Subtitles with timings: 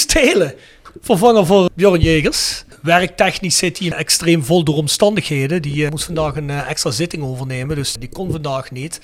[0.00, 0.54] Maurice Telen,
[1.00, 2.64] vervanger voor Bjorn Jegers.
[2.82, 5.62] Werktechnisch zit hij extreem vol door omstandigheden.
[5.62, 9.00] Die eh, moest vandaag een eh, extra zitting overnemen, dus die kon vandaag niet.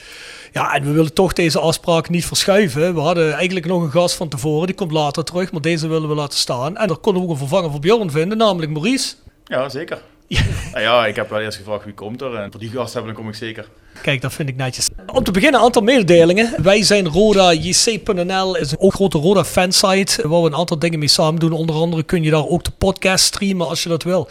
[0.53, 2.95] Ja, en we willen toch deze afspraak niet verschuiven.
[2.95, 6.09] We hadden eigenlijk nog een gast van tevoren, die komt later terug, maar deze willen
[6.09, 6.77] we laten staan.
[6.77, 9.15] En daar konden we ook een vervanger voor Bjorn vinden, namelijk Maurice.
[9.45, 10.03] Ja, zeker.
[10.29, 10.41] Ja.
[10.73, 12.35] Nou ja, ik heb wel eerst gevraagd wie komt er.
[12.35, 13.69] En voor die gast hebben, dan kom ik zeker.
[14.03, 14.89] Kijk, dat vind ik netjes.
[15.07, 16.55] Om te beginnen, een aantal mededelingen.
[16.63, 21.09] Wij zijn RodaJC.nl, is een ook grote Roda fansite, waar we een aantal dingen mee
[21.09, 21.53] samen doen.
[21.53, 24.29] Onder andere kun je daar ook de podcast streamen als je dat wil.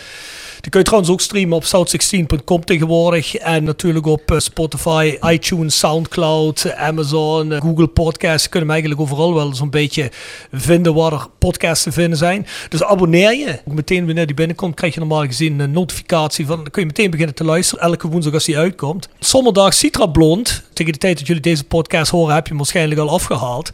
[0.65, 3.35] Die kun je trouwens ook streamen op south16.com tegenwoordig.
[3.35, 8.43] En natuurlijk op eh, Spotify, iTunes, Soundcloud, Amazon, eh, Google Podcasts.
[8.43, 10.11] Je kunt hem eigenlijk overal wel zo'n beetje
[10.51, 12.47] vinden waar er podcasts te vinden zijn.
[12.69, 13.59] Dus abonneer je.
[13.65, 16.55] Meteen wanneer die binnenkomt, krijg je normaal gezien een notificatie van.
[16.55, 17.83] Dan kun je meteen beginnen te luisteren.
[17.83, 19.09] Elke woensdag als die uitkomt.
[19.19, 20.63] Zondag Citra Blond.
[20.73, 23.71] Tegen de tijd dat jullie deze podcast horen, heb je hem waarschijnlijk al afgehaald.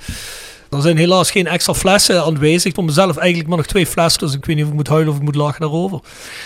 [0.72, 2.74] Er zijn helaas geen extra flessen aanwezig.
[2.74, 4.22] Voor mezelf eigenlijk maar nog twee flessen.
[4.22, 6.00] Dus ik weet niet of ik moet huilen of ik moet lachen daarover.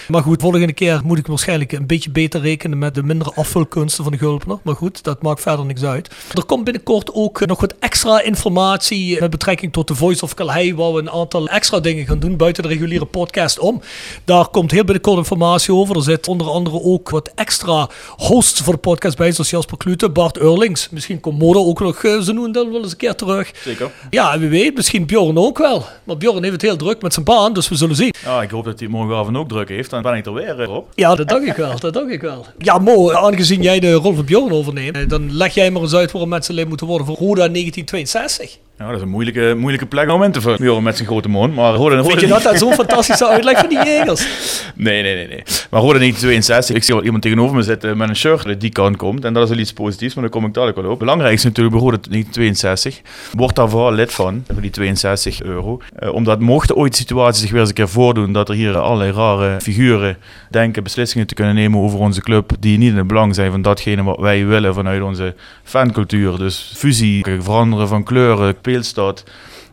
[0.07, 4.03] Maar goed, volgende keer moet ik waarschijnlijk een beetje beter rekenen met de mindere afvulkunsten
[4.03, 4.57] van de Gulpener.
[4.63, 6.09] Maar goed, dat maakt verder niks uit.
[6.33, 10.71] Er komt binnenkort ook nog wat extra informatie met betrekking tot de Voice of Calais.
[10.71, 13.81] Waar we een aantal extra dingen gaan doen buiten de reguliere podcast om.
[14.23, 15.95] Daar komt heel binnenkort informatie over.
[15.95, 19.31] Er zit onder andere ook wat extra hosts voor de podcast bij.
[19.31, 20.89] Zoals Jasper Klute, Bart Eurlings.
[20.89, 23.51] Misschien komt Modo ook nog eh, zo nu en dan wel eens een keer terug.
[23.63, 23.91] Zeker.
[24.15, 25.83] Ja, wie weet, misschien Bjorn ook wel.
[26.03, 28.13] Maar Bjorn heeft het heel druk met zijn baan, dus we zullen zien.
[28.23, 29.89] Ja, ik hoop dat hij morgenavond ook druk heeft.
[29.89, 30.89] Dan ben ik er weer eh, op.
[30.93, 32.45] Ja, dat dacht ik wel, dat dacht ik wel.
[32.57, 35.93] Ja, Mo, aangezien jij de rol van Bjorn overneemt, eh, dan leg jij maar eens
[35.93, 38.57] uit waarom mensen lid moeten worden voor Roda 1962.
[38.77, 40.63] Ja, dat is een moeilijke, moeilijke plek om in te vullen.
[40.63, 41.55] Joren met zijn grote mond.
[41.55, 44.27] Maar Roda, Vind je dat dat zo'n fantastische uitleg van die jegers?
[44.77, 45.43] Nee, nee, nee, nee.
[45.69, 48.69] Maar Roda 1962, ik zie wel iemand tegenover me zitten met een shirt dat die
[48.69, 49.25] kant komt.
[49.25, 50.99] En dat is wel iets positiefs, maar daar kom ik dadelijk wel op.
[50.99, 53.01] Belangrijk is natuurlijk Roda 1962.
[53.31, 55.81] Word daar vooral lid van, voor die 62 euro.
[55.95, 59.11] Eh, omdat mochten ooit situaties zich weer eens een keer voordoen dat er hier allerlei
[59.11, 60.17] rare figuren
[60.49, 63.61] denken beslissingen te kunnen nemen over onze club die niet in het belang zijn van
[63.61, 66.37] datgene wat wij willen vanuit onze fancultuur.
[66.37, 69.23] Dus fusie, veranderen van kleuren, speelstad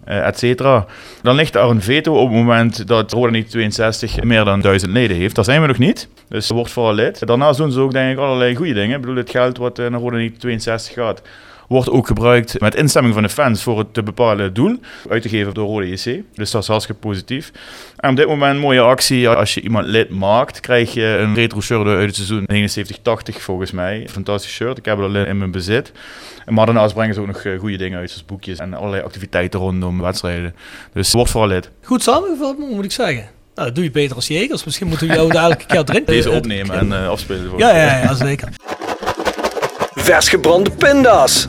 [0.04, 0.82] eh.
[1.22, 5.16] Dan ligt er een veto op het moment dat Roda 1962 meer dan 1000 leden
[5.16, 5.34] heeft.
[5.34, 7.26] Daar zijn we nog niet, dus wordt vooral lid.
[7.26, 8.94] Daarnaast doen ze ook denk ik allerlei goede dingen.
[8.94, 11.22] Ik bedoel, het geld wat eh, naar Roda 1962 gaat,
[11.72, 14.78] wordt ook gebruikt met instemming van de fans voor het te bepalen doel,
[15.10, 16.22] uit te geven door Rode JC.
[16.34, 17.50] Dus dat is hartstikke positief.
[17.96, 21.34] En op dit moment een mooie actie, als je iemand lid maakt, krijg je een
[21.34, 22.46] retro shirt uit het seizoen
[23.32, 24.06] 79-80 volgens mij.
[24.10, 25.92] Fantastisch shirt, ik heb het al in mijn bezit.
[26.46, 29.60] Maar daarnaast brengen ze ook nog eh, goede dingen uit, zoals boekjes en allerlei activiteiten
[29.60, 30.54] rondom wedstrijden.
[30.92, 31.70] Dus word vooral lid.
[31.82, 33.24] Goed samengevat, Mo, moet ik zeggen.
[33.54, 34.64] Nou, dat doe je beter als jegers.
[34.64, 36.02] Misschien moeten we jou daar elke keer erin.
[36.06, 37.50] Deze opnemen en eh, afspelen.
[37.50, 38.48] voor- Ja, ja, ja, zeker.
[39.94, 41.48] Vers gebrande pinda's.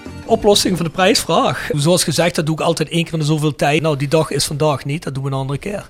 [0.31, 1.69] Oplossing van de prijsvraag.
[1.73, 3.81] Zoals gezegd, dat doe ik altijd één keer in de zoveel tijd.
[3.81, 5.87] Nou, die dag is vandaag niet, dat doen we een andere keer.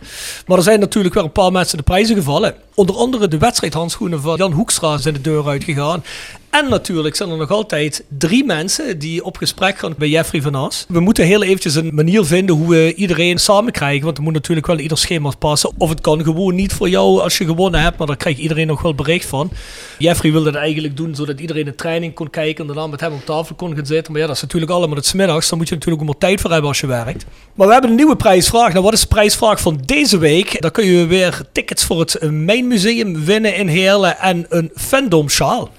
[0.47, 2.55] Maar er zijn natuurlijk wel een paar mensen de prijzen gevallen.
[2.73, 6.03] Onder andere de wedstrijdhandschoenen van Jan Hoekstra zijn de deur uitgegaan.
[6.51, 10.56] En natuurlijk zijn er nog altijd drie mensen die op gesprek gaan bij Jeffrey van
[10.56, 10.86] As.
[10.88, 14.06] We moeten heel eventjes een manier vinden hoe we iedereen samen krijgen.
[14.06, 15.71] Want er moet natuurlijk wel ieder schema passen.
[15.77, 17.98] Of het kan gewoon niet voor jou als je gewonnen hebt.
[17.98, 19.51] Maar daar krijgt iedereen nog wel bericht van.
[19.98, 22.62] Jeffrey wilde dat eigenlijk doen zodat iedereen de training kon kijken.
[22.62, 24.12] En daarna met hem op tafel kon gaan zitten.
[24.12, 25.50] Maar ja, dat is natuurlijk allemaal het smiddags.
[25.50, 27.25] Daar moet je natuurlijk ook maar tijd voor hebben als je werkt.
[27.56, 28.71] Maar we hebben een nieuwe prijsvraag.
[28.71, 30.62] Nou, wat is de prijsvraag van deze week?
[30.62, 34.19] Dan kun je weer tickets voor het Main Museum winnen in Heerlen.
[34.19, 35.69] En een fandom sjaal.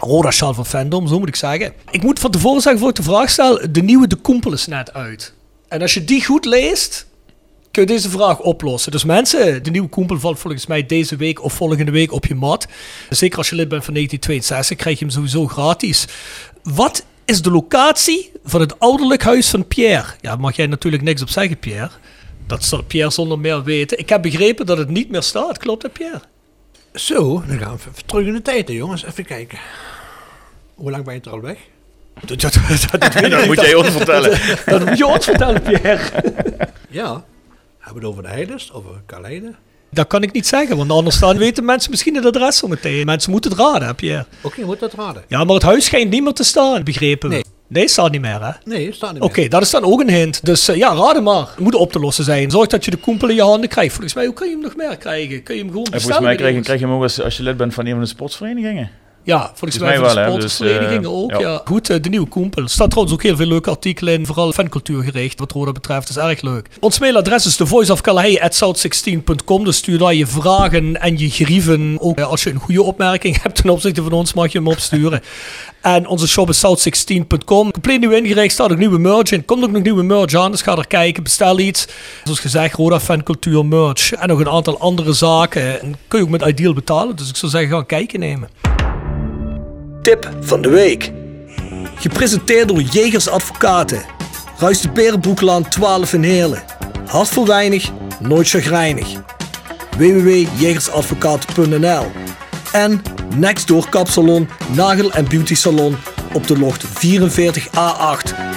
[0.00, 1.72] Roda van fandom, zo moet ik zeggen.
[1.90, 4.66] Ik moet van tevoren zeggen, voor ik de vraag stel, de nieuwe De Koempel is
[4.66, 5.34] net uit.
[5.68, 7.06] En als je die goed leest,
[7.70, 8.92] kun je deze vraag oplossen.
[8.92, 12.34] Dus mensen, de nieuwe Koempel valt volgens mij deze week of volgende week op je
[12.34, 12.66] mat.
[13.10, 16.06] Zeker als je lid bent van 1962, krijg je hem sowieso gratis.
[16.62, 20.06] Wat is de locatie van het ouderlijk huis van Pierre?
[20.20, 21.90] Ja, mag jij natuurlijk niks op zeggen, Pierre.
[22.46, 23.98] Dat zal Pierre zonder meer weten.
[23.98, 25.58] Ik heb begrepen dat het niet meer staat.
[25.58, 26.20] Klopt dat, Pierre?
[26.94, 29.04] Zo, dan gaan we even terug in de tijd, hè, jongens.
[29.04, 29.58] Even kijken.
[30.74, 31.58] Hoe lang ben je er al weg?
[32.24, 33.46] Dat, dat, dat, dat, weet Dat ik.
[33.46, 34.38] moet jij ons vertellen.
[34.66, 36.00] Dat moet je ons vertellen, Pierre.
[36.88, 37.24] Ja.
[37.78, 39.54] Hebben we het over de Heidest, over Kaleide?
[39.90, 43.06] Dat kan ik niet zeggen, want anders dan weten mensen misschien het adres zo meteen.
[43.06, 44.26] Mensen moeten het raden, Pierre.
[44.40, 45.24] Oké, je moet dat raden.
[45.28, 47.34] Ja, maar het huis schijnt niet meer te staan, begrepen we.
[47.34, 47.44] Nee.
[47.72, 48.50] Nee, staat niet meer, hè?
[48.64, 49.48] Nee, staat niet Oké, meer.
[49.50, 50.44] dat is dan ook een hint.
[50.44, 51.46] Dus eh, ja, raden maar.
[51.50, 52.50] Het moet op te lossen zijn.
[52.50, 53.92] Zorg dat je de koempel in je handen krijgt.
[53.92, 55.42] Volgens mij, hoe kun je hem nog meer krijgen?
[55.42, 56.16] Kun je hem gewoon En bestellen?
[56.16, 58.00] volgens mij je, krijg je hem ook als, als je lid bent van een van
[58.00, 58.90] de sportsverenigingen.
[59.30, 61.30] Ja, volgens mij, van de dus, sportverenigingen eh, ook.
[61.30, 61.38] ja.
[61.38, 61.60] Ja.
[61.64, 62.62] Goed, eh, de nieuwe koempel.
[62.62, 64.26] Er staat trouwens ook heel veel leuke artikelen in.
[64.26, 66.14] Vooral fancultuur gericht, wat Roda betreft.
[66.14, 66.68] Dat is erg leuk.
[66.80, 69.64] Ons mailadres is thevoiceofcalais.south16.com.
[69.64, 71.96] Dus stuur daar je vragen en je grieven.
[72.00, 74.66] Ook eh, als je een goede opmerking hebt ten opzichte van ons, mag je hem
[74.66, 75.22] opsturen.
[75.80, 77.72] En onze shop is south16.com.
[77.72, 79.44] Compleet nieuw ingericht, staat ook nieuwe merch in.
[79.44, 81.86] Komt ook nog nieuwe merch aan, dus ga er kijken, bestel iets.
[82.24, 84.12] Zoals gezegd, Roda Fancultuur merch.
[84.12, 85.80] En nog een aantal andere zaken.
[85.80, 88.48] En kun je ook met Ideal betalen, dus ik zou zeggen, ga kijken nemen.
[90.02, 91.12] Tip van de week.
[91.94, 94.02] Gepresenteerd door Jegers Advocaten.
[94.58, 96.62] Ruist de Berenbroeklaan 12 in Heerlen.
[97.06, 99.08] Hart weinig, nooit chagrijnig.
[99.98, 102.06] www.jegersadvocaten.nl
[102.72, 103.02] En
[103.36, 105.96] Nextdoor Kapsalon, Nagel en Beauty Salon
[106.32, 106.90] op de locht 44A8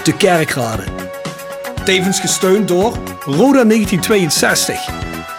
[0.03, 0.83] te Kerkrade.
[1.85, 4.89] Tevens gesteund door Roda 1962.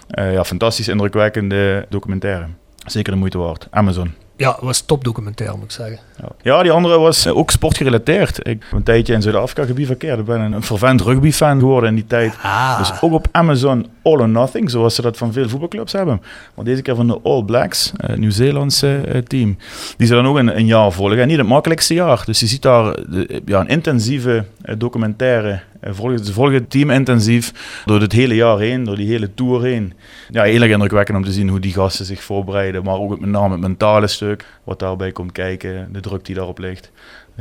[0.07, 2.45] Eh, ja, fantastisch indrukwekkende documentaire.
[2.85, 3.67] Zeker de moeite waard.
[3.71, 4.13] Amazon.
[4.41, 5.99] Ja, het was topdocumentaire moet ik zeggen.
[6.41, 6.61] Ja.
[6.63, 8.47] Die andere was eh, ook sportgerelateerd.
[8.47, 10.19] Ik heb een tijdje in Zuid-Afrika gebied verkeerd.
[10.19, 12.33] Ik ben een, fervent rugbyfan geworden in die tijd.
[12.41, 12.77] Ah.
[12.77, 16.21] Dus ook op Amazon All or Nothing, zoals ze dat van veel voetbalclubs hebben.
[16.55, 19.57] Maar deze keer van de All Blacks, het Nieuw-Zeelandse eh, team.
[19.97, 21.19] Die ze dan ook een, een jaar volgen.
[21.19, 22.23] En niet het makkelijkste jaar.
[22.25, 26.69] Dus je ziet daar eh, ja, een intensieve eh, documentaire Eh, volgen, ze volgen het
[26.69, 29.93] team intensief door het hele jaar heen, door die hele tour heen.
[30.29, 33.29] Ja, heel erg indrukwekkend om te zien hoe die gasten zich voorbereiden, maar ook met
[33.29, 36.91] name het mentale stuk, wat daarbij komt kijken, de druk die daarop ligt.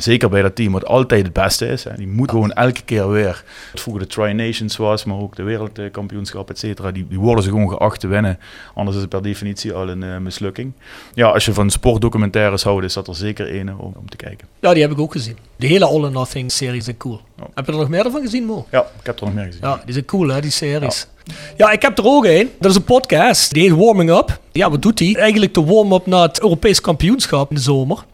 [0.03, 1.85] Zeker bij dat team, wat altijd het beste is.
[1.85, 1.91] Hè.
[1.97, 3.45] Die moet gewoon elke keer weer.
[3.73, 6.91] Wat vroeger de Tri-Nations was, maar ook de wereldkampioenschap, et cetera.
[6.91, 8.39] Die, die worden ze gewoon geacht te winnen.
[8.75, 10.73] Anders is het per definitie al een uh, mislukking.
[11.15, 14.49] Ja, als je van sportdocumentaires houdt, is dat er zeker een om, om, te kijken.
[14.61, 15.37] Ja, die heb ik ook gezien.
[15.57, 17.21] De hele All or Nothing series zijn cool.
[17.39, 17.47] Oh.
[17.55, 18.67] Heb je er nog meer van gezien, Mo?
[18.71, 19.61] Ja, ik heb er nog meer gezien.
[19.63, 21.07] Ja, die zijn cool, hè, die series.
[21.25, 21.35] Ja.
[21.57, 22.51] Ja, ik heb er ook een.
[22.59, 23.53] Dat is een podcast.
[23.53, 24.41] Die heet Warming Up.
[24.53, 25.19] Ja, wat doet die?
[25.19, 28.05] Eigenlijk de warm-up naar het Europees kampioenschap in de zomer.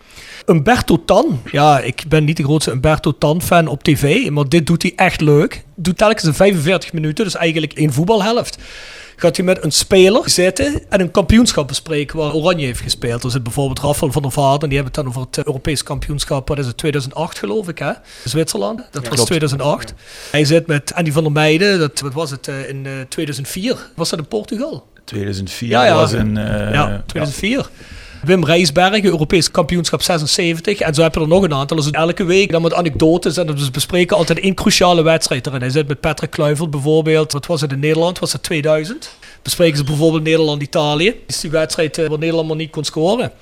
[0.47, 1.41] Umberto Tan.
[1.53, 5.21] Ja, ik ben niet de grootste Umberto Tan-fan op tv, maar dit doet hij echt
[5.21, 5.65] leuk.
[5.75, 8.59] Doet telkens in 45 minuten, dus eigenlijk één voetbalhelft.
[9.17, 13.25] Gaat hij met een speler zitten en een kampioenschap bespreken waar Oranje heeft gespeeld.
[13.25, 15.83] Er zit bijvoorbeeld Rafael van der Vaart en die hebben het dan over het Europees
[15.83, 16.49] kampioenschap.
[16.49, 16.76] Wat is het?
[16.76, 17.93] 2008 geloof ik, hè?
[18.25, 18.76] Zwitserland.
[18.79, 19.26] Dat ja, was klopt.
[19.26, 19.95] 2008.
[20.31, 21.79] Hij zit met Andy van der Meijden.
[21.79, 22.49] Dat, wat was het?
[22.49, 23.91] Uh, in uh, 2004.
[23.95, 24.87] Was dat in Portugal?
[25.05, 25.95] 2004 ja, ja.
[25.95, 26.37] was in...
[26.37, 27.71] Uh, ja, 2004.
[28.26, 30.78] Wim Rijsbergen, Europees kampioenschap 76.
[30.78, 31.76] En zo heb je er nog een aantal.
[31.76, 33.37] Dus elke week dan met anekdotes.
[33.37, 35.61] En dus bespreken altijd één cruciale wedstrijd erin.
[35.61, 37.33] Hij zit met Patrick Kluivert bijvoorbeeld.
[37.33, 38.18] Wat was het in Nederland?
[38.18, 39.16] Was het 2000?
[39.42, 41.14] Bespreken ze bijvoorbeeld Nederland-Italië.
[41.26, 43.33] Is die wedstrijd waar Nederland maar niet kon scoren.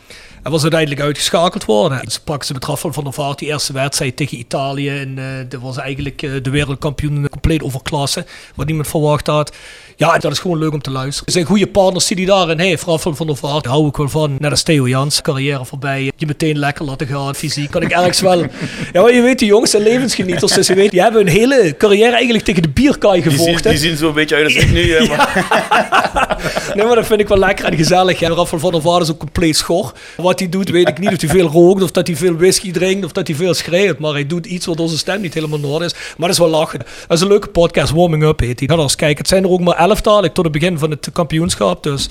[0.44, 2.00] En was uiteindelijk uitgeschakeld worden.
[2.00, 4.88] En ze pakken ze met Rafael van der Vaart die eerste wedstrijd tegen Italië.
[4.88, 8.24] En uh, dat was eigenlijk uh, de wereldkampioen compleet overklasse.
[8.54, 9.52] Wat niemand verwacht had.
[9.96, 11.26] Ja, dat is gewoon leuk om te luisteren.
[11.26, 12.84] Er zijn goede partners die hij daarin heeft.
[12.84, 14.36] Rafael van der Vaart, daar hou ik wel van.
[14.38, 16.12] Net als Theo Jans, carrière voorbij.
[16.16, 17.70] Je meteen lekker laten gaan, fysiek.
[17.70, 18.42] Kan ik ergens wel.
[18.92, 20.52] Ja, maar je weet, die jongens zijn levensgenieters.
[20.52, 23.52] Dus je weet, die hebben hun hele carrière eigenlijk tegen de bierkaai gevochten.
[23.52, 24.82] Die zien, die zien zo een beetje uit als ik nu.
[25.08, 26.72] Maar.
[26.74, 28.18] nee, maar dat vind ik wel lekker en gezellig.
[28.18, 28.28] Ja.
[28.28, 29.92] Rafael van der Vaart is ook compleet schor.
[30.16, 31.12] Wat hij doet, weet ik niet.
[31.12, 33.98] Of hij veel rookt, of dat hij veel whisky drinkt, of dat hij veel schreeuwt.
[33.98, 35.92] Maar hij doet iets wat onze stem niet helemaal noord is.
[35.92, 36.78] Maar dat is wel lachen.
[36.78, 37.92] Dat is een leuke podcast.
[37.92, 38.68] Warming Up heet hij.
[38.68, 39.18] Ga eens kijken.
[39.18, 41.82] Het zijn er ook maar elftal tot het begin van het kampioenschap.
[41.82, 42.08] Dus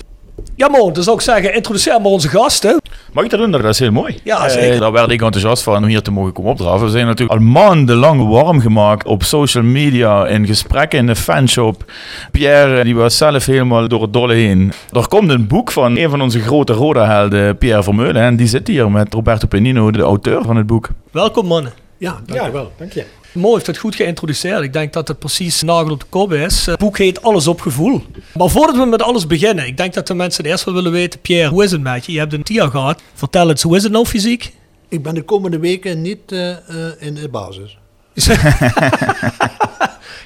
[0.56, 2.80] ja, man, dus zou ik zeggen, introduceer maar onze gasten.
[3.12, 3.50] Mag ik dat doen?
[3.50, 4.18] Dat is heel mooi.
[4.24, 4.72] Ja, zeker.
[4.72, 6.84] Eh, daar werd ik enthousiast van om hier te mogen komen opdraven.
[6.86, 11.92] We zijn natuurlijk al maandenlang warm gemaakt op social media, in gesprekken in de fanshop.
[12.30, 14.72] Pierre, die was zelf helemaal door het dolle heen.
[14.92, 18.22] Er komt een boek van een van onze grote Roda-helden, Pierre Vermeulen.
[18.22, 20.88] En die zit hier met Roberto Penino, de auteur van het boek.
[21.10, 21.72] Welkom, mannen.
[21.98, 22.62] Ja, dankjewel.
[22.62, 22.68] Ja.
[22.78, 23.04] Dank je.
[23.34, 24.62] Mo heeft het goed geïntroduceerd.
[24.62, 26.66] Ik denk dat het precies nagel op de kop is.
[26.66, 28.02] Het boek heet Alles op gevoel.
[28.34, 31.20] Maar voordat we met alles beginnen, ik denk dat de mensen eerst wel willen weten,
[31.20, 32.12] Pierre, hoe is het met je?
[32.12, 33.02] Je hebt een TIA gehad.
[33.14, 34.54] Vertel eens, hoe is het nou fysiek?
[34.88, 36.56] Ik ben de komende weken niet uh, uh,
[36.98, 37.78] in de basis.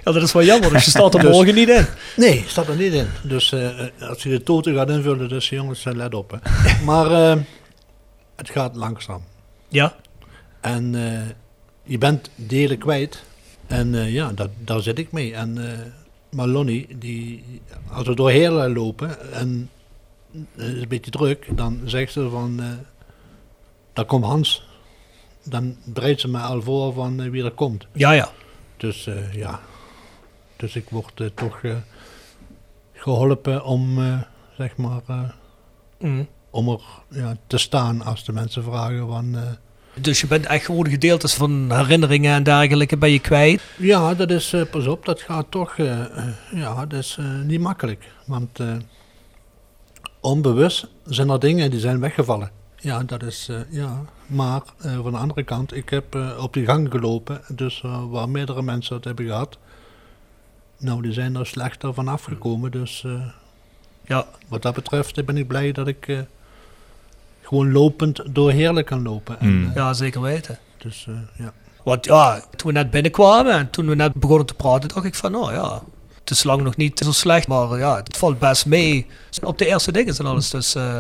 [0.04, 0.70] ja, dat is wel jammer.
[0.72, 1.86] Dus je staat er dus, morgen niet in.
[2.16, 3.06] Nee, staat er niet in.
[3.22, 3.68] Dus uh,
[4.08, 6.30] als je de toten gaat invullen, dus jongens, let op.
[6.30, 6.38] Hè.
[6.84, 7.36] Maar
[8.36, 9.22] het gaat langzaam.
[9.68, 9.94] Ja.
[10.60, 10.94] En
[11.88, 13.24] je bent delen kwijt.
[13.66, 15.34] En uh, ja, dat, daar zit ik mee.
[15.34, 15.70] En, uh,
[16.30, 17.44] maar Lonnie, die,
[17.90, 19.70] als we door Heerlen lopen en
[20.32, 22.60] het is een beetje druk, dan zegt ze van,
[23.92, 24.66] daar komt Hans.
[25.44, 27.86] Dan bereidt ze me al voor van wie er komt.
[27.92, 28.30] Ja, ja.
[28.76, 29.60] Dus ja,
[30.56, 31.60] dus ik word toch
[32.92, 33.98] geholpen om,
[34.56, 35.34] zeg maar,
[35.98, 36.28] mm.
[36.50, 39.36] om er ja, te staan als de mensen vragen van
[40.00, 43.62] dus je bent echt gewoon gedeeltes van herinneringen en dergelijke ben je kwijt?
[43.76, 46.04] Ja, dat is, uh, pas op, dat gaat toch, uh,
[46.50, 48.04] ja, dat is niet makkelijk.
[48.26, 48.60] Want
[50.20, 52.50] onbewust zijn er dingen die zijn weggevallen.
[52.76, 54.04] Ja, dat is, ja.
[54.26, 58.96] Maar van de andere kant, ik heb op die gang gelopen, dus waar meerdere mensen
[58.96, 59.58] het hebben gehad.
[60.78, 63.04] Nou, die zijn er slechter van afgekomen, dus
[64.04, 64.26] ja.
[64.48, 66.26] wat dat betreft ben ik blij dat ik
[67.48, 69.40] gewoon lopend door Heerlijk kan lopen.
[69.40, 69.72] En, mm.
[69.74, 70.58] ja, zeker weten.
[70.78, 71.52] Dus uh, ja.
[71.84, 75.14] Want ja, toen we net binnenkwamen en toen we net begonnen te praten, dacht ik
[75.14, 75.82] van, oh ja,
[76.20, 79.06] het is lang nog niet zo slecht, maar ja, het valt best mee
[79.42, 80.50] op de eerste dingen en alles.
[80.50, 80.98] Dus, uh,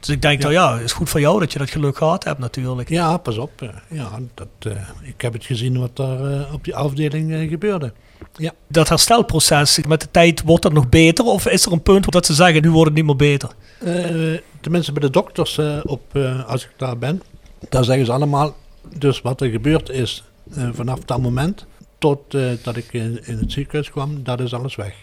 [0.00, 0.44] dus ik denk ja.
[0.44, 2.88] dat ja, het is goed voor jou dat je dat geluk gehad hebt natuurlijk.
[2.88, 3.50] Ja, pas op.
[3.88, 7.92] Ja, dat, uh, ik heb het gezien wat daar op die afdeling gebeurde.
[8.36, 8.52] Ja.
[8.68, 11.24] Dat herstelproces, met de tijd wordt dat nog beter?
[11.24, 13.50] Of is er een punt dat ze zeggen, nu wordt het niet meer beter?
[13.84, 17.22] Uh, tenminste bij de dokters, uh, op, uh, als ik daar ben,
[17.68, 18.56] daar zeggen ze allemaal,
[18.96, 20.24] dus wat er gebeurd is
[20.72, 21.66] vanaf dat moment
[21.98, 22.20] tot
[22.62, 24.94] dat ik in, in, het ziekenhuis kwam, dat is alles weg.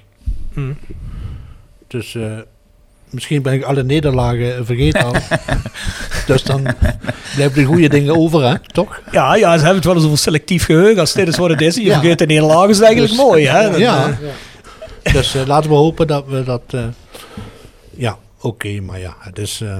[0.53, 0.77] Hmm.
[1.87, 2.17] Dus
[3.09, 5.15] misschien ben ik alle nederlagen vergeten al.
[6.27, 6.61] dus dan
[7.35, 8.59] blijven de goede dingen over, hè?
[8.59, 9.01] toch?
[9.11, 10.99] Ja, ja, ze hebben het wel eens over selectief geheugen.
[10.99, 11.99] Als dit is wat het is, je ja.
[11.99, 13.47] vergeet de nederlagen, is eigenlijk dus, mooi.
[13.47, 13.61] Hè?
[13.61, 13.77] Ja.
[13.77, 14.17] ja.
[15.11, 16.61] Dus uh, laten we hopen dat we dat...
[16.75, 16.85] Uh,
[17.95, 19.59] ja, oké, okay, maar ja, het is...
[19.63, 19.77] Uh,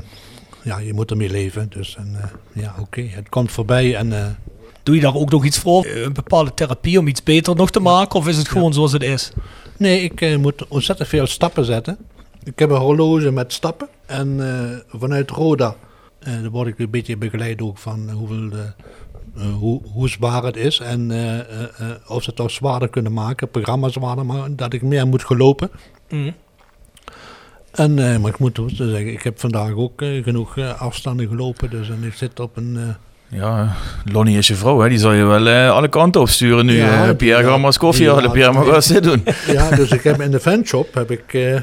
[0.62, 1.70] ja, je moet ermee leven.
[1.70, 2.17] Dus en,
[2.53, 4.38] ja, oké, okay, het komt voorbij en
[4.86, 5.86] Doe je daar ook nog iets voor?
[5.86, 8.20] Een bepaalde therapie om iets beter nog te maken?
[8.20, 9.32] Of is het gewoon zoals het is?
[9.77, 11.98] Nee, ik eh, moet ontzettend veel stappen zetten.
[12.45, 13.87] Ik heb een horloge met stappen.
[14.05, 15.75] En eh, vanuit Roda
[16.19, 18.59] dan word ik een beetje begeleid ook van hoeveel, eh,
[19.35, 20.79] eh, hoe, hoe zwaar het is.
[20.79, 21.11] En
[22.07, 25.69] of ze het toch zwaarder kunnen maken, programma zwaarder, maar dat ik meer moet gelopen.
[26.09, 26.31] Mhm.
[27.71, 31.69] En, maar ik moet zeggen, ik heb vandaag ook genoeg afstanden gelopen.
[31.69, 32.95] Dus en ik zit op een...
[33.36, 33.75] eh, Ja,
[34.12, 34.89] Lonnie is je vrouw, hè?
[34.89, 36.77] die zal je wel eh, alle kanten opsturen nu.
[36.77, 38.32] Ja, eh, Pierre, ja, ga maar eens koffie ja, halen.
[38.32, 39.24] Pierre, maar eens dit doen.
[39.48, 41.56] ja, dus ik heb in de fanshop heb ik eh,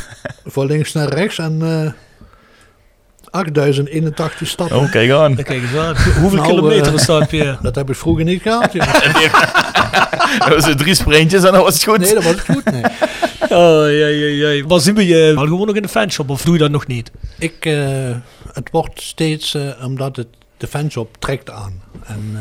[0.54, 1.92] van links naar rechts en eh
[3.30, 4.76] 8081 stappen.
[4.76, 5.34] Oh, kijk aan.
[5.34, 5.96] Dan kijk eens aan.
[6.20, 7.58] Hoeveel Nou, kilometer eh, is dat, Pierre?
[7.62, 8.72] Dat heb ik vroeger niet gehad.
[10.38, 11.98] Dat was het drie sprintjes en dan was het goed.
[11.98, 12.64] Nee, dat was goed.
[12.64, 12.82] Nee.
[13.42, 14.66] Oh, ja, ja, ja.
[14.66, 16.86] Maar zien we je wel gewoon nog in de fanshop of doe je dat nog
[16.86, 17.10] niet?
[17.38, 18.10] Ik, eh,
[18.52, 20.26] het wordt steeds, eh, omdat het
[20.62, 21.82] de fanshop trekt aan.
[22.04, 22.40] En eh,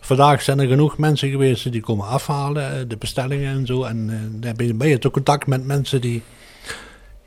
[0.00, 3.84] vandaag zijn er genoeg mensen geweest die komen afhalen, eh, de bestellingen en zo.
[3.84, 6.22] En eh, dan ben je, ben je toch contact met mensen die,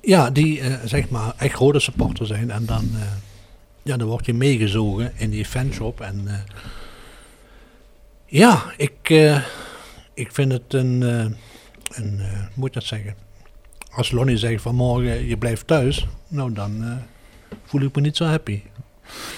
[0.01, 2.51] ja, die zeg maar echt grote supporter zijn.
[2.51, 2.91] En dan,
[3.83, 6.01] ja, dan word je meegezogen in die fanshop.
[6.01, 6.45] En
[8.25, 9.09] ja, ik,
[10.13, 11.01] ik vind het een,
[11.91, 12.21] een
[12.53, 13.15] moet dat zeggen?
[13.91, 17.01] Als Lonnie zegt van morgen je blijft thuis, nou dan
[17.65, 18.61] voel ik me niet zo happy.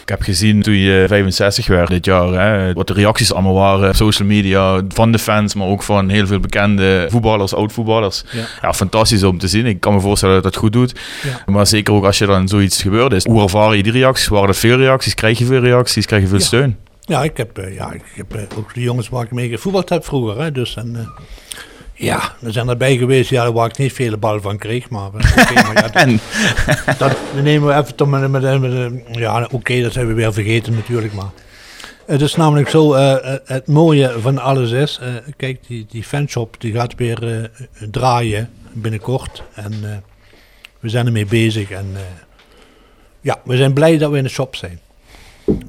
[0.02, 3.90] Ik heb gezien toen je 65 werd dit jaar, hè, wat de reacties allemaal waren
[3.90, 8.24] op social media van de fans, maar ook van heel veel bekende voetballers, oud-voetballers.
[8.32, 8.44] Ja.
[8.62, 9.66] Ja, fantastisch om te zien.
[9.66, 11.00] Ik kan me voorstellen dat dat goed doet.
[11.24, 11.52] Ja.
[11.54, 13.26] Maar zeker ook als je dan zoiets gebeurd is.
[13.26, 14.28] Hoe ervaar je die reacties?
[14.28, 15.14] Waren er veel reacties?
[15.14, 16.06] Krijg je veel reacties?
[16.06, 16.44] Krijg je veel Ja.
[16.44, 16.78] steun?
[17.02, 19.90] Ja, ik heb, eh, ja, ik heb eh, ook de jongens waar ik mee gevoetbald
[19.90, 20.42] heb vroeger.
[20.42, 21.08] Hè, dus en, eh,
[22.04, 24.90] ja, er zijn erbij geweest ja, waar ik niet veel bal van kreeg.
[24.90, 25.12] Maar,
[25.54, 26.20] maar ja, dat, En
[26.98, 31.14] dat nemen we even met, met, met, ja, oké, dat zijn we weer vergeten natuurlijk.
[31.14, 31.32] Maar
[32.06, 35.08] het is namelijk zo, eh, eh, het mooie van alles is, eh,
[35.38, 37.52] kijk, die, die fanshop die gaat weer
[37.92, 39.44] draaien binnenkort.
[39.54, 40.04] En
[40.80, 41.72] we zijn ermee bezig.
[41.72, 41.96] En
[43.22, 44.80] ja, we zijn blij dat we in de shop zijn.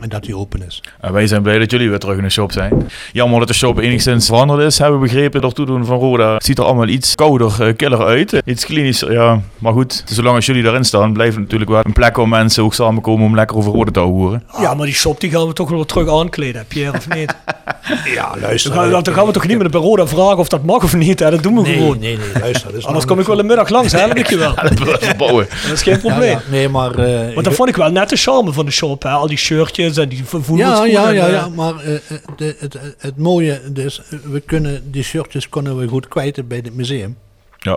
[0.01, 0.83] En dat die open is.
[1.01, 2.87] eh, wij zijn blij dat jullie weer terug in de shop zijn.
[3.13, 6.35] Jammer dat de shop enigszins veranderd is, hebben we begrepen door toedoen van Roda.
[6.35, 8.43] Het ziet er allemaal iets kouder, eh, killer uit.
[8.45, 9.41] Iets klinischer, ja.
[9.59, 12.63] Maar goed, zolang als jullie daarin staan, blijft het natuurlijk wel een plek waar mensen
[12.63, 14.43] ook samenkomen om lekker over Roda te horen.
[14.61, 17.35] Ja, maar die shop die gaan we toch wel terug aankleden, Pierre, of niet?
[18.05, 18.73] Ja, Dan luister.
[18.73, 21.21] gaan, dan gaan we toch niet met de Roda vragen of dat mag of niet,
[21.21, 21.31] hè?
[21.31, 21.99] dat doen we Nee, gewoon.
[21.99, 22.69] nee, nee, luister.
[22.71, 23.99] dat is Anders kom ik wel een middag langs, hè?
[23.99, 24.55] help ik je wel.
[24.63, 25.47] Dat wil verbouwen.
[25.67, 26.31] Dat is geen probleem.
[26.31, 26.95] Ja, ja, nee, maar...
[26.99, 29.11] eh, Want dat vond ik wel net de charme van de shop, hè?
[29.11, 30.91] al die shirtjes en die vo- ja, voetbalschoenen.
[30.93, 32.01] ja, ja, en, ja, eh, maar eh, eh,
[32.37, 36.61] de, het, het mooie is, eh, we kunnen die shirtjes kunnen we goed kwijt bij
[36.65, 37.17] het museum.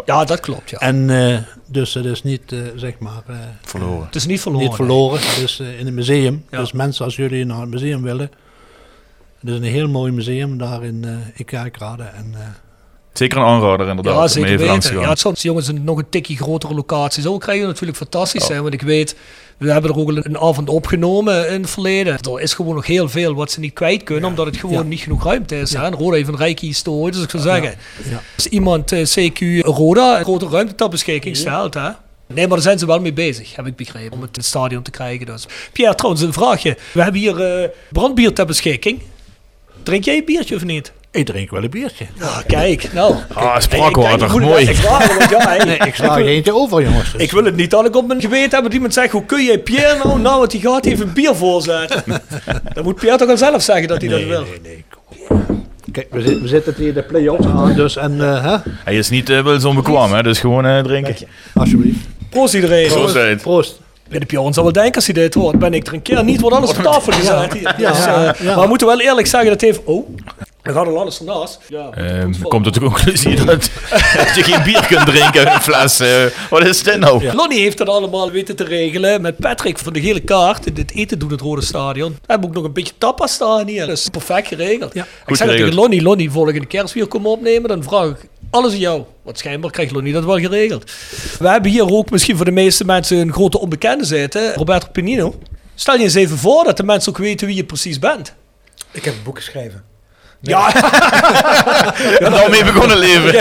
[0.05, 0.77] Ja, dat klopt, ja.
[0.77, 4.05] En eh, dus het is niet, eh, zeg maar, eh, Verloren.
[4.05, 4.65] Het is niet verloren.
[4.67, 5.19] niet verloren.
[5.19, 6.43] Het is eh, in het museum.
[6.51, 6.57] Ja.
[6.59, 8.31] Dus mensen, als jullie naar het museum willen,
[9.39, 12.03] het is een heel mooi museum daar in, eh in Kerkrade.
[12.03, 12.39] En, eh,
[13.13, 14.15] Zeker een aanrader inderdaad.
[14.15, 14.99] Ja, zeker weten.
[14.99, 17.21] Ja, soms jongens een nog een tikje grotere locatie.
[17.21, 18.61] Zo krijg je natuurlijk fantastisch zijn.
[18.61, 19.15] Want ik weet,
[19.57, 22.17] we hebben er ook een, avond opgenomen in het verleden.
[22.19, 24.81] Er is gewoon nog heel veel wat ze niet kwijt kunnen, omdat het gewoon Ja.
[24.83, 25.73] niet genoeg ruimte is.
[25.73, 27.75] En Roda heeft een rijke historie, dus ik zou zeggen,
[28.09, 28.21] ja.
[28.35, 31.89] als iemand eh, CQ Roda een grote ruimte ter beschikking stelt, hè?
[32.27, 34.45] Nee, maar daar zijn ze wel mee bezig, heb ik begrepen, om het in het
[34.45, 35.25] stadion te krijgen.
[35.25, 35.45] Dus.
[35.71, 36.77] Pierre, trouwens, een vraagje.
[36.93, 39.01] We hebben hier eh, brandbier ter beschikking.
[39.87, 40.91] Drink jij een biertje of niet?
[41.11, 42.05] ik drink wel een biertje.
[42.47, 43.15] Kijk, nou.
[43.33, 44.65] Ah, Ik- spraakwater, ik- ik mooi.
[45.29, 47.11] ja, Nee, ik sla er eentje over, jongens.
[47.11, 49.25] Dus- ik wil het niet dat ik op mijn geweten heb dat iemand zegt, hoe
[49.25, 52.03] kun jij Pierre nou, nou, want die gaat even bier voorzetten.
[52.73, 54.41] Dan moet Pierre toch wel zelf zeggen dat hij nee, dat wil.
[54.41, 55.65] nee, nee, kom.
[55.91, 58.55] Kijk, we, zitten- we zitten hier de play-offs aan, dus en, eh, hè?
[58.83, 60.23] Hij is niet uh, wel zo onbekwaam, hè?
[60.23, 61.15] dus gewoon eh, drinken.
[61.53, 61.99] alsjeblieft.
[62.29, 63.09] Proost iedereen.
[63.09, 63.41] Zei het.
[63.41, 63.79] Proost.
[64.09, 65.59] Ja, de Bjorn zal wel denken als hij dit hoort.
[65.59, 67.75] Ben ik er een keer niet, wordt alles op tafel gezet hier.
[67.77, 68.35] Dus, eh, ja.
[68.43, 69.79] Maar we moeten wel eerlijk zeggen dat heeft...
[69.83, 70.07] Oh,
[70.63, 71.59] dan gaat er alles ernaast.
[71.67, 73.69] Ja, Ehm, komt tot de conclusie dat,
[74.17, 75.99] dat je geen bier kunt drinken uit een fles.
[75.99, 77.33] eh, wat is dit nou?
[77.35, 80.75] Lonnie heeft dat allemaal weten te regelen met Patrick van de gele kaart.
[80.75, 82.11] Dit eten doet het Rode Stadion.
[82.11, 83.87] We hebben ook nog een beetje tapas staan hier.
[83.87, 84.93] Dat is perfect geregeld.
[84.93, 85.01] Ja.
[85.01, 85.73] ik zei dat tegen geregeld.
[85.73, 88.17] Lonnie, Lonnie, volgende kerstbier komen opnemen, dan vraag ik
[88.49, 89.03] alles aan jou.
[89.23, 90.91] Want schijnbaar krijgt Lonnie dat wel geregeld.
[91.39, 94.53] We hebben hier ook misschien voor de meeste mensen een grote onbekende zitten.
[94.53, 95.35] Roberto Pinino.
[95.75, 98.33] Stel je eens even voor dat de mensen ook weten wie je precies bent.
[98.91, 99.83] Ik heb een boek geschreven.
[100.41, 100.73] Ja,
[102.25, 103.35] En daarmee begonnen leven.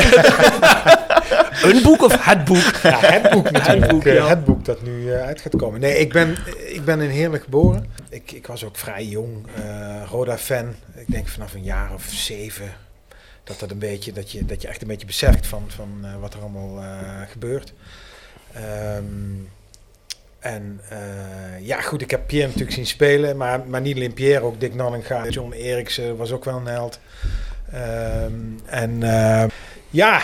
[1.71, 2.73] een boek of het boek?
[2.83, 3.83] Ja, het boek natuurlijk.
[3.83, 4.27] Het boek, ja.
[4.27, 5.81] het boek dat nu eh, uit gaat komen.
[5.81, 7.91] Nee, ik ben, ik ben in Heerlijk geboren.
[8.11, 9.63] Ik, ik was ook vrij jong eh,
[10.11, 10.75] Roda-fan.
[10.95, 12.73] Ik denk vanaf een jaar of zeven.
[13.47, 16.21] Dat, dat, een beetje, dat, je, dat je echt een beetje beseft van, van eh,
[16.21, 17.73] wat er allemaal eh, gebeurt.
[18.53, 19.05] Ehm,
[20.39, 24.45] En eh, ja, goed, ik heb Pierre natuurlijk zien spelen, maar, maar niet alleen Pierre,
[24.45, 25.29] ook Dick Nanninga.
[25.29, 26.99] John Eriksen was ook wel een held.
[27.73, 28.33] Ehm,
[28.65, 29.01] en
[29.91, 30.17] ja,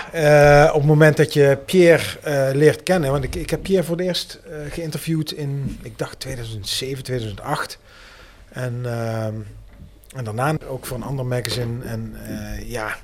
[0.69, 4.07] op het moment dat je Pierre leert kennen, want ik, ik heb Pierre voor het
[4.07, 7.79] eerst geïnterviewd in, ik dacht 2007, 2008.
[8.49, 9.35] En, ehm,
[10.17, 11.85] en daarna ook voor een ander magazine.
[11.85, 12.17] En
[12.65, 12.97] ja,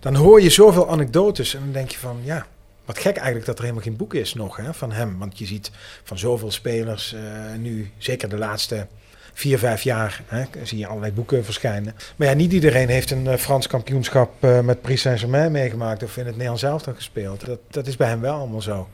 [0.00, 2.46] dan hoor je zoveel anekdotes en dan denk je van, ja,
[2.84, 5.18] wat gek eigenlijk dat er helemaal geen boek is nog hè, van hem.
[5.18, 5.70] Want je ziet
[6.02, 7.20] van zoveel spelers eh,
[7.58, 8.86] nu, zeker de laatste
[9.34, 11.94] vier, vijf jaar, hè, zie je allerlei boeken verschijnen.
[12.16, 16.16] Maar ja, niet iedereen heeft een eh, Frans kampioenschap eh, met Paris Saint-Germain meegemaakt of
[16.16, 17.46] in het Nederlands elftal gespeeld.
[17.46, 18.88] Dat, dat is bij hem wel allemaal zo.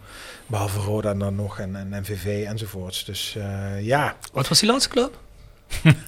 [0.47, 3.05] Behalve Roda dan nog en, en MVV enzovoorts.
[3.05, 3.37] Dus
[3.81, 4.17] ja.
[4.33, 5.19] Wat was die laatste club?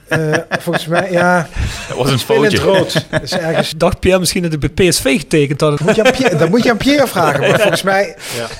[0.08, 1.48] Eh, volgens mij, ja.
[1.88, 2.58] Dat was een In het foutje.
[2.58, 3.06] rood.
[3.10, 5.80] Dat is ergens Dacht Pierre misschien dat hij bij PSV getekend had.
[5.80, 7.40] Moet je aan Pierre, dat moet je aan Pierre vragen.
[7.40, 8.14] Maar volgens mij,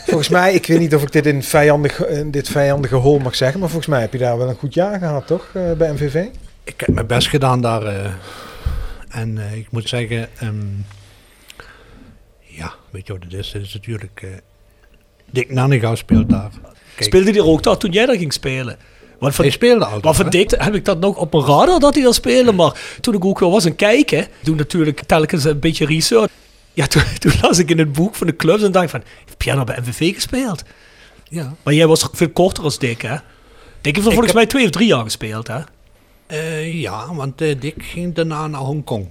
[0.07, 3.35] volgens mij, ik weet niet of ik dit in, vijandig, in dit vijandige hol mag
[3.37, 5.47] zeggen, maar volgens mij heb je daar wel een goed jaar gehad, toch?
[5.55, 6.25] eh, bij MVV?
[6.65, 7.83] Ik heb mijn best gedaan daar.
[7.83, 8.11] eh,
[9.09, 10.55] en eh, ik moet zeggen, ehm,
[12.41, 13.53] ja, weet je wat het is?
[13.53, 14.29] Het is natuurlijk, eh
[15.33, 16.51] Dick Nanninga speelt daar.
[16.95, 18.77] Kijk, Speelde hij er ook daar toen jij daar ging spelen?
[19.21, 20.49] Want van, hij speelde altijd.
[20.59, 22.53] maar heb ik dat nog op mijn radar dat hij daar speelde.
[22.53, 26.31] Maar toen ik ook wel was aan kijken, toen natuurlijk telkens een beetje research.
[26.73, 29.03] Ja, toen, toen las ik in het boek van de clubs en dacht ik van,
[29.25, 30.63] heeft Pierre nou bij MVV gespeeld?
[31.29, 31.55] Ja.
[31.63, 33.17] Maar jij was veel korter als Dick, hè?
[33.81, 35.59] Dick heeft er volgens heb- mij twee of drie jaar gespeeld, hè?
[36.27, 39.11] Eh, ja, want eh, Dick ging daarna naar Hongkong.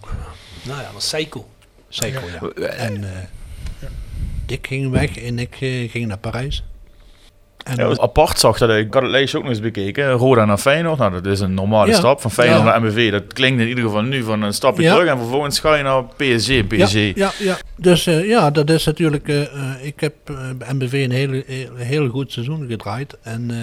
[0.63, 1.47] Nou ja, dat is psycho.
[1.87, 2.21] Zeker,
[2.55, 2.65] ja.
[2.67, 3.87] En eh,
[4.45, 5.55] Dick ging weg en ik
[5.91, 6.63] ging naar Parijs.
[7.63, 10.11] En, Ja, wat apart zag dat ik, ik had het lijstje ook nog eens bekeken.
[10.11, 11.97] Roda naar Feyenoord, nou dat is een normale Ja.
[11.97, 12.21] stap.
[12.21, 12.65] Van Feyenoord Ja.
[12.69, 15.07] naar MBV, dat klinkt in ieder geval nu van een stapje terug.
[15.07, 17.15] En vervolgens ga je naar PSG, PSG.
[17.15, 17.57] ja, ja.
[17.75, 19.27] Dus eh, ja, dat is natuurlijk.
[19.27, 23.17] eh, eh, ik heb eh, bij MBV een een heel goed seizoen gedraaid.
[23.21, 23.57] En eh,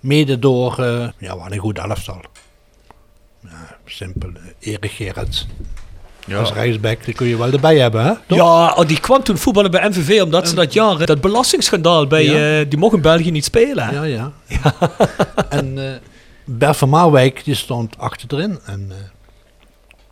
[0.00, 0.78] mede door.
[0.78, 2.20] eh ja, wat een goed elftal.
[3.40, 4.30] Ja, simpel.
[4.60, 5.46] eh, Erik Gerrits.
[6.26, 6.38] Ja.
[6.38, 8.12] Als rechtsback, die kun je wel erbij hebben, hè?
[8.26, 8.38] Toch?
[8.38, 12.24] Ja, oh, die kwam toen voetballen bij MVV omdat ze dat jaar, dat belastingsschandaal bij,
[12.24, 12.60] Ja.
[12.60, 13.84] eh, die mocht in België niet spelen.
[13.86, 14.04] hè?
[14.04, 14.04] Ja,
[14.46, 14.72] ja.
[15.48, 15.92] en eh
[16.44, 18.58] Bert van Marwijk, die stond achterin.
[18.66, 18.96] En eh,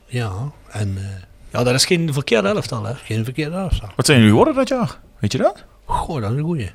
[0.06, 0.30] ja,
[0.70, 0.98] en
[1.52, 2.94] Ja, dat is geen verkeerde elftal, hè?
[2.94, 3.88] geen verkeerde elftal.
[3.96, 4.98] Wat zijn jullie geworden dat jaar?
[5.18, 5.64] Weet je dat?
[5.84, 6.70] Goh, dat is een goeie.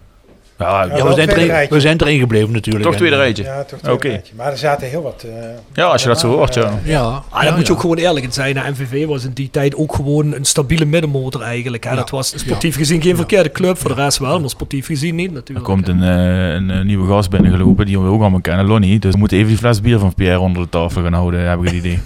[0.60, 2.86] Ja, Ja, we, zijn tweede erin, we zijn erin gebleven natuurlijk.
[2.86, 3.44] toch tweede eh, rijtje.
[3.44, 3.98] Ja, toch Oké.
[3.98, 4.34] twee rijtje.
[4.38, 5.26] Maar er zaten heel wat...
[5.28, 5.34] eh,
[5.74, 6.80] Ja, als je dat zo hoort, ja.
[6.84, 8.58] Ja, Ah, ja, dan moet je ook gewoon eerlijk in zijn.
[8.58, 8.72] hè.
[8.72, 11.84] MVV was in die tijd ook gewoon een stabiele middenmotor eigenlijk.
[11.84, 11.90] Hè.
[11.90, 11.96] Ja.
[11.96, 13.78] Dat was sportief gezien geen verkeerde club.
[13.78, 15.66] Voor de rest wel, maar sportief gezien niet Er natuurlijk.
[15.66, 19.00] komt een, eh, een, eh, nieuwe gast binnengelopen die we ook allemaal kennen, Lonnie.
[19.00, 21.60] Dus we moeten even die fles bier van Pierre onder de tafel gaan houden, heb
[21.60, 22.00] ik het idee.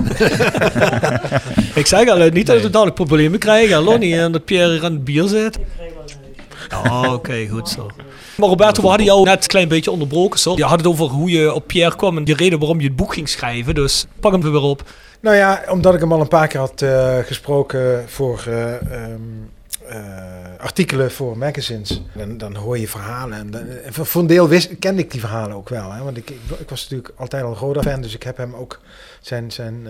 [1.76, 3.82] Ik zeg al, eh, niet dat we dadelijk problemen krijgen.
[3.84, 5.60] Lonnie, en dat Pierre hier aan het bier zit.
[6.86, 7.88] Oh, oké, goed zo.
[8.40, 10.40] Maar Roberto, we hadden jou net een klein beetje onderbroken.
[10.40, 10.54] Zo.
[10.56, 12.96] Je had het over hoe je op Pierre kwam en de reden waarom je het
[12.96, 13.76] boek ging schrijven.
[13.76, 14.84] Dus pak hem weer op.
[15.20, 19.22] Nou ja, omdat ik hem al een paar keer had eh, gesproken voor eh, ehm,
[19.88, 20.00] eh,
[20.58, 22.02] artikelen voor magazines.
[22.14, 23.38] Dan, dan hoor je verhalen.
[23.38, 24.50] En, en voor, een deel
[24.80, 25.92] kende ik die verhalen ook wel.
[25.92, 26.04] Hè?
[26.04, 28.02] Want ik, ik, was natuurlijk altijd al Roda-fan.
[28.02, 28.80] Dus ik heb hem ook,
[29.22, 29.88] zijn, zijn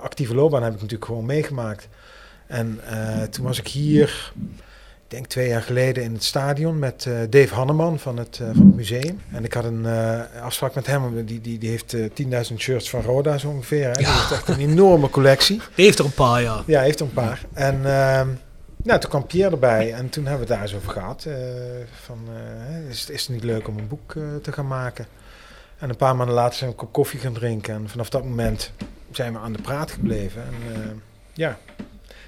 [0.00, 1.88] actieve loopbaan heb ik natuurlijk gewoon meegemaakt.
[2.46, 2.80] En
[3.30, 4.32] toen was ik hier,
[5.08, 8.46] ik denk twee jaar geleden in het stadion met eh, Dave Hanneman van het, eh,
[8.52, 9.20] van het museum.
[9.32, 11.24] En ik had een eh, afspraak met hem.
[11.26, 13.86] Die, die, die heeft eh 10.000 shirts van Roda zo ongeveer.
[13.86, 13.92] Hè?
[13.92, 15.60] Die heeft echt een enorme collectie.
[15.74, 16.42] Die heeft er een paar.
[16.42, 17.40] Ja, hij heeft er een paar.
[17.52, 18.28] En ehm,
[18.82, 21.24] nou, toen kwam Pierre erbij en toen hebben we het daar eens over gehad.
[21.24, 21.34] eh,
[22.02, 22.18] van,
[22.88, 25.06] is, is het niet leuk om een boek te gaan maken?
[25.78, 27.74] En een paar maanden later zijn we een kop koffie gaan drinken.
[27.74, 28.72] En vanaf dat moment
[29.10, 30.42] zijn we aan de praat gebleven.
[30.42, 31.58] En ja,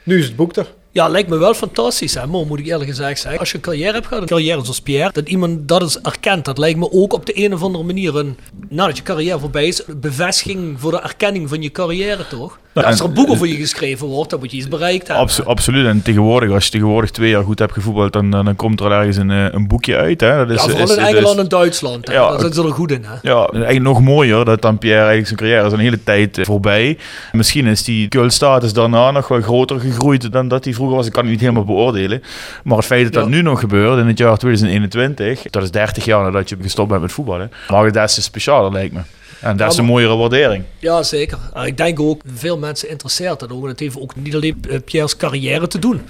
[0.02, 0.74] nu is het boek er.
[0.92, 3.40] Ja, lijkt me wel fantastisch, hè, maar moet ik eerlijk gezegd zeggen.
[3.40, 6.44] Als je een carrière hebt gehad, een carrière zoals Pierre, dat iemand dat is erkent,
[6.44, 8.36] dat lijkt me ook op de een of andere manier een,
[8.68, 12.58] nadat je carrière voorbij is, een bevestiging voor de erkenning van je carrière, toch?
[12.74, 15.06] Ja, als er en- een boek over je geschreven wordt, dan moet je iets bereikt
[15.06, 15.24] hebben.
[15.24, 15.86] Abso- absoluut.
[15.86, 19.16] En tegenwoordig, als je tegenwoordig twee jaar goed hebt gevoetbald, dan, dan komt er ergens
[19.16, 20.20] een, eh, een boekje uit.
[20.20, 20.36] Hè?
[20.36, 22.14] Dat is, ja, vooral is- in is- Engeland en Duitsland, hè.
[22.14, 23.30] Ja, daar zijn ze er goed in, hè?
[23.30, 26.44] Ja, eigenlijk nog mooier dat dan Pierre eigenlijk zijn carrière is een hele tijd eh,
[26.44, 26.98] voorbij.
[27.32, 31.06] Misschien is die cultstatus daarna nog wel groter gegroeid dan dat hij vroeger was.
[31.06, 32.22] Ik kan het niet helemaal beoordelen.
[32.64, 33.28] Maar het feit dat dat Ja.
[33.28, 37.00] nu nog gebeurt in het jaar 2021, dat is 30 jaar nadat je gestopt bent
[37.00, 39.00] met voetballen, maakt het des te specialer lijkt me.
[39.40, 40.64] En te Ja, maar- mooiere waardering.
[40.78, 41.38] Ja, zeker.
[41.54, 43.62] En ik denk ook, veel mensen interesseert dat ook.
[43.62, 46.02] En het heeft ook niet alleen Pierre's carrière te doen.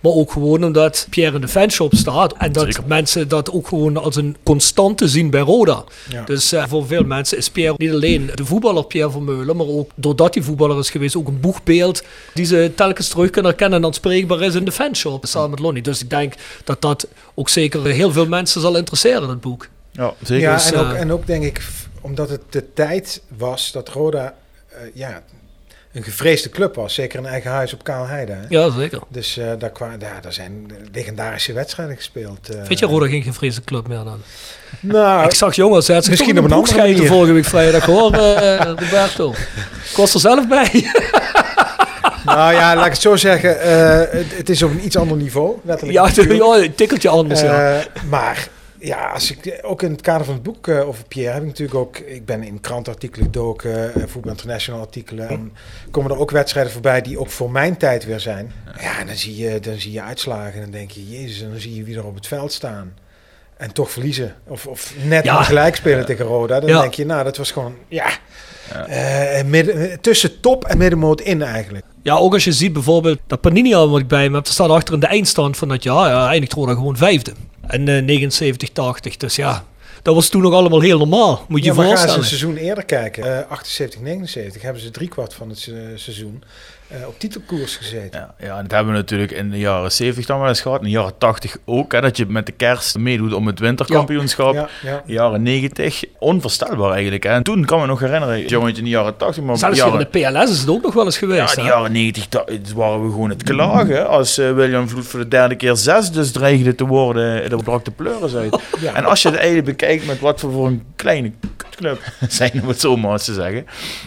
[0.00, 2.34] Maar ook gewoon omdat Pierre in de fanshop staat.
[2.36, 2.82] En dat Zeker.
[2.86, 5.84] mensen dat ook gewoon als een constante zien bij Roda.
[6.08, 6.22] Ja.
[6.24, 9.56] Dus eh, voor veel mensen is Pierre niet alleen de voetballer Pierre Vermeulen.
[9.56, 12.02] Maar ook doordat hij voetballer is geweest, ook een boegbeeld.
[12.34, 15.26] Die ze telkens terug kunnen herkennen en dat spreekbaar is in de fanshop.
[15.26, 15.82] Samen met Lonnie.
[15.82, 19.68] Dus ik denk dat dat ook zeker heel veel mensen zal interesseren, dat boek.
[19.92, 20.48] Ja, zeker.
[20.48, 21.68] Ja, Dus, en, ook, eh, en ook denk ik,
[22.00, 24.34] omdat het de tijd was dat Roda
[24.68, 25.22] eh, ja,
[25.96, 26.94] een gevreesde club was.
[26.94, 28.32] Zeker een eigen huis op Kaalheide.
[28.32, 28.38] Hè?
[28.48, 29.00] Ja, zeker.
[29.08, 32.48] Dus eh, daar, kwa, ja, daar zijn legendarische wedstrijden gespeeld.
[32.48, 32.60] eh.
[32.64, 34.20] Vind je Roda geen gevreesde club meer dan?
[34.80, 37.06] Nou, ik zag jongens uit misschien op een andere manier.
[37.06, 39.34] vorige week vrijdag hoor, eh, Roberto.
[39.96, 40.70] Was er zelf bij.
[42.24, 43.50] Nou ja, laat ik het zo zeggen.
[44.18, 45.56] het, het is op een iets ander niveau.
[45.64, 45.98] Letterlijk.
[45.98, 46.40] ja, natuurlijk.
[46.44, 47.40] ja, een tikkeltje anders.
[47.40, 47.82] ja.
[48.08, 51.42] Maar ja, als ik, ook in het kader van het boek eh, over Pierre heb
[51.42, 51.96] ik natuurlijk ook...
[51.98, 55.28] Ik ben in krantartikelen gedoken, eh, Voetbal International artikelen.
[55.28, 55.52] En
[55.90, 58.52] komen er ook wedstrijden voorbij die ook voor mijn tijd weer zijn.
[58.80, 61.08] Ja, en dan zie je, dan zie je uitslagen en dan denk je...
[61.10, 62.94] Jezus, en dan zie je wie er op het veld staan.
[63.56, 64.34] En toch verliezen.
[64.46, 65.42] Of, of net Ja.
[65.42, 66.60] gelijk spelen tegen Roda.
[66.60, 66.80] Dan Ja.
[66.80, 67.74] denk je, nou, dat was gewoon...
[67.88, 68.08] Ja,
[68.86, 71.84] eh, midden, tussen top en middenmoot in eigenlijk.
[72.06, 74.52] Ja, ook als je ziet bijvoorbeeld dat Panini al wat ik bij me heb, er
[74.52, 77.32] staat achter in de eindstand van dat jaar, ja, eindigt Roda gewoon vijfde.
[77.66, 79.16] En eh 79, 80.
[79.16, 79.64] Dus ja,
[80.02, 81.44] dat was toen nog allemaal heel normaal.
[81.48, 83.38] Moet je ja, je maar een seizoen eerder kijken.
[83.38, 86.42] Eh 78, 79 hebben ze driekwart van het se- seizoen
[86.88, 88.20] eh, op titelkoers gezeten.
[88.20, 90.78] Ja, ja, en dat hebben we natuurlijk in de jaren 70 dan wel eens gehad.
[90.78, 91.92] In de jaren 80 ook.
[91.92, 94.54] Hè, dat je met de kerst meedoet om het winterkampioenschap.
[94.54, 95.02] Ja, ja.
[95.06, 96.04] Jaren 90.
[96.18, 97.22] Onvoorstelbaar eigenlijk.
[97.22, 97.30] Hè.
[97.30, 99.42] En toen kan me nog herinneren, jongetje in de jaren 80.
[99.44, 101.54] Maar Zelfs jaren, in de PLS is het ook nog wel eens ja, geweest.
[101.54, 101.70] die hè?
[101.70, 104.08] jaren 90 da- het waren we gewoon het klagen.
[104.08, 107.84] Als eh, William Vloed voor de derde keer zes dus dreigde te worden, dan brak
[107.84, 108.58] de pleuris uit.
[108.80, 108.94] Ja.
[108.94, 112.68] En als je het eigenlijk bekijkt met wat we voor een kleine kutclub zijn, om
[112.68, 113.66] het zo maar eens te zeggen.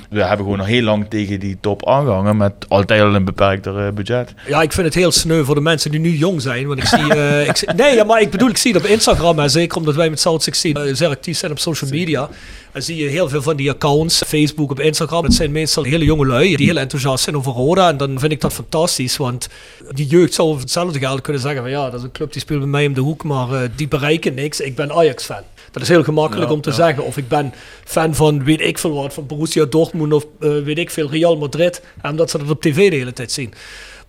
[0.09, 3.85] We hebben gewoon nog heel lang tegen die top aangehangen met altijd al een beperkter
[3.85, 4.33] eh, budget.
[4.47, 6.67] Ja, ik vind het heel sneu voor de mensen die nu jong zijn.
[6.67, 7.13] Want ik zie.
[7.13, 9.39] eh, ik zie- nee, ja, maar ik bedoel, ik zie het op Instagram.
[9.39, 12.29] En zeker omdat wij met South 16 eh, zeer actief zijn op social media.
[12.71, 15.23] Dan zie je heel veel van die accounts, Facebook, op Instagram.
[15.23, 17.89] Het zijn meestal hele jonge lui die heel enthousiast zijn over Roda.
[17.89, 19.17] En dan vind ik dat fantastisch.
[19.17, 19.49] Want
[19.91, 22.59] die jeugd zou hetzelfde geld kunnen zeggen: van ja, dat is een club die speelt
[22.59, 23.23] bij mij om de hoek.
[23.23, 24.59] Maar eh, die bereiken niks.
[24.59, 25.43] Ik ben Ajax-fan.
[25.71, 26.75] Dat is heel gemakkelijk Ja, om te ja.
[26.75, 27.05] zeggen.
[27.05, 27.53] Of ik ben
[27.83, 31.37] fan van weet ik veel wat, van Borussia Dortmund of eh, weet ik veel, Real
[31.37, 31.81] Madrid.
[32.01, 33.53] En omdat ze dat op tv de hele tijd zien.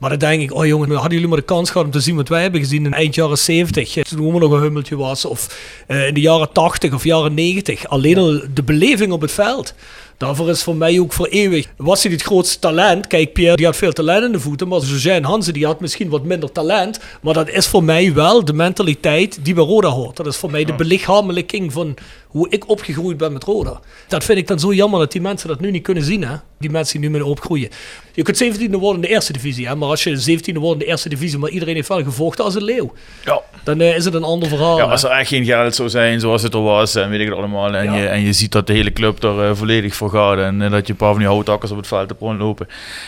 [0.01, 2.17] Maar dan denk ik, oh jongen, hadden jullie maar de kans gehad om te zien
[2.17, 3.97] wat wij hebben gezien in eind jaren 70.
[3.97, 5.25] eh, Toen we nog een hummeltje was.
[5.25, 7.89] Of eh, in de jaren 80 of jaren 90.
[7.89, 9.75] Alleen al de beleving op het veld.
[10.17, 11.67] Daarvoor is voor mij ook voor eeuwig.
[11.77, 13.07] Was hij het grootste talent?
[13.07, 14.69] Kijk, Pierre die had veel talent in de voeten.
[14.69, 17.01] Maar José Hansen die had misschien wat minder talent.
[17.23, 20.17] Maar dat is voor mij wel de mentaliteit die bij Roda hoort.
[20.17, 21.95] Dat is voor mij de belichamelijking van
[22.31, 23.81] hoe ik opgegroeid ben met Roda.
[24.09, 26.25] Dat vind ik dan zo jammer dat die mensen dat nu niet kunnen zien.
[26.25, 26.37] Hè?
[26.59, 27.69] Die mensen die nu mee opgroeien.
[28.13, 29.67] Je kunt 17e worden in de eerste divisie.
[29.67, 29.77] Hè?
[29.77, 32.55] Maar als je 17e wordt in de eerste divisie, maar iedereen heeft wel gevochten als
[32.55, 32.93] een leeuw.
[33.25, 33.41] Ja.
[33.65, 34.77] Dan eh, is het een ander verhaal.
[34.77, 37.29] Ja, als er echt geen geld zou zijn zoals het er was en weet ik
[37.29, 37.75] het allemaal.
[37.75, 37.97] En, Ja.
[37.97, 40.39] je, en je ziet dat de hele club er eh, volledig voor gaat.
[40.39, 42.67] En eh, dat je een paar van die houtakkers op het veld hebt rondlopen.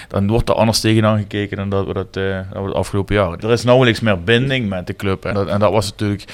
[0.08, 3.14] Dan wordt er anders tegenaan gekeken dan dat we dat, eh, dat we de afgelopen
[3.14, 3.40] jaren.
[3.40, 5.24] Er is nauwelijks meer binding met de club.
[5.24, 6.24] En dat, en dat was natuurlijk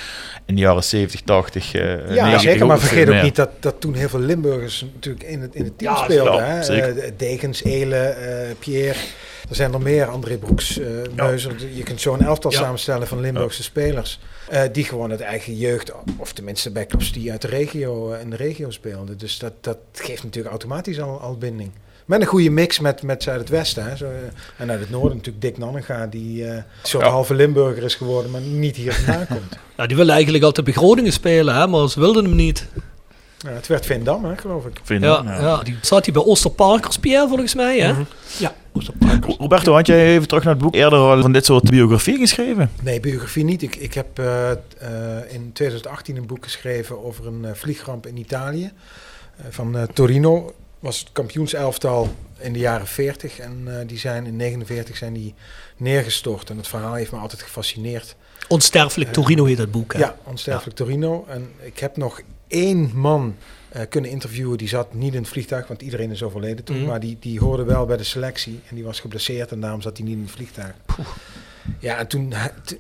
[0.47, 1.83] in de jaren 70, 80, eh
[2.15, 2.67] Ja, 90 zeker.
[2.67, 5.79] Maar vergeet ook niet dat, dat toen heel veel Limburgers natuurlijk in het, in het
[5.79, 6.35] team Ja, speelden.
[6.35, 6.81] ja, hè?
[6.81, 8.99] Eh, Degens, Elen, eh, Pierre.
[9.49, 10.07] Er zijn er meer.
[10.07, 10.87] André Broeks, eh
[11.17, 11.53] Meuzer.
[11.75, 12.59] Je kunt zo een elftal Ja.
[12.59, 14.21] samenstellen van Limburgse spelers.
[14.49, 18.31] eh, die gewoon het eigen jeugd, of tenminste bij clubs die uit de regio, in
[18.31, 19.19] de regio speelden.
[19.19, 21.71] Dus dat, dat geeft natuurlijk automatisch al, al binding.
[22.09, 23.85] Met een goede mix met, met Zuid het Westen.
[23.89, 23.97] Hè.
[23.97, 24.11] Zo, eh,
[24.57, 27.11] en uit het noorden natuurlijk Dick Nannega, die eh, een soort Ja.
[27.11, 29.59] halve Limburger is geworden, maar niet hier vandaan komt.
[29.77, 31.67] Ja, die willen eigenlijk altijd bij Groningen spelen, hè?
[31.67, 32.67] maar ze wilden hem niet.
[33.39, 34.81] Ja, het werd Vindam, hè, geloof ik.
[34.83, 35.41] Vind Ja, ja.
[35.41, 35.63] ja.
[35.63, 37.79] die zat hij bij Oosterparkers, Pierre, volgens mij.
[37.81, 37.93] Hè?
[38.39, 39.37] Ja, Oosterparkers.
[39.37, 42.71] Roberto, had jij even terug naar het boek eerder al van dit soort biografie geschreven?
[42.83, 43.63] Nee, biografie niet.
[43.63, 44.59] Ik, ik heb eh, eh,
[45.29, 48.71] in 2018 een boek geschreven over een vliegramp in Italië.
[49.37, 53.39] Eh, van eh, Torino was het kampioenselftal in de jaren 40.
[53.39, 55.35] En eh, die zijn in 49 zijn die
[55.77, 56.51] neergestort.
[56.51, 58.17] En het verhaal heeft me altijd gefascineerd.
[58.49, 59.93] Onsterfelijk Torino heet dat boek.
[59.93, 59.99] Hè?
[59.99, 61.25] Ja, onsterfelijk Torino.
[61.29, 63.37] En ik heb nog één man
[63.69, 64.59] eh, kunnen interviewen.
[64.59, 66.77] Die zat niet in het vliegtuig, want iedereen is overleden toen.
[66.77, 66.87] Mhm.
[66.87, 68.61] Maar die, die hoorde wel bij de selectie.
[68.69, 70.75] En die was geblesseerd en daarom zat hij niet in het vliegtuig.
[71.79, 72.33] Ja, en toen,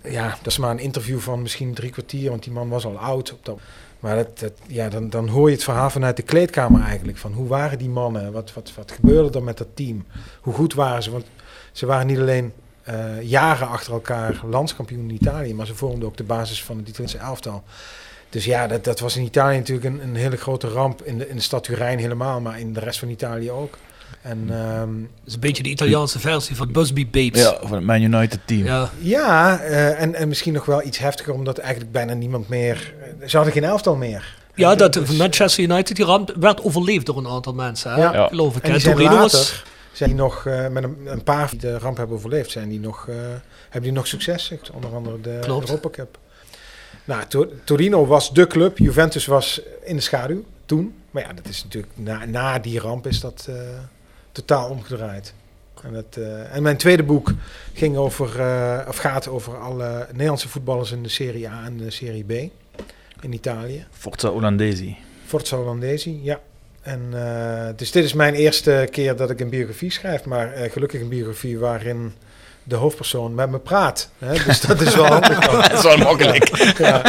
[0.03, 2.99] ja, dat is maar een interview van misschien drie kwartier, want die man was al
[2.99, 3.33] oud.
[3.33, 3.61] Op dat,
[4.01, 7.19] maar dat, ja, dan, dan hoor je het verhaal vanuit de kleedkamer eigenlijk.
[7.19, 8.33] Van hoe waren die mannen?
[8.33, 10.07] Wat, wat, wat gebeurde er met dat team?
[10.41, 11.11] Hoe goed waren ze?
[11.11, 11.27] Want
[11.73, 16.17] ze waren niet alleen eh, jaren achter elkaar landskampioen in Italië, maar ze vormden ook
[16.17, 17.63] de basis van het Italiaanse elftal.
[18.29, 21.03] Dus ja, dat, dat was in Italië natuurlijk een, een hele grote ramp.
[21.03, 23.79] In de, in de stad Turijn helemaal, maar in de rest van Italië ook.
[24.23, 27.40] En ehm, Dat is een beetje de Italiaanse versie van Busby Babes.
[27.42, 28.64] Ja, van het Man United team.
[28.64, 28.90] Ja.
[28.99, 32.94] Ja, eh, en, en misschien nog wel iets heftiger, omdat eigenlijk bijna niemand meer.
[33.27, 34.37] Ze hadden geen elftal meer.
[34.55, 37.92] Ja, Eh, dat dus- Manchester United die ramp werd overleefd door een aantal mensen.
[37.92, 38.01] Hè?
[38.01, 38.27] Ja.
[38.29, 38.62] Geloof ik.
[38.62, 41.59] En die zijn Torino later, was- zijn die nog eh, met een, een paar die
[41.59, 43.14] de ramp hebben overleefd, zijn die nog, eh,
[43.62, 45.68] hebben die nog succes, onder andere de Klopt.
[45.68, 46.18] Europa Cup.
[47.05, 48.79] Nou, To- Torino was de club.
[48.79, 50.94] Juventus was in de schaduw toen.
[51.11, 53.55] Maar ja, dat is natuurlijk na, na die ramp is dat eh,
[54.33, 55.35] totaal omgedraaid.
[55.83, 57.33] En, eh, en mijn tweede boek
[57.75, 61.91] ging over, eh, of gaat over alle Nederlandse voetballers in de Serie A en de
[61.91, 62.31] Serie B
[63.21, 63.87] in Italië.
[63.91, 64.97] Forza Olandesi.
[65.27, 66.41] Forza Hollandesi, ja.
[66.81, 71.01] En, eh, dus dit is mijn eerste keer dat ik een biografie schrijf, maar gelukkig
[71.01, 72.12] een biografie waarin
[72.69, 74.11] de hoofdpersoon met me praat.
[74.19, 74.45] Hè?
[74.45, 75.39] Dus dat is wel handig.
[75.39, 75.55] dan.
[75.71, 76.57] Dat is wel makkelijk.
[76.79, 77.03] Ja,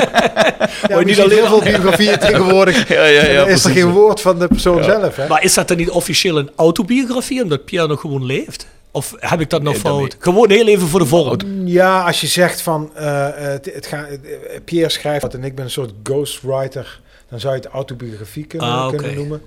[0.88, 2.88] ja niet niet alleen- heel veel biografieën tegenwoordig.
[2.88, 5.16] Ja, ja, ja, is er geen woord van de persoon zelf.
[5.16, 5.28] Hè?
[5.28, 8.68] Maar is dat dan niet officieel een autobiografie, omdat Pierre nog gewoon leeft?
[8.92, 10.16] Of heb ik dat nog Nee, dat fout?
[10.20, 11.38] Gewoon heel even voor de vorm.
[11.68, 14.18] Ja, als je zegt van eh, eh, het, het gaat, eh,
[14.66, 18.68] Pierre schrijft wat en ik ben een soort ghostwriter, dan zou je het autobiografie kunnen,
[18.68, 18.96] Ah, oké.
[18.96, 19.42] kunnen noemen.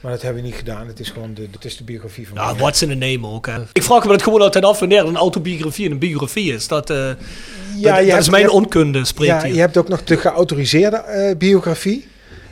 [0.00, 0.86] Maar dat hebben we niet gedaan.
[0.86, 3.46] Het is gewoon de, het is de biografie van Ja, what's in a name ook.
[3.46, 3.54] Hè.
[3.72, 6.68] Ik vraag me dat gewoon altijd af wanneer een autobiografie een biografie is.
[6.68, 9.54] Dat, eh, Ja, dat, dat hebt- is mijn hebt- onkunde, spreekt Ja, hier.
[9.54, 12.06] je hebt ook nog de geautoriseerde eh, biografie.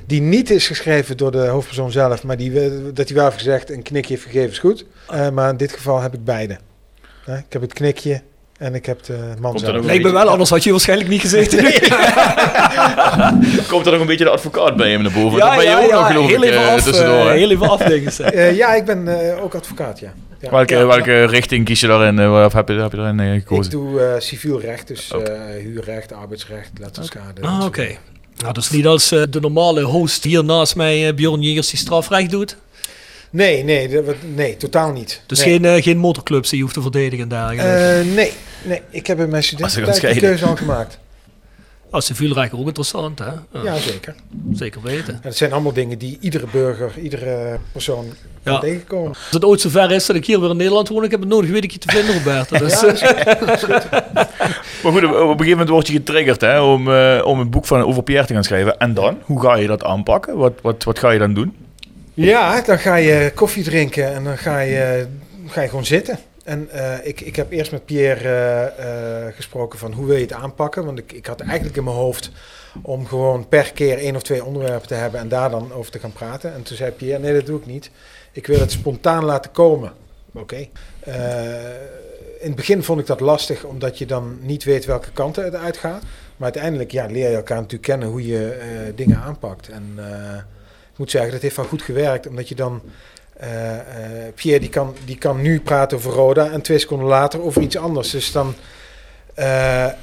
[0.06, 2.52] Die niet is geschreven door de hoofdpersoon zelf, maar die,
[2.92, 4.84] dat hij wel heeft gezegd: een knikje heeft gegeven is goed.
[5.08, 6.58] Eh, maar in dit geval heb ik beide.
[7.26, 8.22] Ik heb het knikje
[8.58, 9.74] en ik heb de man zelf.
[9.74, 11.58] nog Lijkt me wel, anders had je waarschijnlijk niet gezeten.
[13.68, 15.38] Komt er nog een beetje de advocaat bij hem naar boven?
[15.38, 17.26] Ja, dat ben je ja, ook ja, nog geloof heel ik even eh, af, tussendoor.
[17.26, 18.12] eh, heel even afdenken.
[18.12, 18.30] zeg.
[18.46, 20.12] Eh, ja, ik ben eh, ook advocaat, ja.
[20.40, 20.50] ja.
[20.50, 22.30] welke, Ja, welke richting kies je daarin?
[22.44, 23.70] Of heb je, heb je daarin eh, Ik gekozen?
[23.70, 25.18] doe eh, civiel recht, dus eh,
[25.62, 27.40] huurrecht, arbeidsrecht, letterschade.
[27.40, 27.86] Ah, oké.
[28.38, 32.30] Nou, dat is niet als de normale host hier naast mij, Bjorn Jegers, die strafrecht
[32.30, 32.56] doet.
[33.36, 35.22] Nee, nee, dat, nee, totaal niet.
[35.26, 35.48] Dus nee.
[35.52, 37.62] geen, eh, geen motorclubs die je hoeft te verdedigen en dergelijke.
[37.62, 40.98] Eh, nee, nee, ik heb in mijn studententijd de keuze al gemaakt.
[41.90, 43.24] Als civielrecht ook interessant, hè?
[43.24, 44.14] Ja, Ja, zeker.
[44.52, 45.14] Zeker weten.
[45.14, 48.04] En het zijn allemaal dingen die iedere burger, iedere persoon
[48.42, 48.50] Ja.
[48.50, 49.08] kan tegenkomen.
[49.08, 51.28] Als het ooit zover is dat ik hier weer in Nederland woon, ik heb het
[51.28, 52.58] nodig weet ik je te vinden, Roberto.
[52.64, 53.86] Dus, Ja, dat is goed.
[54.14, 54.82] Dat is goed.
[54.82, 57.50] Maar goed, op op een gegeven moment word je getriggerd hè, om, eh, om een
[57.50, 58.78] boek van, over Pierre te gaan schrijven.
[58.78, 59.18] En dan?
[59.22, 60.36] Hoe ga je dat aanpakken?
[60.36, 61.54] Wat, wat, wat ga je dan doen?
[62.16, 65.06] Ja, dan ga je koffie drinken en dan ga je,
[65.46, 66.18] ga je gewoon zitten.
[66.44, 70.22] En eh, ik, ik heb eerst met Pierre eh, eh, gesproken van hoe wil je
[70.22, 70.84] het aanpakken.
[70.84, 72.30] Want ik, ik had eigenlijk in mijn hoofd
[72.82, 75.98] om gewoon per keer één of twee onderwerpen te hebben en daar dan over te
[75.98, 76.54] gaan praten.
[76.54, 77.90] En toen zei Pierre, nee dat doe ik niet.
[78.32, 79.92] Ik wil het spontaan laten komen.
[80.32, 80.68] Oké.
[82.40, 85.54] In het begin vond ik dat lastig, omdat je dan niet weet welke kanten het
[85.54, 86.02] uitgaat.
[86.36, 89.68] Maar uiteindelijk ja, leer je elkaar natuurlijk kennen hoe je dingen aanpakt.
[89.68, 89.98] En
[90.96, 92.80] ik moet zeggen, dat heeft wel goed gewerkt, omdat je dan...
[93.36, 97.42] eh, eh, Pierre die kan, die kan nu praten over Roda en twee seconden later
[97.42, 98.10] over iets anders.
[98.10, 98.54] Dus dan...
[99.34, 99.46] eh,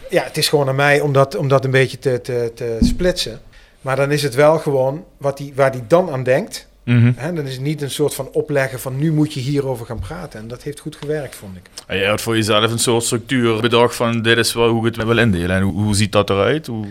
[0.10, 2.78] ja, het is gewoon aan mij om dat, om dat een beetje te, te, te
[2.82, 3.40] splitsen.
[3.82, 6.68] Maar dan is het wel gewoon wat die, waar hij dan aan denkt.
[6.84, 7.12] Mhm.
[7.16, 10.00] Hè, dan is het niet een soort van opleggen van nu moet je hierover gaan
[10.00, 10.40] praten.
[10.40, 11.70] En dat heeft goed gewerkt, vond ik.
[11.88, 14.96] En jij had voor jezelf een soort structuur bedacht van dit is wel hoe ik
[14.96, 15.56] het wil indelen.
[15.56, 16.68] En hoe, hoe ziet dat eruit?
[16.68, 16.86] Hoe...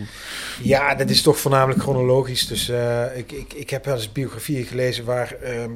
[0.62, 2.46] Ja, dat is toch voornamelijk chronologisch.
[2.46, 5.70] Dus eh, ik, ik, ik heb wel eens biografieën gelezen waar ehm,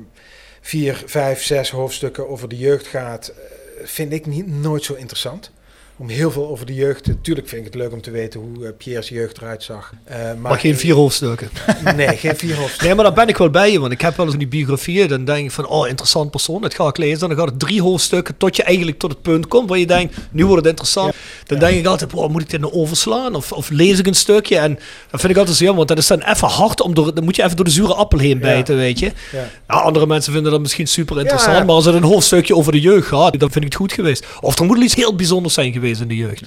[0.60, 3.28] vier, vijf, zes hoofdstukken over de jeugd gaat.
[3.28, 5.50] Eh, vind ik niet, nooit zo interessant.
[5.98, 7.06] Om heel veel over de jeugd.
[7.06, 9.92] Natuurlijk vind ik het leuk om te weten hoe eh, Pierre's jeugd eruit zag.
[10.04, 11.48] Eh, maar, maar geen vier hoofdstukken.
[11.96, 12.86] Nee, geen vier hoofdstukken.
[12.86, 14.48] Nee, maar daar ben ik wel bij je, want ik heb wel eens in die
[14.48, 17.28] biografieën, dan denk ik van, oh, interessant persoon, dat ga ik lezen.
[17.28, 20.16] Dan gaat het drie hoofdstukken tot je eigenlijk tot het punt komt waar je denkt,
[20.30, 21.14] nu wordt het interessant.
[21.46, 23.34] Dan denk ik altijd, wow, moet ik dit nou overslaan?
[23.34, 24.58] Of, of lees ik een stukje?
[24.58, 24.78] En
[25.10, 27.24] dat vind ik altijd zo jammer, want dat is dan even hard, om door, dan
[27.24, 29.12] moet je even door de zure appel heen bijten, weet je.
[29.32, 29.44] Ja.
[29.68, 31.64] Ja, andere mensen vinden dat misschien super interessant, Ja.
[31.64, 34.26] maar als het een hoofdstukje over de jeugd gaat, dan vind ik het goed geweest.
[34.40, 36.44] Of er moet iets heel bijzonders zijn geweest in de jeugd.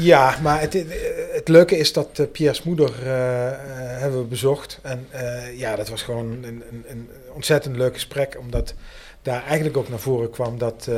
[0.00, 0.84] Ja, maar het,
[1.32, 3.54] het leuke is dat Pierre's moeder eh, eh,
[4.00, 4.78] hebben we bezocht.
[4.82, 8.36] En eh, ja, dat was gewoon een, een, een ontzettend leuk gesprek.
[8.40, 8.74] Omdat
[9.22, 10.88] daar eigenlijk ook naar voren kwam dat,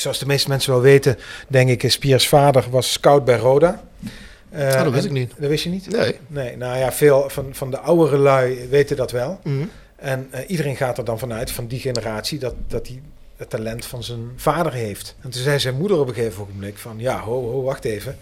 [0.00, 3.82] zoals de meeste mensen wel weten, denk ik, is Pierre's vader was scout bij Roda.
[4.50, 5.32] Eh, Oh, dat wist en- ik niet.
[5.38, 5.90] Dat wist je niet?
[5.90, 6.18] Nee.
[6.26, 9.40] Nee, nou ja, veel van, van de oudere lui weten dat wel.
[9.44, 9.64] Mhm.
[9.96, 13.02] En eh, iedereen gaat er dan vanuit, van die generatie, dat, dat hij
[13.36, 15.14] het talent van zijn vader heeft.
[15.22, 18.16] En toen zei zijn moeder op een gegeven ogenblik van, ja, ho, ho, wacht even.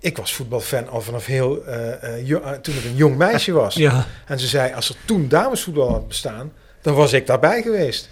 [0.00, 3.74] Ik was voetbalfan al vanaf heel, eh, eh, eh, toen ik een jong meisje was.
[3.88, 4.06] Ja.
[4.26, 8.08] En ze zei, als er toen damesvoetbal had bestaan, dan was ik daarbij geweest.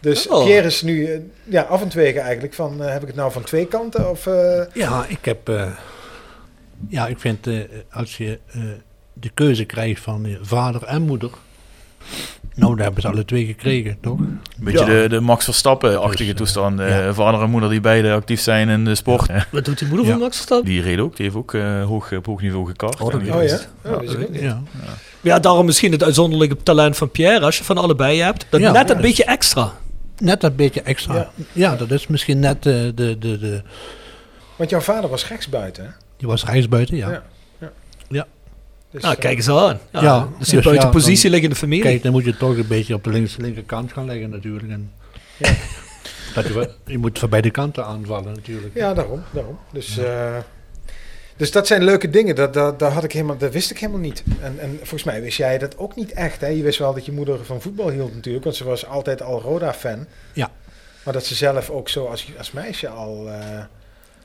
[0.00, 0.44] Dus Oh.
[0.44, 3.32] Pierre is nu eh, ja, af en twegen eigenlijk van, eh, heb ik het nou
[3.32, 4.10] van twee kanten?
[4.10, 5.48] Of, eh, Ja, ik heb.
[5.48, 5.66] eh,
[6.88, 7.58] ja, ik vind eh,
[7.92, 8.60] als je eh,
[9.12, 11.30] de keuze krijgt van vader en moeder.
[12.54, 14.18] Nou, daar hebben ze alle twee gekregen, toch?
[14.18, 15.02] Een beetje Ja.
[15.02, 16.80] de, de Max Verstappen-achtige Dus, toestand.
[16.80, 17.14] Eh, ja.
[17.14, 19.30] Vader en moeder die beide actief zijn in de sport.
[19.50, 20.12] Wat doet die moeder Ja.
[20.12, 20.68] van Max Verstappen?
[20.70, 21.16] Die reed ook.
[21.16, 23.00] Die heeft ook eh, hoog, op hoog niveau gekart.
[23.00, 23.58] Oh, oh ja?
[23.86, 24.02] Oh.
[24.32, 24.62] Ja.
[25.20, 28.46] Ja, daarom misschien het uitzonderlijke talent van Pierre, als je van allebei hebt.
[28.50, 28.72] Dat Ja.
[28.72, 29.72] net Ja, een dus- beetje extra.
[30.20, 31.14] Net dat beetje extra.
[31.14, 31.30] Ja.
[31.52, 33.62] Ja, dat is misschien net eh, de, de, de.
[34.56, 35.90] Want jouw vader was rechtsbuiten, hè?
[36.16, 37.10] Die was rechtsbuiten, ja.
[37.10, 37.22] Ja,
[37.58, 37.70] ja.
[38.08, 38.26] Ja.
[38.90, 39.78] Dus, nou, eh, kijk eens aan.
[39.92, 41.82] Ja, Ja, dus je dus buiten ja, positie dan- liggen in de familie.
[41.84, 44.70] Kijk, dan moet je toch een beetje op de links, linkerkant gaan leggen natuurlijk.
[44.70, 44.92] En
[46.34, 48.74] dat je, je moet van beide kanten aanvallen natuurlijk.
[48.74, 49.22] Ja, daarom.
[49.30, 49.58] daarom.
[49.72, 50.36] Dus, eh,
[51.40, 52.34] dus dat zijn leuke dingen.
[52.34, 54.22] Dat, dat, dat, had ik helemaal, dat wist ik helemaal niet.
[54.40, 56.40] En, en volgens mij wist jij dat ook niet echt.
[56.40, 56.46] Hè?
[56.46, 58.44] Je wist wel dat je moeder van voetbal hield natuurlijk.
[58.44, 60.06] Want ze was altijd al Roda-fan.
[60.32, 60.50] Ja.
[61.04, 63.58] Maar dat ze zelf ook zo als, als meisje al eh,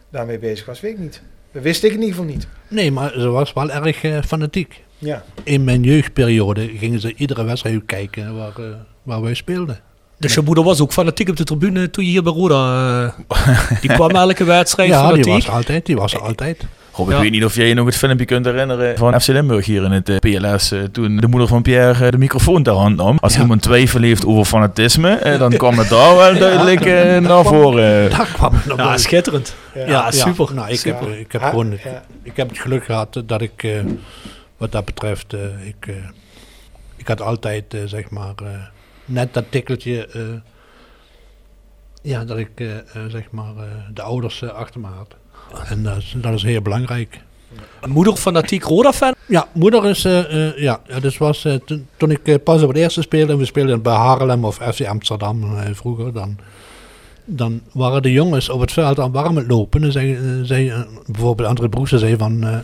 [0.09, 1.21] daarmee bezig was, weet ik niet.
[1.51, 2.47] Dat wist ik in ieder geval niet.
[2.67, 4.83] Nee, maar ze was wel erg eh, fanatiek.
[4.97, 5.23] Ja.
[5.43, 8.65] In mijn jeugdperiode gingen ze iedere wedstrijd kijken waar, eh,
[9.03, 9.79] waar wij speelden.
[10.17, 13.03] Dus je moeder was ook fanatiek op de tribune toen je hier bij Roda...
[13.27, 15.33] eh, die kwam elke wedstrijd Ja, die fanatiek.
[15.45, 15.85] was altijd.
[15.85, 16.63] Die was er altijd.
[16.95, 19.65] Rob, ik weet niet of jij je nog het filmpje kunt herinneren van FC Limburg
[19.65, 20.71] hier in het eh, PLS.
[20.71, 23.17] eh, toen de moeder van Pierre eh, de microfoon ter hand nam.
[23.19, 26.85] Als iemand twijfel heeft over fanatisme, dan kwam het daar wel duidelijk
[27.21, 28.09] naar voren.
[28.09, 29.55] Daar kwam het nog Ja, schitterend.
[29.73, 30.53] Ja, super.
[30.53, 31.73] Nou, ik, heb, ik, heb gewoon,
[32.23, 33.71] ik heb het geluk gehad dat ik, eh,
[34.57, 35.33] wat dat betreft,
[35.63, 35.93] ik,
[36.95, 38.33] ik had altijd, zeg maar,
[39.05, 40.21] net dat tikkeltje, eh,
[42.01, 42.49] ja, dat ik,
[43.07, 45.15] zeg maar, eh, de ouders achter me had.
[45.69, 47.19] En dat is, dat is heel belangrijk.
[47.87, 49.13] Moeder fanatiek Roda-fan.
[49.27, 52.67] Ja, moeder is, eh, eh, ja, dus was, eh, toen, toen ik eh, pas op
[52.67, 56.37] het eerste speelde, en we speelden bij Haarlem of FC Amsterdam eh, vroeger, dan,
[57.25, 59.83] dan waren de jongens op het veld aan warm het lopen.
[59.83, 62.57] En zei, eh, zei eh, bijvoorbeeld André Broesen zei van, eh,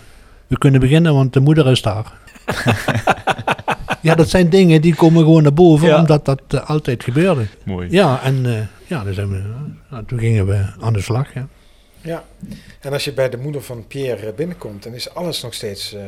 [0.47, 2.11] we kunnen beginnen, want de moeder is daar.
[4.01, 5.99] ja, dat zijn dingen die komen gewoon naar boven, Ja.
[5.99, 7.45] omdat dat eh, altijd gebeurde.
[7.65, 7.87] Mooi.
[7.91, 9.41] Ja, en eh, ja, we,
[9.89, 11.33] nou, toen gingen we aan de slag.
[11.33, 11.47] Ja.
[12.03, 12.23] Ja,
[12.79, 16.01] en als je bij de moeder van Pierre binnenkomt, dan is alles nog steeds eh,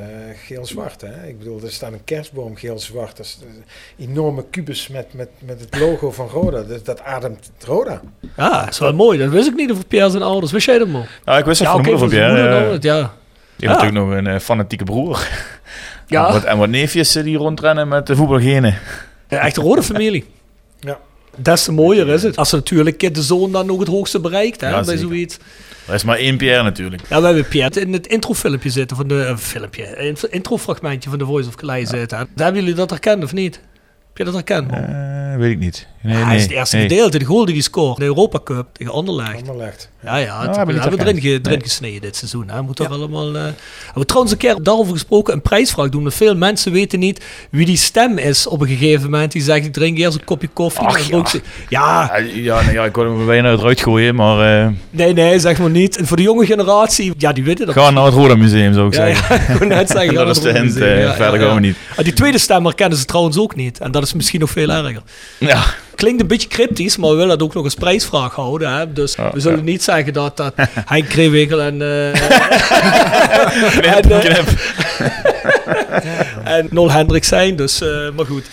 [0.45, 1.01] geel-zwart.
[1.01, 1.27] Hè?
[1.27, 3.17] Ik bedoel, er staat een kerstboom geel-zwart.
[3.17, 3.63] Dat is een
[4.09, 6.61] enorme kubus met, met, met het logo van Roda.
[6.63, 8.01] Dat, dat ademt Roda.
[8.37, 9.17] Ja, dat is wel mooi.
[9.19, 10.51] Dat wist ik niet over Pierre zijn ouders.
[10.51, 11.05] Wist jij dat, man?
[11.25, 12.41] Nou, ik wist het Ja, van de moeder van Pierre.
[12.41, 12.95] moeder eh, ja.
[13.01, 13.11] Die heeft
[13.57, 13.67] Ja.
[13.67, 15.27] natuurlijk nog een eh, fanatieke broer.
[16.07, 16.27] Ja.
[16.27, 18.77] En, wat, en wat neefjes die rondrennen met de voetbalgenen.
[19.27, 20.25] Ja, echt een rode familie.
[20.79, 20.99] Ja.
[21.37, 22.37] Des te mooier is het.
[22.37, 24.99] Als natuurlijk de zoon dan ook het hoogste bereikt, hè, Ja, bij zeker.
[25.01, 25.37] zoiets.
[25.87, 27.01] Er is maar één Pierre natuurlijk.
[27.09, 29.23] Ja, we hebben Pierre in het introfilmpje zitten van de...
[29.23, 32.17] eh, filmpje, introfragmentje van The Voice of Calais zitten.
[32.17, 32.43] hè.
[32.43, 33.59] Hebben jullie dat herkend of niet?
[34.13, 34.79] Heb je dat herkend, man?
[34.79, 35.87] Eh, weet ik niet.
[36.01, 36.27] Nee, Ja, nee.
[36.27, 36.87] hij is het eerste nee.
[36.87, 37.97] gedeelte, de goal die hij scoort.
[37.97, 39.35] De Europa Cup tegen Anderlecht.
[39.37, 39.89] Anderlecht.
[40.03, 41.19] Ja, ja, ik we hebben erin, herkend.
[41.21, 41.59] ge- erin Nee.
[41.61, 42.49] gesneden dit seizoen.
[42.49, 42.61] Hè.
[42.61, 43.53] Moet toch allemaal, eh hebben
[43.93, 46.11] we trouwens een keer daarover gesproken, een prijsvraag doen.
[46.11, 49.31] Veel mensen weten niet wie die stem is op een gegeven moment.
[49.31, 50.85] Die zegt, ik drink eerst een kopje koffie.
[50.87, 51.25] Ach, ja.
[51.25, 55.13] ze- ja, Ja, ja, nee, ja, ik kon hem bijna eruit gooien, maar eh, nee,
[55.13, 55.97] nee, zeg maar niet.
[55.97, 57.75] En voor de jonge generatie, ja, die weten dat.
[57.75, 59.55] ga naar het Roda Museum zou ik Ja, ja, zeggen.
[59.61, 60.73] ik net zeggen, dat is de hint.
[60.73, 61.59] Ja, verder ja, gaan we ja.
[61.59, 61.75] niet.
[61.97, 63.79] Ah, die tweede stem herkennen ze trouwens ook niet.
[63.79, 65.01] En dat is misschien nog veel erger.
[65.37, 65.63] Ja,
[65.95, 68.73] Klinkt een beetje cryptisch, maar we willen dat ook nog als prijsvraag houden.
[68.73, 68.93] Hè?
[68.93, 69.63] Dus Ja, we zullen ja.
[69.63, 70.53] niet zeggen dat, dat
[70.85, 72.13] Henk Kreewinkel en, eh
[73.71, 74.43] knip, En, eh,
[76.57, 77.55] en Nol Hendrik zijn.
[77.55, 78.45] Dus, eh, maar goed.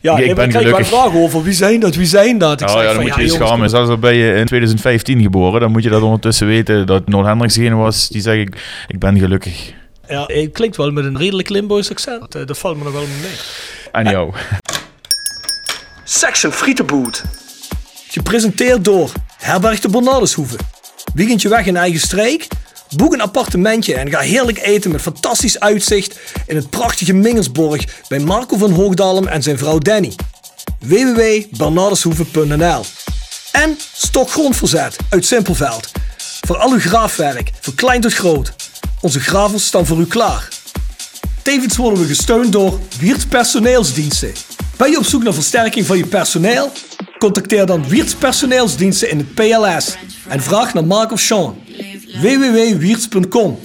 [0.00, 0.86] Ja, Ik ben ik krijg wel gelukkig.
[0.86, 2.60] vragen over wie zijn dat, wie zijn dat?
[2.60, 3.70] Ik Oh ja, van, moet je je jongens, schamen.
[3.70, 7.24] Zelfs al ben je in 2015 geboren, dan moet je dat ondertussen weten dat Noel
[7.24, 9.72] Hendricks degene was die zegt ik, ik ben gelukkig.
[10.08, 12.34] Ja, het klinkt wel met een redelijk Limburgs accent.
[12.34, 13.36] Eh, Dat valt me nog wel mee.
[13.92, 14.32] En jou.
[16.04, 17.22] Section Frietenboot.
[18.08, 20.56] Gepresenteerd door Herberg de Bernardeshoeve.
[21.14, 22.46] Weekendje weg in eigen streek?
[22.96, 28.18] Boek een appartementje en ga heerlijk eten met fantastisch uitzicht in het prachtige Mingersborg bij
[28.18, 30.12] Marco van Hoogdalem en zijn vrouw Danny.
[30.78, 32.84] www.bernardeshoeve.nl
[33.52, 35.92] En Stokgrondverzet uit Simpelveld.
[36.46, 38.52] Voor al uw graafwerk, van klein tot groot.
[39.00, 40.48] Onze gravels staan voor u klaar.
[41.42, 44.32] Tevens worden we gesteund door Wiertz Personeelsdiensten.
[44.76, 46.72] Ben je op zoek naar versterking van je personeel?
[47.18, 49.96] Contacteer dan Wiertz Personeelsdiensten in het PLS
[50.28, 51.56] en vraag naar Mark of Sean.
[52.20, 53.58] www.wiertz.com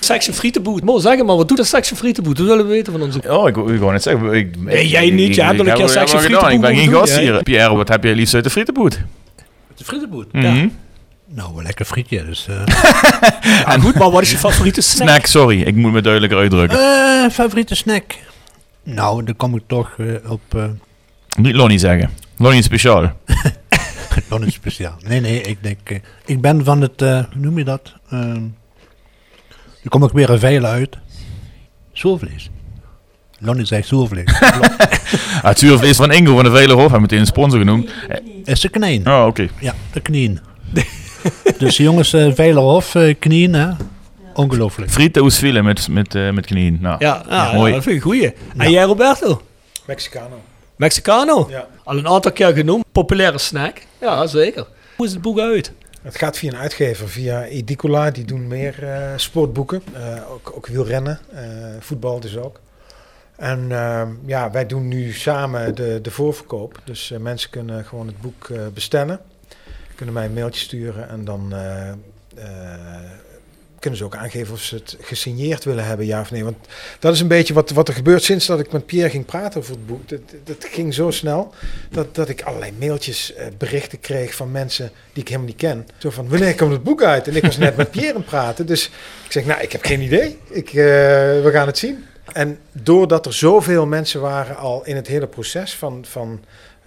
[0.00, 0.84] Section Frietenboet.
[0.84, 2.36] Mo, zeg maar, wat doet dat Section Frietenboet?
[2.36, 3.20] Dat willen we weten van onze...
[3.28, 4.32] Oh, ik, wou net zeggen.
[4.32, 5.34] Ik, Nee, jij niet.
[5.34, 6.50] Je hebt nog een ik keer heb- Section gedaan.
[6.52, 7.34] Ik ben geen Frietenboet gast hier.
[7.34, 7.42] ja.
[7.42, 8.98] Pierre, wat heb jij liefst uit de frietenboet?
[9.76, 10.32] De frietenboet.
[10.32, 10.68] Mhm.
[11.28, 12.24] Nou, een lekker frietje.
[12.24, 12.62] Dus, eh
[13.42, 15.08] Ja, goed, maar wat is je favoriete snack?
[15.08, 15.60] Snack, sorry.
[15.62, 16.78] Ik moet me duidelijker uitdrukken.
[16.78, 18.04] Eh, favoriete snack?
[18.82, 20.64] Nou, dan kom ik toch eh, op uh,
[21.38, 22.10] Niet Lonnie zeggen.
[22.36, 23.02] Lonnie speciaal.
[24.14, 24.96] het speciaal.
[25.04, 25.90] Nee, nee, ik denk...
[25.90, 27.02] eh, ik ben van het...
[27.02, 27.92] eh, hoe noem je dat?
[28.12, 28.54] Uh, dan
[29.88, 30.96] kom ik weer een veil uit.
[31.92, 32.50] Zoervlees.
[33.38, 34.34] Lonnie zegt zoervlees.
[35.36, 36.82] Ah, het zuurvlees van Ingo van de Veilerhof.
[36.82, 37.90] Hij heeft meteen een sponsor genoemd.
[38.08, 39.08] Eh, is de kneen.
[39.08, 39.48] Oh, oké.
[39.60, 40.40] Ja, de knien.
[41.58, 43.68] dus jongens, uh, Veilerhof, uh, knien, hè?
[44.34, 44.90] Ongelooflijk.
[44.90, 46.78] Frieten oesfilen met, met, uh, met knieën.
[46.80, 47.72] Nou, Ja, ja, ja, mooi.
[47.72, 48.34] dat vind ik een goeie.
[48.56, 49.42] En jij Roberto?
[49.86, 50.40] Mexicano.
[50.76, 51.46] Mexicano?
[51.50, 51.66] Ja.
[51.84, 52.84] Al een aantal keer genoemd.
[52.92, 53.82] Populaire snack.
[54.00, 54.66] Ja, zeker.
[54.96, 55.72] Hoe is het boek uit?
[56.02, 58.10] Het gaat via een uitgever, via Edicola.
[58.10, 59.82] Die doen meer eh, sportboeken.
[59.92, 61.42] Eh, ook, ook wielrennen, eh,
[61.80, 62.60] voetbal dus ook.
[63.36, 66.80] En ehm, ja, wij doen nu samen de, de voorverkoop.
[66.84, 69.20] Dus eh, mensen kunnen gewoon het boek eh, bestellen.
[69.96, 71.96] Kunnen mij een mailtje sturen en dan eh, eh,
[73.78, 76.44] kunnen ze ook aangeven of ze het gesigneerd willen hebben, ja of nee.
[76.44, 76.56] Want
[76.98, 79.60] dat is een beetje wat, wat er gebeurt sinds dat ik met Pierre ging praten
[79.60, 80.08] over het boek.
[80.08, 81.54] Dat, dat ging zo snel
[81.90, 85.86] dat, dat ik allerlei mailtjes, eh, berichten kreeg van mensen die ik helemaal niet ken.
[85.98, 87.28] Zo van, wanneer komt het boek uit?
[87.28, 88.66] En ik was net met Pierre aan het praten.
[88.66, 88.86] Dus
[89.24, 90.38] ik zeg, nou, ik heb geen idee.
[90.50, 92.04] Ik, we gaan het zien.
[92.32, 96.40] En doordat er zoveel mensen waren al in het hele proces van, van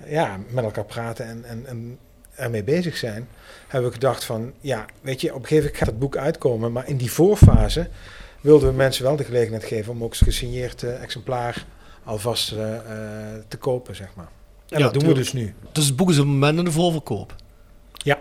[0.05, 1.97] ja, met elkaar praten en, en, en
[2.39, 3.27] ermee bezig zijn,
[3.67, 6.71] hebben we gedacht van, ja, weet je, op een gegeven moment gaat het boek uitkomen,
[6.71, 7.89] maar in die voorfase
[8.41, 11.65] wilden we mensen wel de gelegenheid geven om ook een gesigneerd eh, exemplaar
[12.03, 12.81] alvast eh, eh,
[13.47, 14.29] te kopen, zeg maar.
[14.69, 15.53] En Ja, dat doen we dus nu.
[15.71, 17.35] Dus het boek is op het moment in de voorverkoop.
[17.93, 18.17] Ja.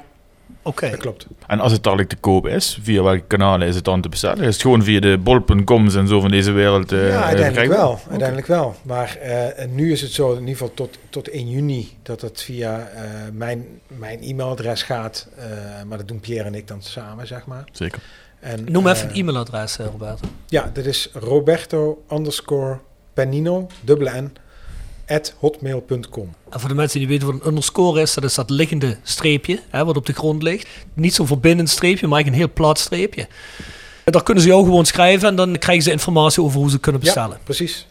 [0.62, 0.90] Oké.
[0.90, 1.26] Dat klopt.
[1.46, 4.44] En als het dadelijk te koop is, via welke kanalen is het dan te bestellen?
[4.44, 6.92] Is het gewoon via de bol.coms en zo van deze wereld?
[6.92, 7.98] eh, ja, uiteindelijk wel.
[8.08, 8.74] Uiteindelijk wel.
[8.82, 12.42] Maar eh, nu is het zo, in ieder geval tot, tot 1 juni, dat het
[12.42, 15.28] via eh, mijn, mijn e-mailadres gaat.
[15.36, 15.44] Eh,
[15.86, 17.64] maar dat doen Pierre en ik dan samen, zeg maar.
[17.72, 18.00] Zeker.
[18.40, 20.28] En, Noem even een e-mailadres, Roberto.
[20.46, 22.78] Ja, dat is Roberto underscore
[23.14, 24.32] Penino, dubbele N,
[25.38, 26.34] hotmail.com.
[26.50, 29.60] En voor de mensen die weten wat een underscore is, dat is dat liggende streepje
[29.70, 30.68] hè, wat op de grond ligt.
[30.94, 33.26] Niet zo'n verbindend streepje, maar eigenlijk een heel plat streepje.
[34.04, 36.78] En daar kunnen ze jou gewoon schrijven en dan krijgen ze informatie over hoe ze
[36.78, 37.36] kunnen bestellen.
[37.36, 37.86] Ja, precies.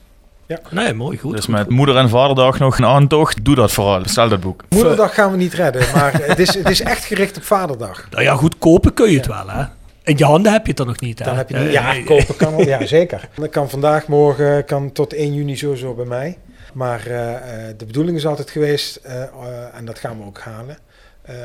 [0.47, 0.59] Ja.
[0.69, 1.35] Nee, mooi, goed.
[1.35, 3.45] Dus met moeder en vaderdag nog een aantocht.
[3.45, 4.01] Doe dat vooral.
[4.01, 4.63] Bestel dat boek.
[4.69, 8.07] Moederdag gaan we niet redden, maar het is, het is echt gericht op Vaderdag.
[8.11, 9.63] Nou ja, goed, kopen kun je het wel, hè.
[10.03, 11.25] In je handen heb je het dan nog niet, hè.
[11.25, 13.29] Dan heb je niet, Eh, ja, eh, kopen kan al, ja zeker.
[13.35, 16.37] Dat kan vandaag, morgen, kan tot 1 juni sowieso bij mij.
[16.73, 20.77] Maar eh, eh, de bedoeling is altijd geweest, eh, en dat gaan we ook halen,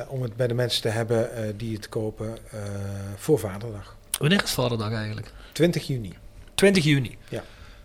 [0.08, 2.38] om het bij de mensen te hebben die het kopen
[3.16, 3.96] voor Vaderdag.
[4.18, 5.32] Wanneer is Vaderdag eigenlijk?
[5.52, 6.12] 20 juni.
[6.54, 7.16] 20 juni.
[7.28, 7.42] Ja.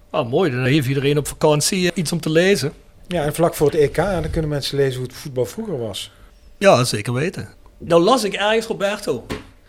[0.10, 2.74] Ah, mooi, dan heeft iedereen op vakantie iets om te lezen.
[3.08, 6.12] Ja, en vlak voor het EK, dan kunnen mensen lezen hoe het voetbal vroeger was.
[6.58, 7.50] Ja, zeker weten.
[7.78, 9.26] Nou las ik ergens, Roberto,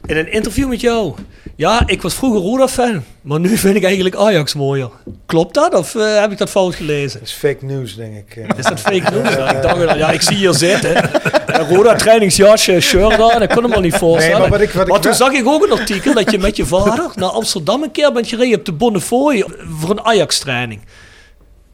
[0.08, 1.14] in een interview met jou.
[1.56, 4.90] Ja, ik was vroeger Roda-fan, maar nu vind ik eigenlijk Ajax mooier.
[5.26, 7.18] Klopt dat of eh, heb ik dat fout gelezen?
[7.18, 8.36] Dat is fake news, denk ik.
[8.36, 8.58] eh.
[8.58, 9.34] Is dat fake news?
[9.36, 11.10] Ja, ik dacht, ja, ik zie hier zitten.
[11.68, 14.40] Roda trainingsjasje, shirt aan, dat kon ik me niet voorstellen.
[14.40, 16.56] Nee, maar wat ik- wat ik toen zag ik ook een artikel dat je met
[16.56, 19.44] je vader naar Amsterdam een keer bent gereden op de Bonnefoy
[19.78, 20.80] voor een Ajax-training.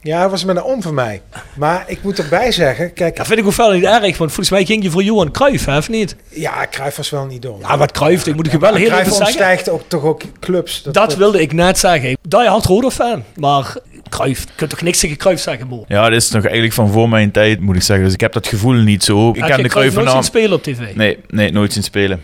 [0.04, 1.20] Ja, dat was met een om van mij.
[1.56, 4.50] Maar ik moet erbij zeggen, kijk, Dat vind ik ook verder niet erg, want volgens
[4.50, 6.16] mij ging je voor Johan Cruijff, hè, of niet?
[6.28, 7.60] ja, Cruijff was wel niet dom.
[7.60, 9.22] Ja, wat Cruijff, ik moet je wel heel even zeggen.
[9.24, 10.82] ontstijgt ook toch ook clubs.
[10.82, 12.16] Dat, wilde ik net zeggen.
[12.28, 13.76] Die hard Roda-fan, maar
[14.08, 15.84] Cruijff, je kunt toch niks tegen Cruijff zeggen, Mo?
[15.88, 18.04] Ja, dit is nog eigenlijk van voor mijn tijd, moet ik zeggen.
[18.04, 19.28] Dus ik heb dat gevoel niet zo.
[19.28, 20.94] Ik Heb de Cruijff nooit zien spelen op tv?
[20.94, 22.22] Nee, nee, nooit zien spelen.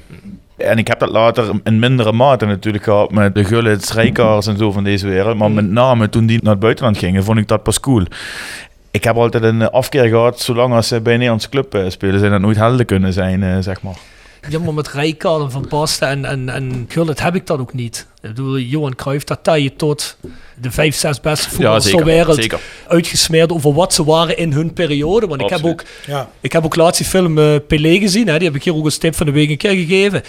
[0.61, 4.56] En ik heb dat later in mindere mate natuurlijk gehad met de Gullits, Rijkaards en
[4.56, 5.36] zo van deze wereld.
[5.36, 8.04] Maar met name toen die naar het buitenland gingen, vond ik dat pas cool.
[8.90, 11.84] Ik heb altijd een eh, afkeer gehad, zolang als ze bij een Nederlandse club eh,
[11.88, 13.96] spelen, zijn dat nooit helden kunnen zijn, eh, zeg maar.
[14.49, 17.72] Ja, maar met Rijkaard en Van Basten en, en, en Gullit heb ik dat ook
[17.74, 18.07] niet.
[18.22, 20.16] Ik bedoel, Johan Cruijff, dat tel je tot
[20.61, 22.61] de vijf, zes beste voetballers ter zeker, wereld zeker.
[22.88, 25.26] uitgesmeerd over wat ze waren in hun periode.
[25.26, 26.30] Want ik heb, ook, Ja.
[26.41, 28.84] ik heb ook laatst die film eh, Pelé gezien, hè, die heb ik hier ook
[28.84, 30.22] als tip van de week een keer gegeven.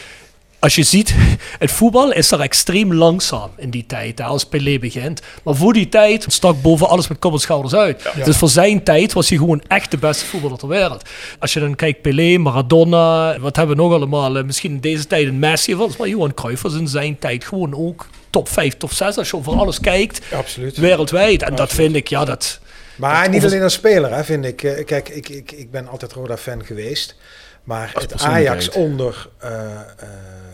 [0.62, 1.14] Als je ziet,
[1.59, 5.22] het voetbal is daar extreem langzaam in die tijd, hè, als Pelé begint.
[5.43, 8.03] Maar voor die tijd stak boven alles met kop en schouders uit.
[8.26, 11.09] Dus voor zijn tijd was hij gewoon echt de beste voetballer ter wereld.
[11.39, 14.38] Als je dan kijkt, Pelé, Maradona, wat hebben we nog allemaal?
[14.38, 17.45] Eh, Misschien in deze tijd een Messi, was, maar Johan Cruijff was in zijn tijd
[17.45, 19.18] gewoon ook top 5, top 6.
[19.18, 20.78] Als je over alles kijkt, Absoluut.
[20.78, 21.41] wereldwijd.
[21.43, 22.59] En dat vind ik, ja, dat...
[22.95, 24.64] Maar dat niet over- alleen als speler, hè, vind ik.
[24.64, 27.16] Eh, Kijk, ik, ik, ik ben altijd Roda-fan geweest.
[27.64, 28.22] Maar het.
[28.22, 29.82] Ajax onder eh eh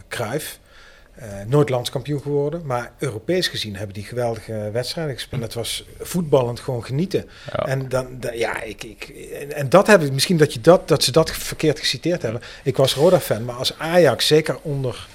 [0.07, 0.59] Cruijff,
[1.13, 2.65] eh, nooit landskampioen geworden.
[2.65, 5.41] Maar Europees gezien hebben die geweldige wedstrijden gespeeld.
[5.41, 7.29] Het was voetballend gewoon genieten.
[7.51, 7.65] Ja.
[7.65, 9.03] En, dan, da- ja, ik, ik,
[9.33, 12.41] en, en dat heb ik, misschien dat, je dat, dat ze dat verkeerd geciteerd hebben.
[12.63, 15.07] Ik was Roda-fan, maar als Ajax, zeker onder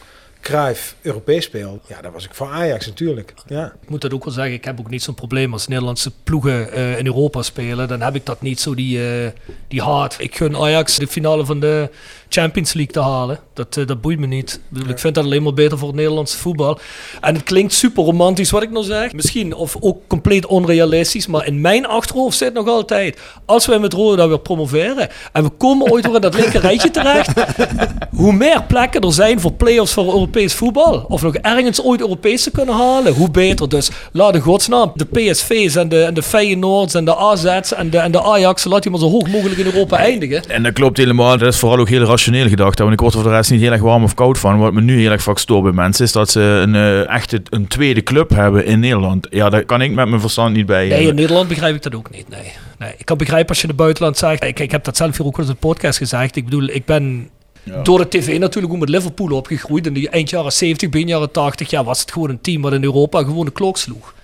[0.43, 3.35] Cruijff, Europees speelde, ja, dan was ik voor Ajax natuurlijk.
[3.47, 3.73] Ja.
[3.83, 6.73] Ik moet dat ook wel zeggen, ik heb ook niet zo'n probleem als Nederlandse ploegen
[6.73, 7.89] eh, in Europa spelen.
[7.89, 9.31] Dan heb ik dat niet zo, die, eh,
[9.69, 10.17] die haat.
[10.19, 11.91] Ik gun Ajax de finale van de
[12.33, 13.39] Champions League te halen.
[13.55, 14.61] Dat, eh, dat boeit me niet.
[14.89, 16.79] Ik, vind dat alleen maar beter voor het Nederlandse voetbal.
[17.21, 19.13] En het klinkt super romantisch wat ik nou zeg.
[19.13, 21.27] Misschien, of ook compleet onrealistisch.
[21.27, 23.21] Maar in mijn achterhoofd zit nog altijd...
[23.45, 25.09] Als wij met Roda weer promoveren...
[25.33, 27.33] en we komen ooit weer in dat linker rijtje terecht...
[28.23, 31.05] hoe meer plekken er zijn voor play-offs voor Europees voetbal.
[31.09, 33.69] Of nog ergens ooit Europees te kunnen halen, hoe beter.
[33.69, 37.91] Dus laat in godsnaam de PSV's en de, en de Feyenoords en de AZ's en
[37.91, 40.43] de, en de Ajax, laat die maar zo hoog mogelijk in Europa eindigen.
[40.49, 41.39] En dat klopt helemaal.
[41.39, 42.79] Dat is vooral ook heel rationeel gedacht.
[42.79, 44.59] Want ik word er voor de rest niet heel erg warm of koud van.
[44.59, 47.39] Wat me nu heel erg vaak stoort bij mensen is dat ze een, eh, echt
[47.51, 49.27] een tweede club hebben in Nederland.
[49.31, 50.89] Ja, daar kan ik met mijn verstand niet bij.
[50.89, 52.29] Nee, in Nederland begrijp ik dat ook niet.
[52.29, 52.53] Nee.
[52.79, 52.95] nee.
[52.97, 54.45] Ik kan begrijpen als je in het buitenland zegt.
[54.45, 56.37] Ik, ik heb dat zelf hier ook in de podcast gezegd.
[56.37, 57.29] Ik bedoel, ik ben
[57.83, 59.87] door de tv natuurlijk ook met Liverpool opgegroeid.
[59.87, 62.73] In de eind jaren 70, begin jaren 80 ja, was het gewoon een team wat
[62.73, 64.15] in Europa gewoon de klok sloeg.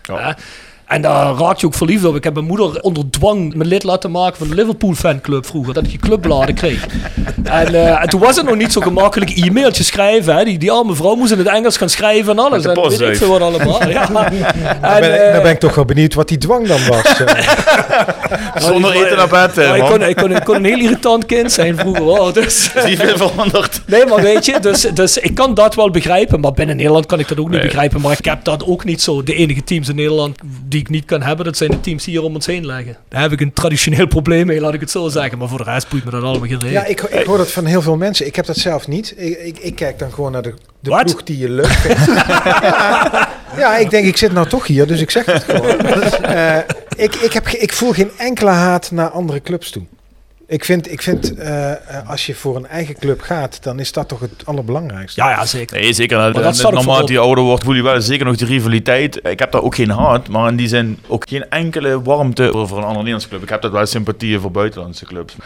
[0.88, 2.16] En daar raak je ook verliefd op.
[2.16, 5.74] Ik heb mijn moeder onder dwang me lid laten maken van de Liverpool fanclub vroeger.
[5.74, 6.86] Dat ik je clubbladen kreeg.
[7.44, 10.36] en, eh, en toen was het nog niet zo gemakkelijk e-mailtje schrijven.
[10.36, 10.44] Hè.
[10.44, 12.64] Die, die arme vrouw moest in het Engels gaan schrijven en alles.
[12.64, 13.88] Met de En weet ik veel wat allemaal.
[13.88, 14.06] Ja.
[14.12, 14.24] Dan
[14.80, 17.20] En, ben, ik, eh, dan ben ik toch wel benieuwd wat die dwang dan was.
[17.24, 17.48] eh.
[18.68, 19.88] Zonder eten naar bed, ik, man.
[19.90, 22.02] kon, ik, kon, ik kon een heel irritant kind zijn vroeger.
[22.02, 22.32] hoor.
[22.32, 23.80] Dus, Is niet veel veranderd.
[23.86, 26.40] Nee, maar weet je, dus, dus ik kan dat wel begrijpen.
[26.40, 27.66] Maar binnen Nederland kan ik dat ook niet Nee.
[27.66, 28.00] begrijpen.
[28.00, 29.22] Maar ik heb dat ook niet zo.
[29.22, 30.36] De enige teams in Nederland
[30.68, 32.96] die ik niet kan hebben, dat zijn de teams die hier om ons heen liggen.
[33.08, 35.38] Daar heb ik een traditioneel probleem mee, laat ik het zo zeggen.
[35.38, 36.70] Maar voor de rest boeit me dat allemaal geen reden.
[36.70, 38.26] Ja, ik, ik hoor dat van heel veel mensen.
[38.26, 39.14] Ik heb dat zelf niet.
[39.16, 42.04] Ik, ik, ik kijk dan gewoon naar de, de ploeg die je leuk vindt.
[42.04, 45.76] ja, ja, ik denk, ik zit nou toch hier, dus ik zeg het gewoon.
[46.28, 46.58] Eh,
[46.96, 49.82] ik, ik, heb, ik voel geen enkele haat naar andere clubs toe.
[50.50, 53.92] Ik vind, ik vind eh, eh, als je voor een eigen club gaat, dan is
[53.92, 55.20] dat toch het allerbelangrijkste.
[55.20, 55.80] Ja, ja, zeker.
[55.80, 56.18] Nee, zeker.
[56.18, 59.20] dat Dat, staat ook naarmate je ouder wordt, voel je wel zeker nog die rivaliteit.
[59.26, 62.62] Ik heb daar ook geen haat, maar in die zin ook geen enkele warmte voor
[62.62, 63.42] een andere Nederlandse club.
[63.42, 65.36] Ik heb dat wel sympathieën voor buitenlandse clubs.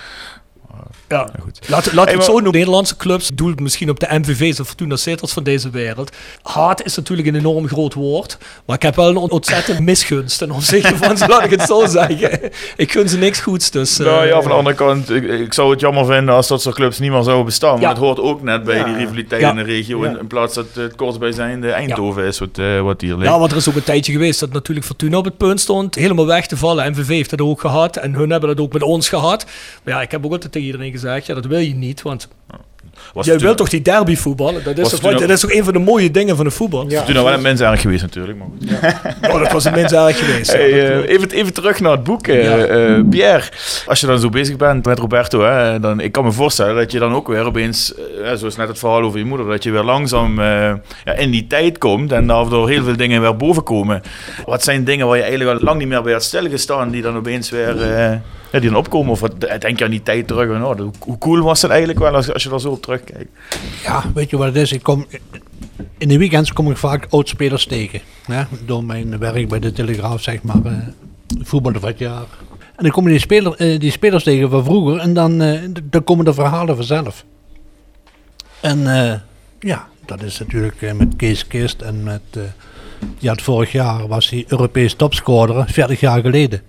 [1.12, 1.28] Ja.
[1.40, 1.58] goed.
[1.68, 2.52] Laat, laat Hey, het zo noemen.
[2.52, 6.16] Nederlandse clubs, doe het misschien op de MVV's of Fortuna Sitters van deze wereld.
[6.42, 8.38] Haat is natuurlijk een enorm groot woord.
[8.66, 11.86] Maar ik heb wel een ontzettend misgunst ten opzichte van ze, laat ik het zo
[11.86, 12.40] zeggen.
[12.76, 13.98] Ik gun ze niks goeds, dus...
[13.98, 16.62] eh, nou ja, van de andere kant, ik, ik zou het jammer vinden als dat
[16.62, 17.80] soort clubs niet meer zouden bestaan.
[17.80, 20.02] Maar het hoort ook net bij die rivaliteit in de regio.
[20.02, 23.30] In, in plaats dat het kortstbijzijnde Eindhoven is wat, eh, wat hier ligt.
[23.30, 25.94] Ja, want er is ook een tijdje geweest dat natuurlijk Fortuna op het punt stond
[25.94, 26.90] helemaal weg te vallen.
[26.90, 29.46] MVV heeft dat ook gehad en hun hebben dat ook met ons gehad.
[29.84, 32.28] Maar ja, ik heb ook altijd tegen iedereen gezegd, ja, dat wil je niet, want
[33.12, 34.64] Was jij wilt toch die derby voetballen?
[34.64, 36.84] Dat is, toch, dat is toch een van de mooie dingen van de voetbal?
[36.88, 37.02] Ja.
[37.02, 38.38] Toen nog wel een mens erg geweest natuurlijk.
[38.38, 38.70] Maar goed.
[39.32, 40.52] Oh, dat was een mens erg geweest.
[40.52, 42.56] ja, Hey, eh, even, even terug naar het boek, eh, Ja.
[42.58, 43.44] eh, Pierre.
[43.86, 46.92] Als je dan zo bezig bent met Roberto, hè, dan, ik kan me voorstellen dat
[46.92, 47.94] je dan ook weer opeens,
[48.34, 50.72] zoals net het verhaal over je moeder, dat je weer langzaam eh,
[51.04, 54.02] ja, in die tijd komt en daardoor heel veel dingen weer boven komen.
[54.46, 57.16] Wat zijn dingen waar je eigenlijk al lang niet meer bij had stilgestaan, die dan
[57.16, 58.12] opeens weer eh,
[58.52, 59.12] ja, die dan opkomen?
[59.12, 60.62] Of wat, denk je aan die tijd terug?
[60.62, 63.30] Oh, hoe, cool was dat eigenlijk wel als, als je daar zo op terugkijkt?
[63.84, 64.72] Ja, weet je wat het is?
[64.72, 65.06] Ik kom,
[65.98, 68.00] in de weekends kom ik vaak oudspelers tegen.
[68.66, 70.64] Door mijn werk bij de Telegraaf, zeg maar.
[70.64, 70.72] eh
[71.40, 72.26] voetbal of wat jaar.
[72.76, 74.98] En dan komen die, speler, eh, die spelers tegen van vroeger.
[74.98, 77.24] En dan, eh, dan komen de verhalen vanzelf.
[78.60, 79.18] En eh,
[79.60, 82.22] ja, dat is natuurlijk eh, met Kees Kist en met...
[82.30, 86.62] eh had vorig jaar was hij Europees topscorer, 40 jaar geleden.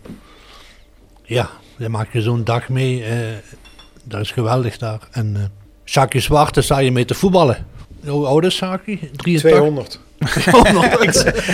[1.23, 3.03] Ja, dan maak je zo'n dag mee.
[3.03, 3.17] eh,
[4.03, 4.99] dat is geweldig daar.
[5.11, 5.41] En eh
[5.85, 7.65] Saki Zwart, daar sta je mee te voetballen.
[8.05, 9.09] Hoe oud is Saki?
[9.15, 9.51] 83?
[9.51, 9.99] 200.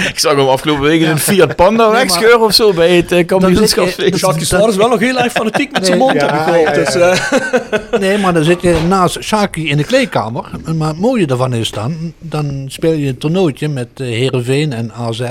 [0.09, 3.25] Ik zag hem afgelopen week in een Fiat Panda wegscheuren of zo bij het uh,
[3.25, 4.19] kampioenschapsfeest.
[4.19, 6.75] Jacques Suarez is wel nog heel erg fanatiek met zijn mond, ja, heb ik gehoord.
[6.75, 10.49] ja, Dus, eh, Nee, maar dan zit je naast Shaki in de kleedkamer.
[10.75, 14.91] Maar het mooie daarvan is dan, dan speel je een toernooitje met eh, Heerenveen en
[14.93, 15.21] AZ.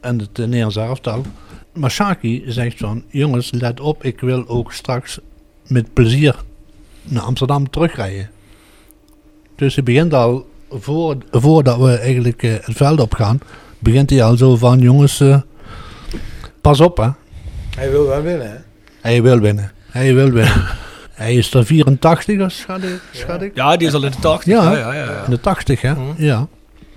[0.00, 1.22] En het uh, Nederlands elftal.
[1.78, 5.18] Maar Shaki zegt van, jongens, let op, ik wil ook straks
[5.66, 6.34] met plezier
[7.02, 8.30] naar Amsterdam terugrijden.
[9.54, 13.40] Dus hij begint al, voor, voordat we eigenlijk eh, het veld op gaan,
[13.78, 15.40] begint hij al zo van, jongens, eh,
[16.60, 17.08] pas op hè.
[17.76, 18.56] Hij wil wel winnen, hè?
[19.00, 19.72] Hij wil winnen.
[19.90, 20.64] Hij wil winnen.
[21.12, 23.00] Hij is er 84, als schat ik.
[23.12, 23.54] Schat ik.
[23.54, 24.52] ja, die is al in de 80.
[24.52, 25.04] Ja, Ja, ja, ja.
[25.04, 25.24] ja.
[25.24, 25.92] in de 80, hè?
[25.92, 26.02] Mhm.
[26.16, 26.48] Ja.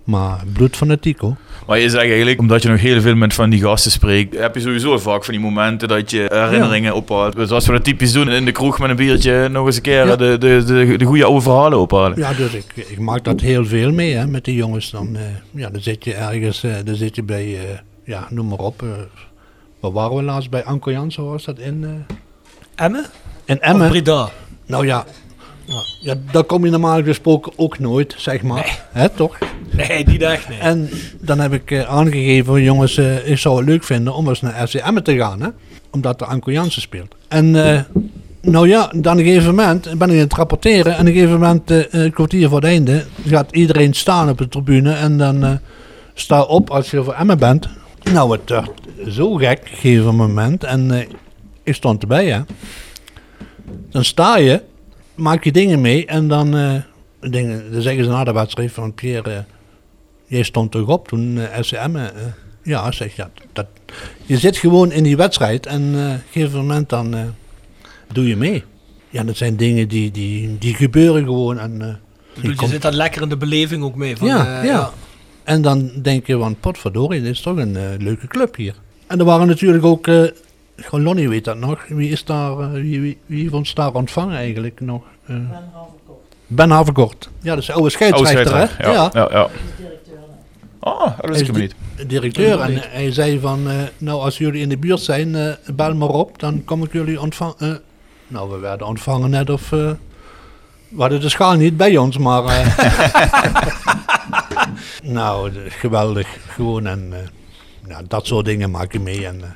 [0.04, 1.36] Maar bloedfanatiek, hoor.
[1.68, 4.56] Maar je zegt eigenlijk, omdat je nog heel veel met van die gasten spreekt, heb
[4.56, 7.36] je sowieso vaak van die momenten dat je herinneringen ophaalt.
[7.48, 10.06] Zoals we dat typisch doen in de kroeg met een biertje, nog eens een keer
[10.08, 10.16] Ja.
[10.16, 12.18] de, de, de, de goede oude verhalen ophalen.
[12.18, 14.92] Ja, dus ik, ik maak dat heel veel mee, hè, met die jongens.
[14.92, 15.22] Dan, eh,
[15.52, 18.82] ja, dan zit je ergens, eh, dan zit je bij, eh, ja, noem maar op.
[18.82, 18.88] eh
[19.80, 23.06] waar waren we laatst bij Anko Jansen, was dat in, eh Emmen?
[23.46, 23.90] in Emmen?
[23.90, 24.30] Breda?
[24.66, 25.06] Nou ja,
[26.00, 28.88] ja, daar kom je normaal gesproken ook nooit, zeg maar.
[28.92, 29.38] Hè, toch?
[29.72, 30.60] Nee, niet echt, nee.
[30.60, 34.42] En dan heb ik eh, aangegeven, jongens, eh, ik zou het leuk vinden om eens
[34.42, 35.48] naar FC Emmen te gaan, hè?
[35.92, 37.16] Omdat er Anko Jansen speelt.
[37.28, 37.82] En eh,
[38.42, 41.40] nou ja, dan een gegeven moment ben ik aan het rapporteren en op een gegeven
[41.40, 45.60] moment, eh, een kwartier voor het einde, gaat iedereen staan op de tribune en dan
[46.14, 47.68] sta op als je voor Emmen bent.
[48.12, 48.70] Nou, het werd
[49.08, 51.08] zo gek op een gegeven moment en
[51.64, 52.40] ik stond erbij, hè.
[53.90, 54.62] Dan sta je,
[55.16, 56.56] maak je dingen mee en dan...
[56.58, 56.76] eh,
[57.32, 59.40] dingen, dan zeggen ze na de wedstrijd van Pierre, eh,
[60.26, 61.98] jij stond toch op toen eh, SCM...
[62.64, 63.66] ja, zeg ja, dat,
[64.26, 67.16] je zit gewoon in die wedstrijd en op een gegeven moment dan
[68.14, 68.64] doe je mee.
[69.10, 71.60] Ja, dat zijn dingen die, die, die gebeuren gewoon.
[71.60, 72.00] En,
[72.42, 74.18] je komt- zit daar lekker in de beleving ook mee.
[74.18, 74.92] Van, ja, ja.
[75.44, 78.76] En dan denk je van, potverdorie, dit is toch een leuke club hier.
[79.08, 80.08] En er waren natuurlijk ook,
[80.82, 83.74] eh gewoon Lonnie weet dat nog, wie is daar, eh, wie, wie, wie heeft ons
[83.74, 85.02] daar ontvangen eigenlijk nog?
[85.26, 85.36] Eh,
[86.48, 87.30] ben Haverkort.
[87.40, 88.68] Ja, dat is de oude scheidsrechter, Oude hè?
[88.68, 89.40] scheidsrechter, ja.
[89.42, 89.50] Ja,
[90.84, 91.76] Oh, dat wist is ik hem niet.
[91.96, 92.60] di- Directeur.
[92.60, 96.10] En hij zei van, eh, nou als jullie in de buurt zijn, eh, bel maar
[96.10, 97.82] op, dan kom ik jullie ontvangen.
[98.28, 99.72] nou, we werden ontvangen net of...
[99.72, 99.92] eh,
[100.90, 102.44] we hadden de schaal niet bij ons, maar...
[102.46, 102.66] eh,
[105.18, 106.28] nou, geweldig.
[106.48, 107.08] Gewoon en...
[107.12, 107.20] eh,
[107.88, 109.26] ja, dat soort dingen maak je mee.
[109.28, 109.50] En, eh,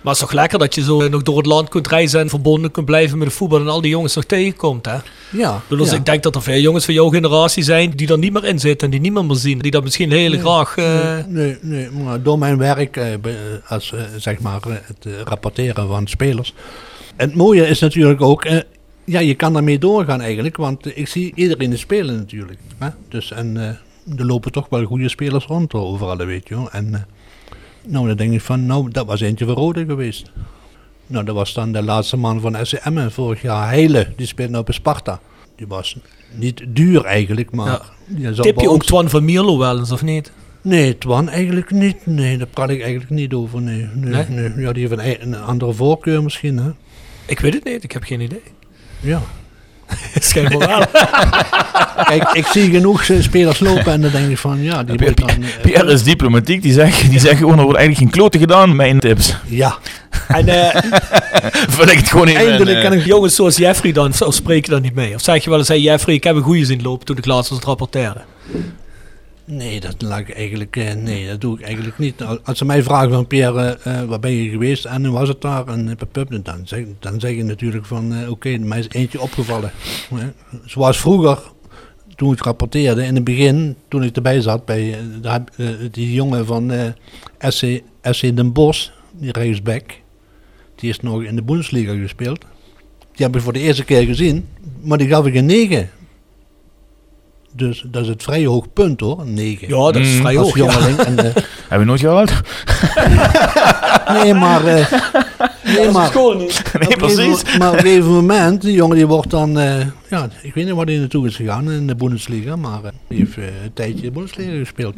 [0.00, 2.28] Maar het is toch lekker dat je zo nog door het land kunt reizen en
[2.28, 4.96] verbonden kunt blijven met de voetbal en al die jongens nog tegenkomt, hè?
[5.30, 5.96] ja, dus ja.
[5.96, 8.58] ik denk dat er veel jongens van jouw generatie zijn die er niet meer in
[8.58, 9.58] zitten en die niet meer zien.
[9.58, 10.76] Die dat misschien heel graag...
[10.76, 13.14] eh, Nee, nee, maar door mijn werk eh,
[13.68, 16.54] als eh, zeg maar het rapporteren van spelers.
[17.16, 18.46] En het mooie is natuurlijk ook,
[19.04, 22.58] ja, je kan daarmee doorgaan eigenlijk, want ik zie iedereen spelen natuurlijk.
[22.78, 22.88] Hè?
[23.08, 23.56] Dus en
[24.16, 26.70] er lopen toch wel goede spelers rond overal, weet je wel.
[26.70, 27.06] En
[27.88, 30.30] nou, dan denk ik van, nou, dat was eentje van Rode geweest.
[31.06, 34.64] Nou, dat was dan de laatste man van SCM vorig jaar, Heile, die speelde nou
[34.64, 35.20] bij Sparta.
[35.56, 35.96] Die was
[36.34, 37.80] niet duur eigenlijk, maar...
[38.16, 38.32] Ja.
[38.32, 40.32] tip je ook ons- Twan van Mierlo wel eens, of niet?
[40.62, 42.06] Nee, Twan eigenlijk niet.
[42.06, 43.60] Nee, daar praat ik eigenlijk niet over.
[43.60, 44.24] Nee, nee, Nee?
[44.28, 44.64] nee.
[44.64, 46.70] Ja, die heeft een, ei- een andere voorkeur misschien, hè?
[47.26, 48.42] Ik weet het niet, ik heb geen idee.
[49.00, 49.22] Ja.
[50.20, 50.82] Schijnbaar wel.
[52.08, 55.14] Kijk, ik zie genoeg eh, spelers lopen en dan denk ik van, ja, die Pierre,
[55.18, 55.42] moet dan...
[55.42, 58.76] eh, Pierre is diplomatiek, die zegt, die zegt gewoon, er wordt eigenlijk geen kloten gedaan,
[58.76, 59.36] mijn tips.
[59.46, 59.78] Ja.
[60.28, 60.82] En eh,
[61.68, 62.98] Vul ik het gewoon even eindelijk in, kan eh.
[62.98, 65.14] ik jongens zoals Jeffrey dan, of spreek je dan niet mee?
[65.14, 67.26] Of zeg je wel eens, hey Jeffrey, ik heb een goeie zien lopen toen ik
[67.26, 68.20] laatst was het rapporteerde.
[69.50, 70.76] Nee, dat laat ik eigenlijk...
[70.76, 72.22] eh, nee, dat doe ik eigenlijk niet.
[72.22, 75.28] Al- Als ze mij vragen van, Pierre, eh, waar ben je geweest en hoe was
[75.28, 75.66] het daar?
[75.68, 79.20] En eh, pup, dan, zeg, dan zeg je natuurlijk van, eh, oké, mij is eentje
[79.20, 79.70] opgevallen.
[80.64, 81.38] Zoals vroeger,
[82.16, 85.42] toen ik rapporteerde, in het begin, toen ik erbij zat bij eh, eh,
[85.90, 86.84] die jongen van eh,
[87.38, 89.84] SC, SC Den Bosch, die rechtsback,
[90.74, 92.44] die is nog in de Bundesliga gespeeld.
[93.12, 94.48] Die heb ik voor de eerste keer gezien,
[94.80, 95.90] maar die gaf ik een 9.
[97.58, 99.68] Dus dat is het vrij hoog punt hoor, een 9.
[99.68, 100.20] Ja, dat is Mm.
[100.20, 100.56] vrij hoog.
[100.56, 100.64] ja.
[100.64, 100.98] jongeling.
[100.98, 101.34] En, eh,
[101.68, 102.32] Heb je nooit gehaald?
[104.22, 104.64] nee, maar...
[104.66, 104.92] eh,
[105.64, 106.62] nee, maar gewoon niet.
[106.88, 107.58] Nee, precies.
[107.58, 109.58] maar op een gegeven moment, die jongen die wordt dan...
[109.58, 113.18] eh, ja, ik weet niet waar hij naartoe is gegaan in de Bundesliga, maar die
[113.18, 114.94] heeft eh, een tijdje de Bundesliga gespeeld.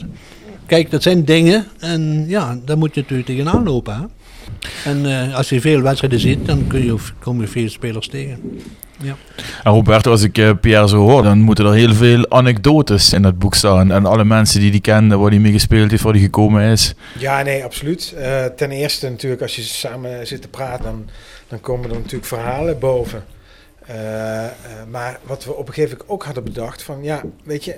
[0.67, 3.95] Kijk, dat zijn dingen en ja, daar moet je natuurlijk tegenaan lopen.
[3.95, 4.05] Hè?
[4.91, 8.61] En eh, als je veel wedstrijden ziet, dan kun je, kom je veel spelers tegen.
[9.03, 9.17] Ja.
[9.65, 13.23] En Roberto, als ik eh, Pierre zo hoor, dan moeten er heel veel anekdotes in
[13.23, 13.93] dat boek staan.
[13.93, 16.95] En alle mensen die die kenden, waar hij mee gespeeld heeft, waar hij gekomen is.
[17.19, 18.15] Ja, nee, absoluut.
[18.17, 21.09] Eh, ten eerste natuurlijk, als je samen zit te praten, dan,
[21.49, 23.25] dan komen er natuurlijk verhalen boven.
[23.91, 24.53] Eh, eh,
[24.91, 27.77] maar wat we op een gegeven moment ook hadden bedacht, van ja, weet je,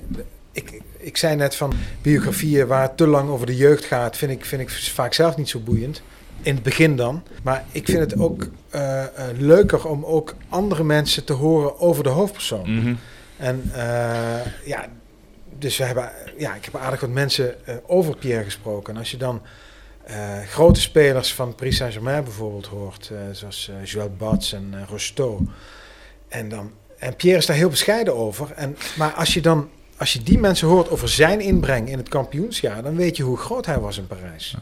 [0.53, 4.33] ik, ik zei net van biografieën waar het te lang over de jeugd gaat, vind
[4.33, 6.03] ik, vind ik vaak zelf niet zo boeiend.
[6.43, 7.23] In het begin dan.
[7.43, 12.03] Maar ik vind het ook eh, eh, leuker om ook andere mensen te horen over
[12.03, 12.99] de hoofdpersoon.
[13.37, 14.87] En eh, ja,
[15.59, 17.55] dus we hebben, ja, ik heb aardig wat mensen
[17.87, 18.95] over Pierre gesproken.
[18.95, 19.43] En als je dan
[20.49, 25.41] grote spelers van Paris Saint-Germain bijvoorbeeld hoort, zoals Joël Bats en Rosto.
[26.29, 28.53] En, dan, en Pierre is daar heel bescheiden over.
[28.53, 32.09] En, maar als je dan, als je die mensen hoort over zijn inbreng in het
[32.09, 34.57] kampioensjaar, dan weet je hoe groot hij was in Parijs.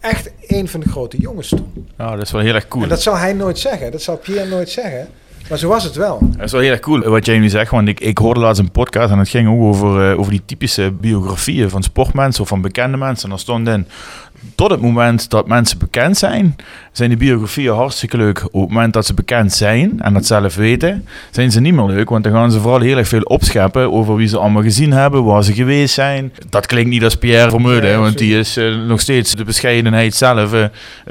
[0.00, 1.88] Echt een van de grote jongens toen.
[1.98, 2.82] Ja, dat is wel heel erg cool.
[2.82, 3.92] En dat zal hij nooit zeggen.
[3.92, 5.08] Dat zal Pierre nooit zeggen.
[5.48, 6.18] Maar zo was het wel.
[6.20, 8.60] Dat is wel heel erg cool wat jij nu zegt, want ik, ik hoorde laatst
[8.60, 12.48] een podcast en het ging ook over, eh, over die typische biografieën van sportmensen of
[12.48, 13.24] van bekende mensen.
[13.24, 13.86] En daar stond in,
[14.54, 16.56] tot het moment dat mensen bekend zijn,
[16.92, 18.44] zijn die biografieën hartstikke leuk.
[18.50, 21.84] Op het moment dat ze bekend zijn en dat zelf weten, zijn ze niet meer
[21.86, 24.92] leuk, want dan gaan ze vooral heel erg veel opscheppen over wie ze allemaal gezien
[24.92, 26.32] hebben, waar ze geweest zijn.
[26.50, 30.52] Dat klinkt niet als Pierre Vermeulen, want die is eh, nog steeds de bescheidenheid zelf.
[30.52, 30.70] eh, eh,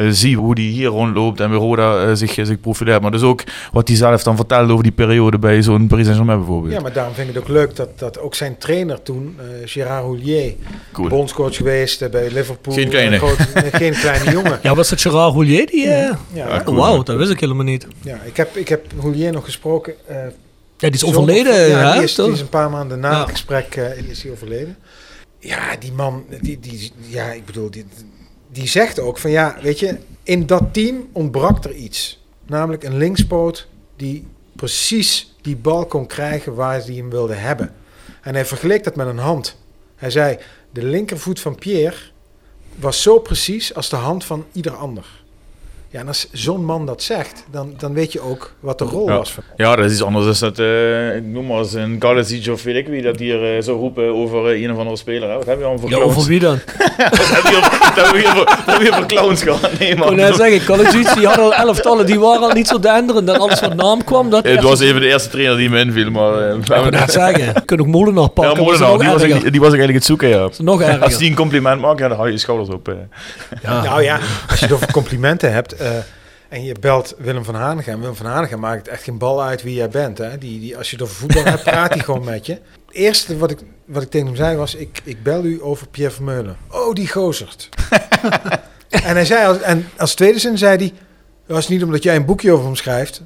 [0.10, 3.02] zie hoe die hier rondloopt en bij Roda zich, zich profileert.
[3.02, 6.40] Maar dus ook wat hij zelf dan vertelt over die periode bij zo'n Paris Saint-Germain
[6.40, 6.74] bijvoorbeeld.
[6.74, 10.02] Ja, maar daarom vind ik het ook leuk dat, dat ook zijn trainer toen, Gérard
[10.04, 10.54] Houllier,
[10.92, 11.08] Cool.
[11.10, 12.74] bondscoach geweest bij Liverpool.
[12.74, 13.17] Geen kleine.
[13.18, 14.60] Groot- geen kleine jongen.
[14.62, 15.88] Ja, was het Gerard Houllier die...
[15.90, 17.88] eh, Ja, oh, Wauw, dat wist ik helemaal niet.
[18.02, 19.94] ja ik, heb, ik heb Houllier nog gesproken.
[20.08, 20.30] eh, Ja,
[20.78, 23.20] die is zondag- overleden, Ja, die is, die is een paar maanden na Ja.
[23.20, 24.78] het gesprek eh, is hij overleden.
[25.40, 27.86] Ja, die man, die, die, ja, ik bedoel, die,
[28.52, 32.24] die zegt ook van ja, weet je, in dat team ontbrak er iets.
[32.46, 37.74] Namelijk een linkspoot die precies die bal kon krijgen waar hij hem wilde hebben.
[38.22, 39.58] En hij vergeleek dat met een hand.
[39.96, 40.38] Hij zei,
[40.72, 41.96] de linkervoet van Pierre
[42.80, 45.17] was zo precies als de hand van ieder ander.
[45.98, 49.08] Ja, en als zo'n man dat zegt, dan, dan weet je ook wat de rol
[49.10, 49.18] Ja.
[49.18, 49.32] was.
[49.32, 49.44] Van.
[49.56, 52.64] Ja, dat is iets anders dan dat, eh, ik noem maar eens een Galicic of
[52.64, 55.30] weet ik wie, dat hier eh, zo roepen over eh, een of andere speler.
[55.30, 55.36] Hè?
[55.36, 56.16] Wat heb je allemaal voor Ja, clowns?
[56.18, 56.60] over wie dan?
[56.98, 59.80] Wat heb je voor- wat heb je hier voor- heb voor clowns gehad?
[59.80, 60.08] Nee, Ik man.
[60.08, 60.66] kon net zeggen,
[61.16, 63.30] die hadden al elftallen, die waren al niet zo denderend.
[63.30, 64.44] En alles wat naam kwam, dat...
[64.44, 66.34] Het was even de eerste trainer die me inviel, maar...
[66.50, 68.44] eh, Ik kon net zeggen, je kunt ook Molenaar pakken.
[68.44, 70.48] Ja, dat Molenaar, nog die was, ik, die was ik eigenlijk het zoeken, ja.
[70.52, 71.04] is nog erger.
[71.04, 72.88] Als die een compliment maakt, ja, dan hou je je schouders op.
[72.88, 72.94] eh.
[73.62, 74.20] Nou ja,
[74.50, 75.76] als je het over complimenten hebt
[76.50, 78.00] en je belt Willem van Hanegem.
[78.00, 80.18] Willem van Hanegem maakt echt geen bal uit wie jij bent.
[80.18, 80.38] Hè?
[80.38, 82.54] Die, die, als je over voetbal hebt, praat hij gewoon met je.
[82.54, 85.88] Het eerste wat ik, wat ik tegen hem zei was, ik, ik bel u over
[85.88, 86.58] Pierre Vermeulen.
[86.72, 87.70] Oh, die gozert.
[88.90, 90.94] en, hij zei als, en als tweede zin zei hij,
[91.48, 93.22] dat is niet omdat jij een boekje over hem schrijft...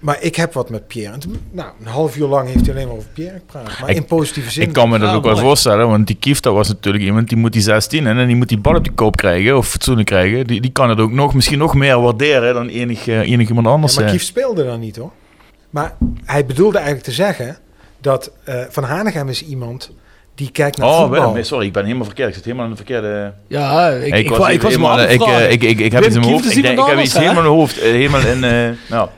[0.00, 1.12] Maar ik heb wat met Pierre.
[1.12, 3.80] En toen, nou, een half uur lang heeft hij alleen maar over Pierre gepraat.
[3.80, 4.62] Maar Ik- in positieve zin.
[4.62, 7.38] Ik kan me dat ook wel voorstellen, want die Kief, dat was natuurlijk iemand die
[7.38, 10.46] moet die 16 en die moet die bal op de koop krijgen, of fatsoenlijk krijgen.
[10.46, 13.66] Die, die kan het ook nog, misschien nog meer waarderen dan enig, eh, enig iemand
[13.66, 13.94] anders.
[13.94, 14.14] Ja, maar eh.
[14.14, 15.10] Kief speelde dan niet hoor.
[15.70, 17.58] Maar hij bedoelde eigenlijk te zeggen
[18.00, 19.90] dat eh, Van Hanegem is iemand
[20.34, 21.20] die kijkt naar Oh, voetbal.
[21.20, 22.28] wel, nee, sorry, ik ben helemaal verkeerd.
[22.28, 23.32] Ik zit helemaal in de verkeerde...
[23.46, 26.14] Ja, ik- ik wa- was ik was helemaal, ik, ik, ik, ik heb Wim iets
[26.14, 26.56] in mijn hoofd.
[26.56, 27.80] Ik, denk, ik heb iets helemaal in mijn hoofd.
[27.80, 29.08] helemaal in, nou,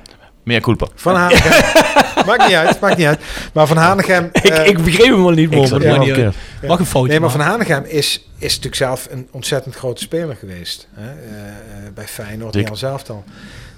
[0.43, 0.87] meer culpa.
[0.95, 1.51] Van Hanegem.
[2.27, 3.21] maakt niet uit, maakt niet uit.
[3.53, 4.29] Maar Van Hanegem...
[4.43, 5.79] Ik, eh, ik begreep hem wel niet, man.
[5.79, 6.35] Niet uit.
[6.67, 7.41] Mag een foutje Nee, maar Van.
[7.41, 10.89] Hanegem is, is natuurlijk zelf een ontzettend grote speler geweest.
[10.95, 11.11] Hè?
[11.11, 13.25] eh, eh, bij Feyenoord, al zelf dan.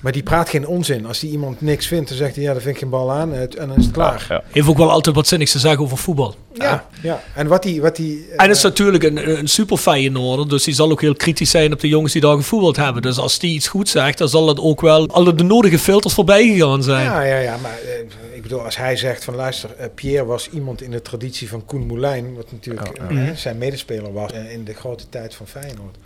[0.05, 1.07] Maar die praat geen onzin.
[1.07, 3.35] Als die iemand niks vindt, dan zegt hij, ja, daar vind ik geen bal aan.
[3.35, 4.27] En dan is het klaar.
[4.29, 4.43] Ja.
[4.51, 6.35] Heeft ook wel altijd wat zinnigs te zeggen over voetbal.
[6.53, 7.23] Ja, ja.
[7.35, 7.81] En wat die...
[7.81, 11.01] Wat die eh, En het is natuurlijk een, een super Feyenoorder, dus die zal ook
[11.01, 13.03] heel kritisch zijn op de jongens die daar gevoetbald hebben.
[13.03, 16.15] Dus als die iets goed zegt, dan zal het ook wel alle de nodige filters
[16.15, 17.05] voorbij gegaan zijn.
[17.05, 20.49] Ja, ja, ja, maar eh, ik bedoel, als hij zegt van luister, eh, Pierre was
[20.51, 23.35] iemand in de traditie van Koen Moulijn, wat natuurlijk ja.
[23.35, 25.97] zijn medespeler was in de grote tijd van Feyenoord.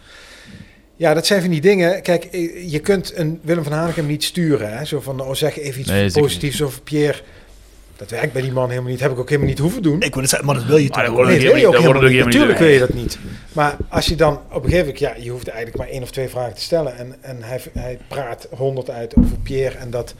[0.99, 2.03] Ja, dat zijn van die dingen.
[2.03, 4.79] Kijk, eh, je kunt een Willem van Hanegem niet sturen.
[4.79, 4.85] Hè?
[4.85, 7.19] Zo van, oh, zeg even iets Nee, positiefs over Pierre.
[7.97, 9.01] Dat werkt bij die man helemaal niet.
[9.01, 10.03] Heb ik ook helemaal niet hoeven doen.
[10.03, 11.43] Ik wil het zeggen, maar dat wil je toch dat Nee, niet?
[11.43, 12.25] dat wil je ook helemaal niet.
[12.25, 13.19] Natuurlijk wil je dat niet.
[13.53, 14.99] Maar als je dan op een gegeven moment...
[14.99, 16.97] Ja, je hoeft eigenlijk maar één of twee vragen te stellen.
[16.97, 19.79] En, en hij, hij praat honderd uit over Pierre.
[19.79, 20.15] En dat...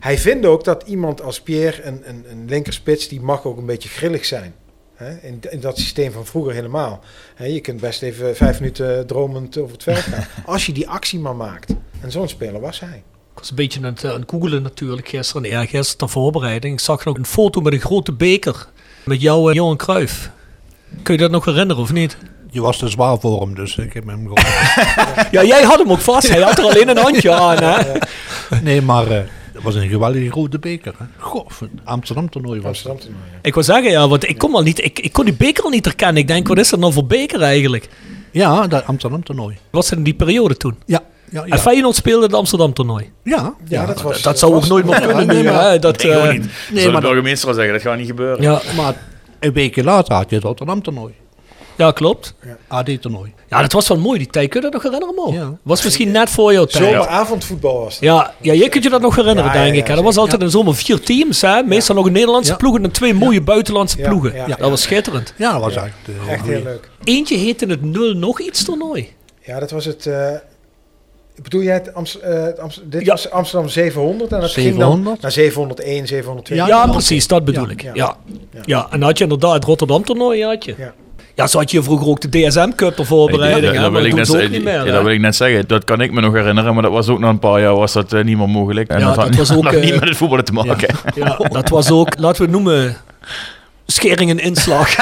[0.00, 3.08] Hij vindt ook dat iemand als Pierre, een, een, een linkerspits...
[3.08, 4.54] die mag ook een beetje grillig zijn.
[5.00, 5.28] Hè?
[5.28, 7.00] In, in dat systeem van vroeger helemaal.
[7.34, 10.26] Hè, je kunt best even vijf minuten dromend over het veld gaan.
[10.54, 11.74] Als je die actie maar maakt.
[12.00, 13.02] En zo'n speler was hij.
[13.32, 15.50] Ik was een beetje aan het, eh, aan het googelen natuurlijk gisteren.
[15.50, 16.74] Ja, gisteren ter voorbereiding.
[16.74, 18.68] Ik zag nog een foto met een grote beker.
[19.04, 20.30] Met jou en Johan Cruijff.
[21.02, 22.16] Kun je dat nog herinneren of niet?
[22.50, 24.44] Je was te zwaar voor hem, dus ik heb hem gewoon...
[25.30, 26.28] Ja, jij had hem ook vast.
[26.28, 27.92] Hij had er alleen een handje aan, hè?
[28.62, 29.22] nee, maar eh
[29.64, 30.94] het was een geweldige grote beker.
[30.98, 31.04] Hè.
[31.18, 33.06] Goh, een Amsterdam toernooi was Amsterdam dat.
[33.06, 33.38] toernooi, ja.
[33.42, 35.70] Ik wil zeggen, ja, want ik kon, al niet, ik, ik kon die beker al
[35.70, 36.16] niet herkennen.
[36.16, 37.88] Ik denk, wat is dat nou voor beker eigenlijk?
[38.32, 39.56] Ja, dat Amsterdam toernooi.
[39.70, 40.76] Was het in die periode toen?
[40.86, 41.00] Ja,
[41.30, 41.52] ja, ja.
[41.52, 43.10] En Feyenoord speelde het Amsterdam toernooi.
[43.24, 44.22] Ja, Ja, dat was...
[44.22, 45.78] Dat zou ook nooit meer kunnen nee, nu, maar- hè?
[45.78, 46.46] Dat, Nee, eh, niet.
[46.72, 48.42] nee, maar de burgemeester al zeggen, dat gaat niet gebeuren.
[48.42, 48.94] ja, Maar
[49.40, 51.12] een weekje later had je het Rotterdam toernooi.
[51.80, 52.34] Ja, klopt.
[52.68, 53.32] AD toernooi.
[53.48, 54.48] Ja, dat was wel mooi, die tijd.
[54.50, 55.32] Kun je dat nog herinneren, Mo?
[55.32, 55.58] Ja.
[55.62, 56.84] Was misschien net voor jouw tijd.
[56.84, 58.02] Zomeravondvoetbal was dat.
[58.02, 59.86] Ja, ja, jij kunt je dat nog herinneren, Ja, ja, denk ja, ik.
[59.88, 59.94] hè.
[59.94, 61.62] Dat was altijd een zomer vier teams, hè?
[61.62, 62.56] Meestal nog een Nederlandse Ja.
[62.58, 64.34] ploeg en twee mooie buitenlandse Ja, ploegen.
[64.34, 64.70] ja, dat ja.
[64.70, 65.34] was schitterend.
[65.36, 66.90] Ja, dat was eigenlijk de Echt heel leuk.
[67.04, 69.08] Eentje heette het nul nog iets toernooi.
[69.44, 70.06] Ja, dat was het.
[70.06, 70.30] eh
[71.42, 73.10] bedoel jij het, Amst- eh, het Amst- dit Ja.
[73.10, 75.04] was Amsterdam 700 en dat ging 700?
[75.04, 76.56] dan naar 701, 702.
[76.56, 77.82] Ja, Ja, precies, dat bedoel Ja, ik.
[77.82, 77.90] Ja.
[77.94, 78.16] ja.
[78.64, 78.82] Ja.
[78.90, 80.74] en dan had je inderdaad het Rotterdam toernooi, had je.
[80.78, 80.92] Ja.
[81.40, 84.14] Ja, zo had je vroeger ook de DSM Cup ter voorbereiding, Ja, dat wil ik
[84.14, 84.86] net ook niet meer.
[84.86, 85.64] Ja, dat wil ik net zeggen.
[85.66, 87.92] Dat kan ik me nog herinneren, maar dat was ook na een paar jaar was
[87.92, 88.88] dat eh, niet meer mogelijk.
[88.88, 90.94] En Ja, dat, had was ook, nog eh, niet met het voetballen te maken.
[91.14, 92.96] Ja, dat was ook, laten we het noemen,
[93.90, 94.96] schering en inslag.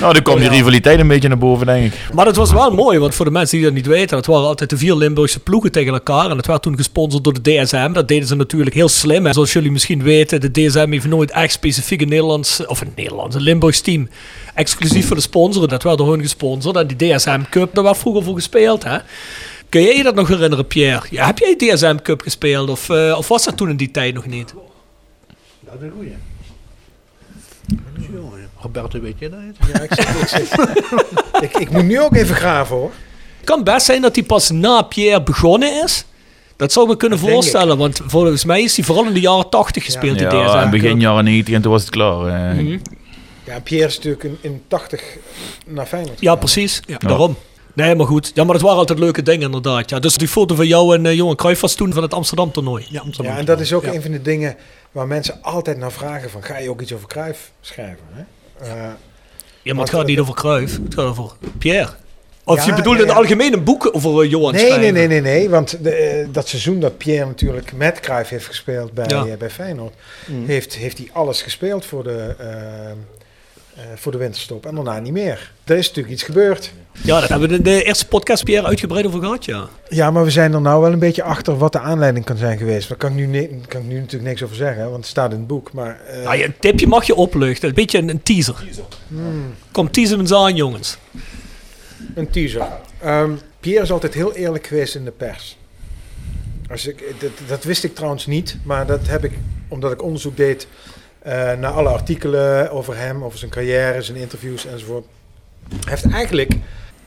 [0.00, 2.00] Nou, dan kwam die rivaliteit een beetje naar boven, denk ik.
[2.12, 4.46] Maar dat was wel mooi, want voor de mensen die dat niet weten, dat waren
[4.46, 6.30] altijd de vier Limburgse ploegen tegen elkaar.
[6.30, 7.92] En dat werd toen gesponsord door de DSM.
[7.92, 9.26] Dat deden ze natuurlijk heel slim.
[9.26, 12.92] En zoals jullie misschien weten, de DSM heeft nooit echt specifiek een Nederlands, of een
[12.96, 14.08] Nederlands, een Limburgs team
[14.54, 15.68] exclusief voor de sponsoren.
[15.68, 16.76] Dat werd door hun gesponsord.
[16.76, 18.98] En die DSM Cup, daar werd vroeger voor gespeeld, hè.
[19.68, 21.06] Kun jij je dat nog herinneren, Pierre?
[21.10, 22.70] Ja, heb jij DSM Cup gespeeld?
[22.70, 24.54] Of, eh, of was dat toen in die tijd nog niet?
[25.60, 26.12] Dat is een goeie.
[28.60, 29.40] Roberto, weet je dat?
[29.72, 32.90] Ja, ik, zit, ik, zit- ik, ik moet nu ook even graven hoor.
[33.36, 36.04] Het kan best zijn dat hij pas na Pierre begonnen is.
[36.56, 39.20] Dat zou ik me kunnen Dat voorstellen, want volgens mij is hij vooral in de
[39.20, 40.70] jaren 80 gespeeld, Ja, in Cup.
[40.70, 42.54] begin jaren 90 en toen was het klaar.
[42.54, 42.78] Mhm.
[43.44, 45.02] Ja, Pierre is natuurlijk in, in 80
[45.66, 46.20] naar Feyenoord.
[46.20, 46.80] Ja, precies.
[46.98, 47.36] Daarom.
[47.84, 48.30] Nee, maar goed.
[48.34, 49.90] Ja, maar het waren altijd leuke dingen inderdaad.
[49.90, 49.98] Ja.
[49.98, 52.86] Dus die foto van jou en eh Johan Cruijff was toen van het Amsterdam toernooi.
[52.90, 53.32] Ja, Amsterdam.
[53.32, 53.92] Ja, en dat is ook Ja.
[53.92, 54.56] een van de dingen
[54.92, 58.04] waar mensen altijd naar vragen van, ga je ook iets over Cruijff schrijven?
[58.12, 58.22] Hè?
[58.66, 58.72] Eh,
[59.62, 60.78] Ja, maar het gaat niet over Cruijff.
[60.84, 61.90] Het gaat over Pierre.
[62.44, 63.22] Of je bedoelt ja, in het ja.
[63.22, 64.80] algemeen een boek over eh, Johan nee, schrijven?
[64.80, 68.46] nee, nee, nee, nee, want de, eh, dat seizoen dat Pierre natuurlijk met Cruijff heeft
[68.46, 69.26] gespeeld bij, Ja.
[69.26, 69.94] eh, bij Feyenoord,
[70.26, 70.46] Mm.
[70.46, 72.50] heeft, heeft hij alles gespeeld voor de, eh,
[72.90, 72.96] eh,
[73.94, 75.52] voor de winterstop en daarna niet meer.
[75.64, 76.72] Er is natuurlijk iets gebeurd.
[76.92, 79.68] Ja, daar hebben we in de eerste podcast Pierre uitgebreid over gehad, ja.
[79.88, 82.58] Ja, maar we zijn er nou wel een beetje achter wat de aanleiding kan zijn
[82.58, 82.88] geweest.
[82.88, 85.32] Daar kan ik nu, ne- kan ik nu natuurlijk niks over zeggen, want het staat
[85.32, 85.72] in het boek.
[85.72, 86.44] Maar, eh, ja.
[86.44, 87.68] Een tipje mag je opluchten.
[87.68, 88.64] Een beetje een, een teaser.
[89.08, 89.54] hmm.
[89.72, 90.98] Kom, teaser eens aan, jongens.
[92.14, 92.66] Een teaser.
[93.00, 95.56] Ehm, Pierre is altijd heel eerlijk geweest in de pers.
[96.70, 99.32] Als ik, dat, dat wist ik trouwens niet, maar dat heb ik
[99.68, 100.97] omdat ik onderzoek deed eh,
[101.58, 105.04] naar alle artikelen over hem, over zijn carrière, zijn interviews enzovoort.
[105.68, 106.52] Hij heeft eigenlijk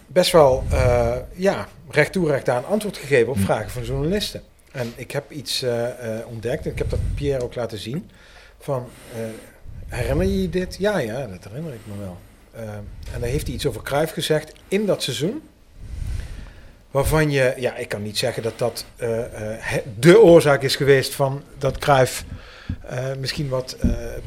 [0.08, 4.42] best wel uh, ja, recht toe recht aan antwoord gegeven op vragen van journalisten.
[4.72, 5.86] En ik heb iets uh,
[6.26, 8.10] ontdekt, en ik heb dat Pierre ook laten zien,
[8.60, 8.88] van
[9.88, 10.76] herinner je je dit?
[10.80, 12.18] Ja, ja, dat herinner ik me wel.
[12.56, 12.62] Uh,
[13.14, 15.42] en daar heeft hij iets over Cruijff gezegd in dat seizoen.
[16.92, 19.26] Waarvan je, ja, ik kan niet zeggen dat dat uh, uh,
[20.00, 22.24] de oorzaak is geweest van dat Cruijff
[22.92, 23.78] uh, misschien wat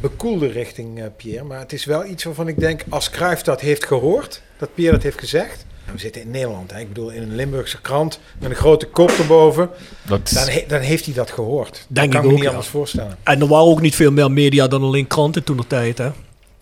[0.01, 1.45] bekoelde richting Pierre.
[1.45, 4.95] Maar het is wel iets waarvan ik denk, als Cruijff dat heeft gehoord, dat Pierre
[4.95, 5.67] dat heeft gezegd.
[5.93, 6.81] We zitten in Nederland, hè?
[6.81, 9.71] ik bedoel in een Limburgse krant met een grote kop erboven.
[10.03, 10.31] Dat...
[10.35, 11.87] Dan, he, dan, heeft hij dat gehoord.
[11.89, 12.49] Denk dat kan ik me ook, niet ja.
[12.49, 13.19] anders voorstellen.
[13.23, 16.11] En er waren ook niet veel meer media dan alleen kranten toen de tijd, hè?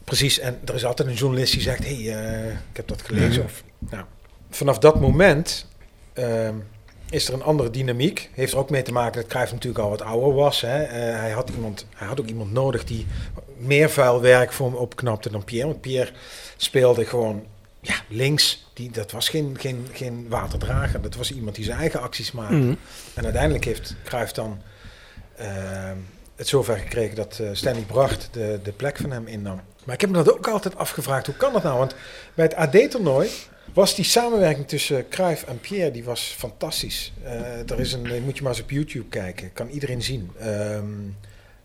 [0.05, 3.03] Precies, en er is altijd een journalist die zegt: Hé, hey, uh, ik heb dat
[3.03, 3.43] gelezen.
[3.43, 3.45] Mm.
[3.45, 4.05] Of, nou,
[4.51, 5.67] vanaf dat moment
[6.19, 6.49] uh,
[7.13, 8.31] is er een andere dynamiek.
[8.33, 10.61] Heeft er ook mee te maken dat Cruijff natuurlijk al wat ouder was.
[10.61, 10.83] Hè.
[10.83, 13.07] Uh, hij, had iemand, hij had ook iemand nodig die
[13.57, 15.69] meer vuil werk voor hem opknapte dan Pierre.
[15.69, 16.11] Want Pierre
[16.57, 17.45] speelde gewoon
[17.81, 18.71] ja, links.
[18.75, 21.01] Die, dat was geen, geen, geen waterdrager.
[21.01, 22.55] Dat was iemand die zijn eigen acties maakte.
[22.55, 22.77] Mm.
[23.15, 24.61] En uiteindelijk heeft Cruijff dan
[25.41, 25.47] uh,
[26.37, 29.61] het zover gekregen dat uh, Stanley Bracht de, de plek van hem innam.
[29.85, 31.27] Maar ik heb me dat ook altijd afgevraagd.
[31.27, 31.79] Hoe kan dat nou?
[31.79, 31.95] Want
[32.35, 33.29] bij het AD-toernooi
[33.73, 37.13] was die samenwerking tussen Cruijff en Pierre, die was fantastisch.
[37.25, 40.31] Uh, er is een, moet je maar eens op YouTube kijken, kan iedereen zien.
[40.43, 41.17] Um,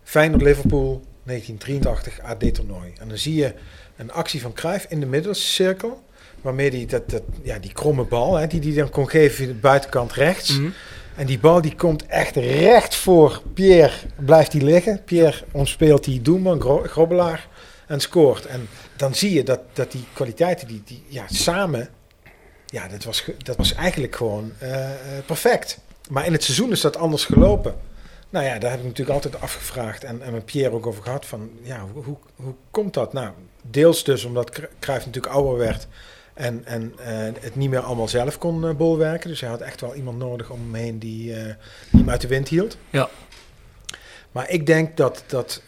[0.03, 2.93] Feyenoord-Liverpool, 1983, AD-toernooi.
[2.99, 3.53] En dan zie je
[3.95, 6.03] een actie van Cruijff in de middelcirkel,
[6.41, 9.47] waarmee hij dat, dat, ja, die kromme bal, hè, die hij dan kon geven via
[9.47, 10.58] de buitenkant rechts...
[10.58, 10.74] Mm -hmm.
[11.18, 15.03] En die bal die komt echt recht voor Pierre, blijft die liggen.
[15.03, 17.47] Pierre omspeelt die doelman, Gro Grobbelaar,
[17.88, 18.45] en scoort.
[18.45, 21.89] En dan zie je dat, dat die kwaliteiten, die, die ja, samen,
[22.68, 24.89] ja, dat was, dat was eigenlijk gewoon uh,
[25.26, 25.80] perfect.
[26.09, 27.76] Maar in het seizoen is dat anders gelopen.
[28.30, 31.26] Nou ja, daar heb ik natuurlijk altijd afgevraagd en, en met Pierre ook over gehad
[31.26, 33.13] van, ja, hoe, hoe, hoe komt dat?
[33.13, 34.49] Nou, deels dus omdat
[34.80, 35.88] Cruijff natuurlijk ouder werd
[36.34, 37.05] en, en uh,
[37.39, 39.30] het niet meer allemaal zelf kon uh, bolwerken.
[39.30, 41.43] Dus hij had echt wel iemand nodig om hem heen die, uh,
[41.91, 42.78] die hem uit de wind hield.
[42.89, 43.09] Ja.
[44.32, 45.61] Maar ik denk dat, dat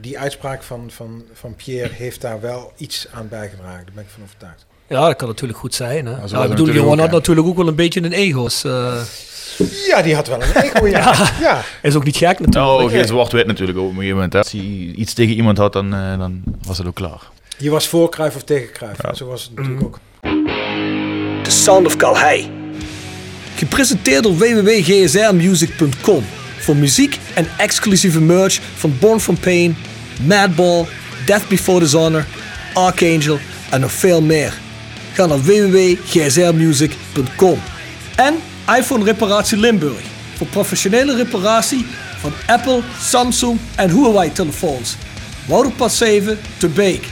[0.00, 3.84] die uitspraak van, van, van Pierre heeft daar wel iets aan bijgedragen.
[3.84, 4.66] Daar ben ik van overtuigd.
[4.92, 6.06] Ja, dat kan natuurlijk goed zijn.
[6.06, 6.12] Hè?
[6.26, 8.42] Ja, ik bedoel, Johan had natuurlijk ook wel een beetje een ego.
[8.42, 8.62] Dus,
[9.86, 10.98] ja, die had wel een ego, ja.
[11.12, 11.30] ja.
[11.40, 11.62] ja.
[11.82, 12.54] Is ook niet gek natuurlijk.
[12.54, 14.32] Nou, geen zwart-wit natuurlijk op een gegeven moment.
[14.32, 14.38] Hè.
[14.38, 14.60] Als hij
[14.96, 17.20] iets tegen iemand had, dan, dan was het ook klaar.
[17.58, 19.02] Je was voor Cruijff of tegen Cruijff.
[19.02, 19.14] Ja.
[19.14, 19.86] Zo was het natuurlijk mm.
[19.86, 19.98] ook.
[21.42, 22.50] The Sound of Calhei.
[23.54, 26.24] Gepresenteerd door www.gsrmusic.com.
[26.58, 29.76] Voor muziek en exclusieve merch van Born From Pain,
[30.26, 30.86] Madball,
[31.26, 32.26] Death Before Dishonor,
[32.74, 33.38] Archangel
[33.70, 34.60] en nog veel meer.
[35.12, 37.58] Ga naar www.gsrmusic.com.
[38.16, 38.34] En
[38.78, 40.00] iPhone Reparatie Limburg.
[40.36, 41.86] Voor professionele reparatie
[42.18, 44.96] van Apple, Samsung en Huawei telefoons.
[45.46, 47.04] Wouderpad 7 te Beek.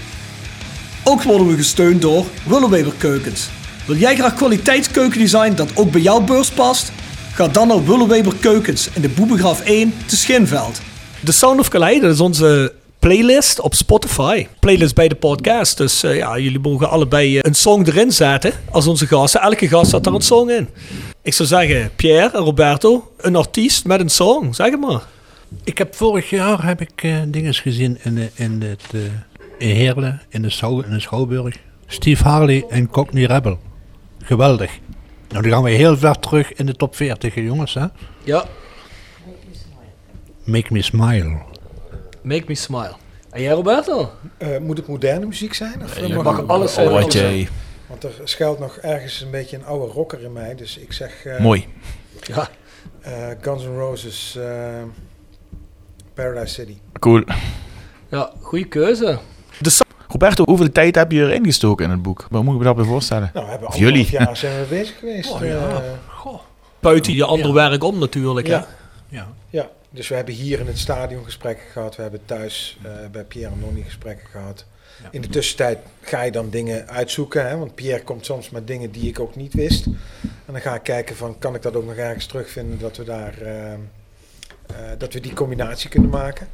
[1.04, 3.48] Ook worden we gesteund door Willeweber Keukens.
[3.86, 6.92] Wil jij graag kwaliteitskeukendesign dat ook bij jouw beurs past?
[7.32, 10.80] Ga dan naar Willeweber Keukens in de Boebegraaf 1 te Schinveld.
[11.24, 14.46] The Sound of Calais, dat is onze playlist op Spotify.
[14.58, 15.76] Playlist bij de podcast.
[15.76, 19.40] Dus uh, ja, jullie mogen allebei uh, een song erin zetten als onze gasten.
[19.40, 20.68] Elke gast zet daar een song in.
[21.22, 24.52] Ik zou zeggen, Pierre en Roberto, een artiest met een song.
[24.52, 25.02] Zeg het maar.
[25.64, 28.82] Ik heb vorig jaar heb ik uh, dingen gezien in, de, in het...
[29.58, 31.56] in Heerlen, in de, Schou in de Schouwburg.
[31.86, 33.58] Steve Harley en Cockney Rebel.
[34.22, 34.78] Geweldig.
[35.28, 37.74] Nou, dan gaan we heel ver terug in de top 40, jongens.
[37.74, 37.86] Hè?
[38.24, 38.44] Ja.
[40.44, 41.49] Make Me Smile.
[42.22, 42.94] Make Me Smile.
[43.30, 44.10] En jij, Roberto?
[44.38, 45.82] Uh, moet het moderne muziek zijn?
[45.84, 46.90] Of ja, mag, mag alles zijn?
[46.90, 47.48] Wat jij...
[47.86, 50.54] Want er schuilt nog ergens een beetje een oude rocker in mij.
[50.54, 51.24] Dus ik zeg...
[51.24, 51.66] Uh, Mooi.
[52.20, 52.48] Ja.
[53.06, 54.38] Uh, Guns N' Roses,
[56.14, 56.76] Paradise City.
[56.98, 57.22] Cool.
[58.08, 59.18] Ja, goede keuze.
[59.58, 62.26] De Roberto, hoeveel tijd heb je erin gestoken in het boek?
[62.30, 63.30] Wat moet ik me daarbij voorstellen?
[63.34, 64.10] Nou, we hebben Of jullie?
[64.10, 65.30] jaar zijn we bezig geweest.
[65.30, 65.82] Oh, ja.
[66.24, 66.30] eh,
[66.80, 68.46] Buiten je andere werk om natuurlijk.
[68.46, 68.58] Ja.
[68.58, 68.64] Hè?
[69.16, 69.28] Ja.
[69.90, 71.96] Dus we hebben hier in het stadion gesprekken gehad.
[71.96, 74.64] We hebben thuis eh, bij Pierre en Nonnie gesprekken gehad.
[75.10, 77.48] In de tussentijd ga je dan dingen uitzoeken.
[77.48, 77.56] Hè?
[77.56, 79.86] Want Pierre komt soms met dingen die ik ook niet wist.
[80.22, 83.04] En dan ga ik kijken van, kan ik dat ook nog ergens terugvinden dat we
[83.04, 83.38] daar...
[83.40, 83.78] eh, eh,
[84.98, 86.48] dat we die combinatie kunnen maken.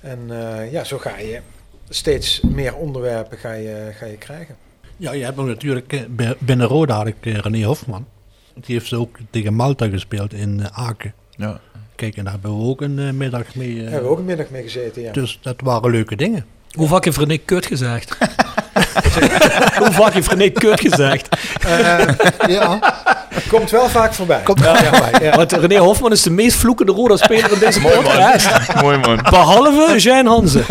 [0.00, 1.40] En eh, ja, zo ga je
[1.88, 4.56] steeds meer onderwerpen ga je, ga je krijgen.
[4.96, 8.06] Ja, je hebt natuurlijk, bij- binnen Roda had ik René Hofman.
[8.54, 11.14] Die heeft ook tegen Malta gespeeld in Aken.
[11.36, 11.60] Ja.
[11.96, 13.68] Kijk, en daar hebben we ook een eh, middag mee.
[13.70, 15.12] eh, Daar hebben we ook een middag mee gezeten, ja.
[15.12, 16.44] Dus dat waren leuke dingen.
[16.70, 18.16] Hoe vaak heeft René kut gezegd?
[19.78, 21.28] Hoe vaak heeft René kut gezegd?
[21.66, 21.98] Eh,
[22.48, 22.78] ja.
[23.48, 24.40] Komt wel vaak voorbij.
[24.44, 25.36] Komt wel voorbij, ja.
[25.36, 28.04] Want René Hofman is de meest vloekende Roda-speler in deze Mooi man.
[28.04, 28.48] podcast.
[28.82, 29.18] Mooi man.
[29.30, 30.64] Behalve Jean Hansen.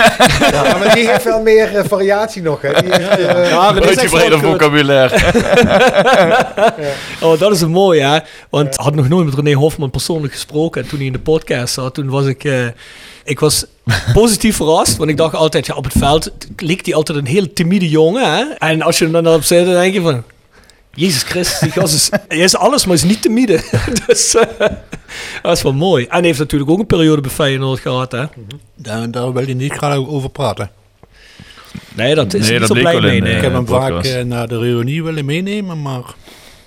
[0.52, 2.62] Ja, maar die heeft wel meer eh, variatie nog.
[2.62, 2.74] Hè.
[2.82, 4.62] Die heeft, eh, Ja, echt Uitgebreider wel kut.
[4.62, 5.18] vocabulaire.
[7.22, 8.18] Oh, dat is een mooi, hè?
[8.50, 10.82] Want ik had nog nooit met René Hofman persoonlijk gesproken.
[10.82, 12.44] En toen hij in de podcast zat, toen was ik...
[12.44, 12.66] eh,
[13.24, 13.66] ik was
[14.14, 17.54] positief verrast, want ik dacht altijd, ja, op het veld leek hij altijd een heel
[17.54, 18.34] timide jongen.
[18.36, 18.44] Hè?
[18.44, 20.24] En als je hem dan op zit, dan denk je van...
[20.96, 23.64] Jezus Christus, die gast is, hij is alles, maar is niet timide.
[24.06, 24.68] dus eh,
[25.42, 26.06] dat is wel mooi.
[26.06, 28.26] En hij heeft natuurlijk ook een periode bij Feyenoord gehad, hè?
[28.76, 30.72] Daar, daar wil je niet graag over praten.
[31.96, 33.16] Nee, dat is Nee, niet dat zo blij mee.
[33.16, 33.36] in, nee.
[33.36, 36.04] ik heb eh, hem vaak eh, naar de reunie willen meenemen, maar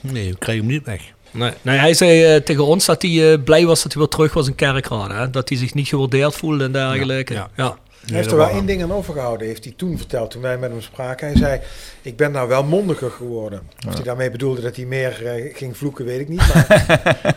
[0.00, 1.00] nee, ik krijg hem niet weg.
[1.30, 4.10] Nee, nee, hij zei eh, tegen ons dat hij eh, blij was dat hij weer
[4.10, 5.14] terug was in Kerkrade.
[5.14, 5.30] Hè?
[5.30, 7.32] Dat hij zich niet gewaardeerd voelde en dergelijke.
[7.32, 7.76] Ja, Ja, ja.
[8.06, 10.70] Hij heeft er wel één ding aan overgehouden, heeft hij toen verteld, toen wij met
[10.70, 11.26] hem spraken.
[11.26, 11.60] Hij zei,
[12.02, 13.60] ik ben nou wel mondiger geworden.
[13.88, 16.38] Of hij daarmee bedoelde dat hij meer eh, ging vloeken, weet ik niet.
[16.54, 17.34] Maar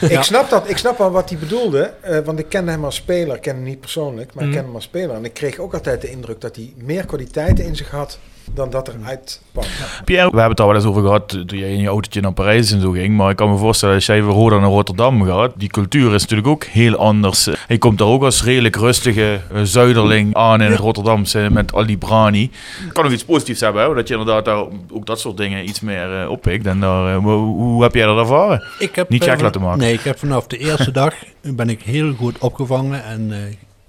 [0.10, 2.94] ik, snap dat, ik snap wel wat hij bedoelde, eh, want ik kende hem als
[2.94, 3.34] speler.
[3.36, 4.58] Ik ken hem niet persoonlijk, maar ik Mhm.
[4.58, 5.16] ken hem als speler.
[5.16, 8.18] En ik kreeg ook altijd de indruk dat hij meer kwaliteiten in zich had
[8.54, 9.64] dan dat er uitkwam.
[10.04, 12.32] Pierre, we hebben het al wel eens over gehad toen jij in je autootje naar
[12.32, 13.16] Parijs en zo ging.
[13.16, 16.20] Maar ik kan me voorstellen, als jij van Roda naar Rotterdam gaat, die cultuur is
[16.20, 17.48] natuurlijk ook heel anders.
[17.68, 21.86] Je komt daar ook als redelijk rustige eh, zuiderling aan in het Rotterdamse met al
[21.86, 22.50] die brani.
[22.84, 25.64] Het kan ook iets positiefs hebben, hè, dat je inderdaad daar ook dat soort dingen
[25.68, 26.66] iets meer eh, oppikt.
[26.66, 28.64] En daar, eh, hoe, hoe heb jij dat ervaren?
[28.78, 29.78] Ik heb, Niet eh, gek laten maken.
[29.78, 33.04] Nee, ik heb vanaf de eerste dag ben ik heel goed opgevangen.
[33.04, 33.38] En eh,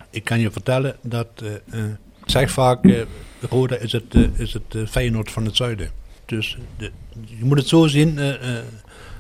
[0.10, 1.86] ik kan je vertellen dat, eh, eh,
[2.24, 3.02] ik zeg vaak, eh
[3.50, 5.92] Roda is het, eh, is het eh, Feyenoord van het zuiden.
[6.26, 6.92] Dus de,
[7.26, 8.64] je moet het zo zien, eh, eh,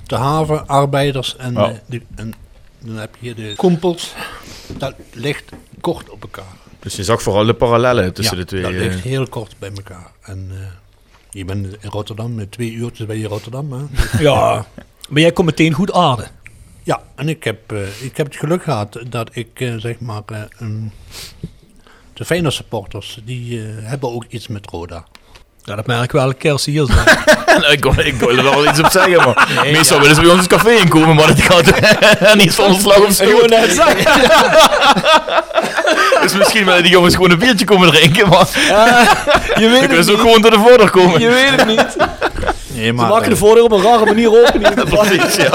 [0.05, 1.81] de haven, arbeiders en, Ja.
[1.85, 2.33] de, en
[2.79, 4.13] dan heb je hier de kompels.
[4.77, 5.51] Dat ligt
[5.81, 6.53] kort op elkaar.
[6.79, 8.61] Dus je zag vooral de parallellen tussen Ja, de twee.
[8.61, 10.11] dat ligt heel kort bij elkaar.
[10.21, 10.57] En eh,
[11.29, 13.71] je bent in Rotterdam, met twee uurtjes ben je in Rotterdam.
[13.73, 13.83] Hè?
[14.23, 14.65] ja.
[15.09, 16.27] Maar jij komt meteen goed aarden.
[16.83, 20.21] Ja, en ik heb, eh, ik heb het geluk gehad dat ik zeg maar.
[20.57, 20.91] een-
[22.13, 25.03] de Feyenoord supporters die eh, hebben ook iets met Roda.
[25.63, 27.17] Ja, dat merk ik wel elke keer als ze hier zijn.
[27.51, 30.01] Nou, ik, wil, ik wil er wel iets op zeggen, maar Nee, meestal ja.
[30.01, 31.71] willen ze bij ons het café inkomen, maar dat gaat
[32.35, 33.31] niet zonder slag of stoot.
[33.31, 34.11] wou net zeggen.
[36.21, 39.79] Dus misschien willen die jongens gewoon een biertje komen drinken, maar Je weet dan het
[39.87, 41.19] kunnen ze ook gewoon tot de voordeur komen.
[41.19, 41.95] Je weet het niet.
[42.67, 44.61] Nee, Ze maar maken de eh, voordeur op een rare manier open.
[44.89, 45.49] Precies, ja.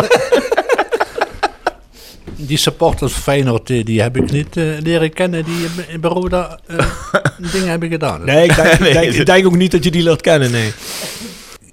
[2.36, 5.66] Die supporters van Feyenoord die, die heb ik niet eh, leren kennen die
[6.00, 6.86] Roda eh,
[7.52, 8.24] dingen hebben gedaan.
[8.24, 10.50] Nee, ik denk, ik, Nee, denk, ik denk ook niet dat je die leert kennen,
[10.50, 10.72] nee.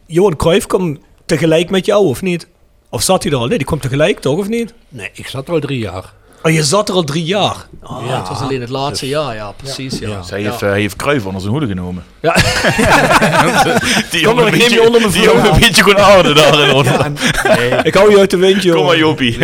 [0.05, 2.47] Johan Cruijff kwam tegelijk met jou, of niet?
[2.89, 3.47] Of zat hij er al?
[3.47, 4.73] Nee, die kwam tegelijk, toch, of niet?
[4.89, 6.13] Nee, ik zat er al drie jaar.
[6.43, 7.55] Oh, je zat er al drie jaar.
[7.83, 8.17] Oh, Ja.
[8.19, 9.99] het was alleen het laatste Dus- jaar, ja, precies.
[9.99, 10.09] Ja.
[10.09, 10.21] Ja.
[10.21, 12.03] Zij heeft, eh, hij heeft Kruijff onder zijn hoede genomen.
[12.21, 12.35] Ja.
[14.11, 16.51] Die jongen een je onder mijn beetje- die jongen een beetje gewoon aarde daar.
[16.83, 17.17] Ja, en-
[17.57, 18.75] nee, Ik hou je uit de wind, joh.
[18.75, 19.37] Kom maar Jopie.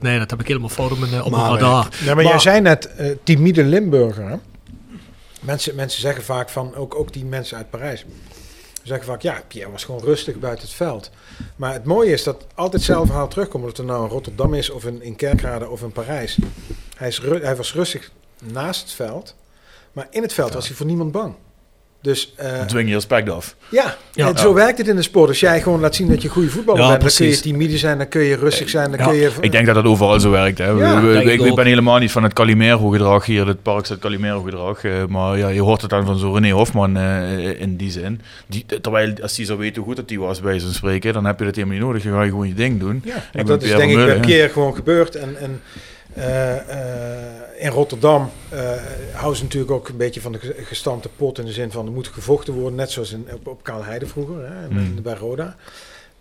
[0.00, 1.88] Nee, dat heb ik helemaal fout op mijn, eh, op Maar, mijn radar.
[2.04, 4.28] Ja, maar, jij zei net, eh timide Limburger.
[4.28, 4.36] Hè?
[5.40, 8.04] Mensen, mensen zeggen vaak van, ook, ook die mensen uit Parijs.
[8.86, 11.10] Zeggen vaak, ja, Pierre was gewoon rustig buiten het veld.
[11.56, 13.62] Maar het mooie is dat altijd hetzelfde verhaal terugkomt.
[13.62, 16.38] Of het er nou in Rotterdam is, of in, in Kerkrade, of in Parijs.
[16.96, 18.10] Hij, is, hij was rustig
[18.42, 19.34] naast het veld.
[19.92, 21.34] Maar in het veld was hij voor niemand bang.
[22.02, 23.54] Dus eh, dwing je respect af.
[23.68, 24.28] ja, Ja.
[24.28, 25.28] en zo werkt het in de sport.
[25.28, 27.78] Als jij gewoon laat zien dat je goede voetballer Ja, bent, dan kun je timide
[27.78, 29.06] zijn, dan kun je rustig zijn, dan Ja.
[29.06, 29.30] kun je...
[29.40, 30.58] Ik denk dat dat overal zo werkt.
[30.58, 30.64] Hè.
[30.66, 33.46] Ja, We- we- denk ik, ben helemaal niet van het Calimero-gedrag hier.
[33.46, 34.84] Het park zit Calimero-gedrag.
[34.84, 38.20] eh, maar ja, je hoort het dan van zo'n René Hofman eh, in die zin.
[38.46, 41.24] Die, terwijl als hij zou weten hoe goed dat die was bij zo'n spreken, dan
[41.24, 42.02] heb je dat helemaal niet nodig.
[42.02, 43.02] Dan ga je gewoon je ding doen.
[43.04, 45.14] Ja, want dat is Pierre denk ik bij Meulen, Pierre gewoon gebeurd.
[45.14, 45.60] En, en
[46.14, 48.70] eh, eh, in Rotterdam eh,
[49.12, 51.86] houden ze natuurlijk ook een beetje van de ge- gestampte pot in de zin van
[51.86, 55.56] er moet gevochten worden, net zoals in, op, op Kaalheide vroeger, hè, en bij Roda.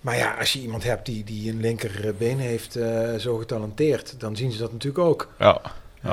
[0.01, 4.35] Maar ja, als je iemand hebt die, die een linkerbeen heeft eh, zo getalenteerd, dan
[4.35, 5.29] zien ze dat natuurlijk ook.
[5.39, 5.61] Ja.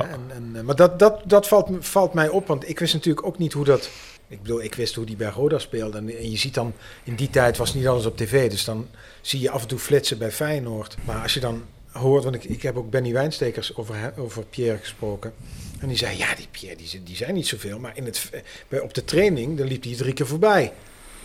[0.09, 3.27] En, en, eh, maar dat, dat, dat valt, valt mij op, want ik wist natuurlijk
[3.27, 3.91] ook niet hoe dat
[4.29, 5.99] Ik bedoel, ik wist hoe die bij Roda speelde.
[5.99, 6.73] En, en je ziet dan,
[7.05, 8.51] in die tijd was niet alles op tv.
[8.51, 8.87] Dus dan
[9.21, 10.97] zie je af en toe flitsen bij Feyenoord.
[11.05, 11.63] Maar als je dan
[11.93, 15.33] hoort, want ik, ik heb ook Benny Wijnstekers over, over Pierre gesproken.
[15.81, 17.79] En die zei, ja, die Pierre, die, zijn- die zijn niet zoveel.
[17.79, 18.31] Maar in het,
[18.69, 20.73] bij, op de training, dan liep hij drie keer voorbij.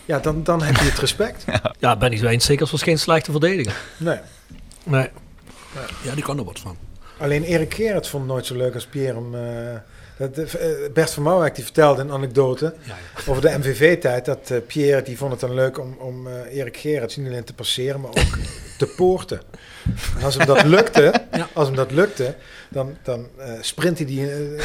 [0.04, 1.44] Ja, dan, dan heb je het respect.
[1.78, 3.76] Ja, Benny Wijnsekers was geen slechte verdediger.
[3.96, 4.18] Nee.
[4.84, 5.08] Nee.
[6.04, 6.76] Ja, die kan er wat van.
[7.18, 9.34] Alleen Erik Gerrit vond het nooit zo leuk als Pierre hem...
[9.34, 12.74] eh, dat, eh, Bert van Mouwijk die vertelde een anekdote
[13.26, 14.24] over de MVV-tijd.
[14.24, 17.54] Dat eh, Pierre die vond het dan leuk om, om Erik Gerrits niet alleen te
[17.54, 18.38] passeren, maar ook
[18.78, 19.40] te poorten.
[20.18, 21.12] En als hem dat lukte,
[21.52, 22.34] als hem dat lukte
[22.68, 24.64] dan, dan eh sprintte hij eh,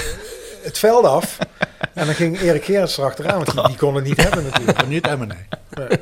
[0.63, 1.37] het veld af.
[1.93, 4.87] En dan ging Erik Gerrits erachteraan, want die, die kon het niet hebben natuurlijk.
[4.87, 5.99] Niet hebben, nee.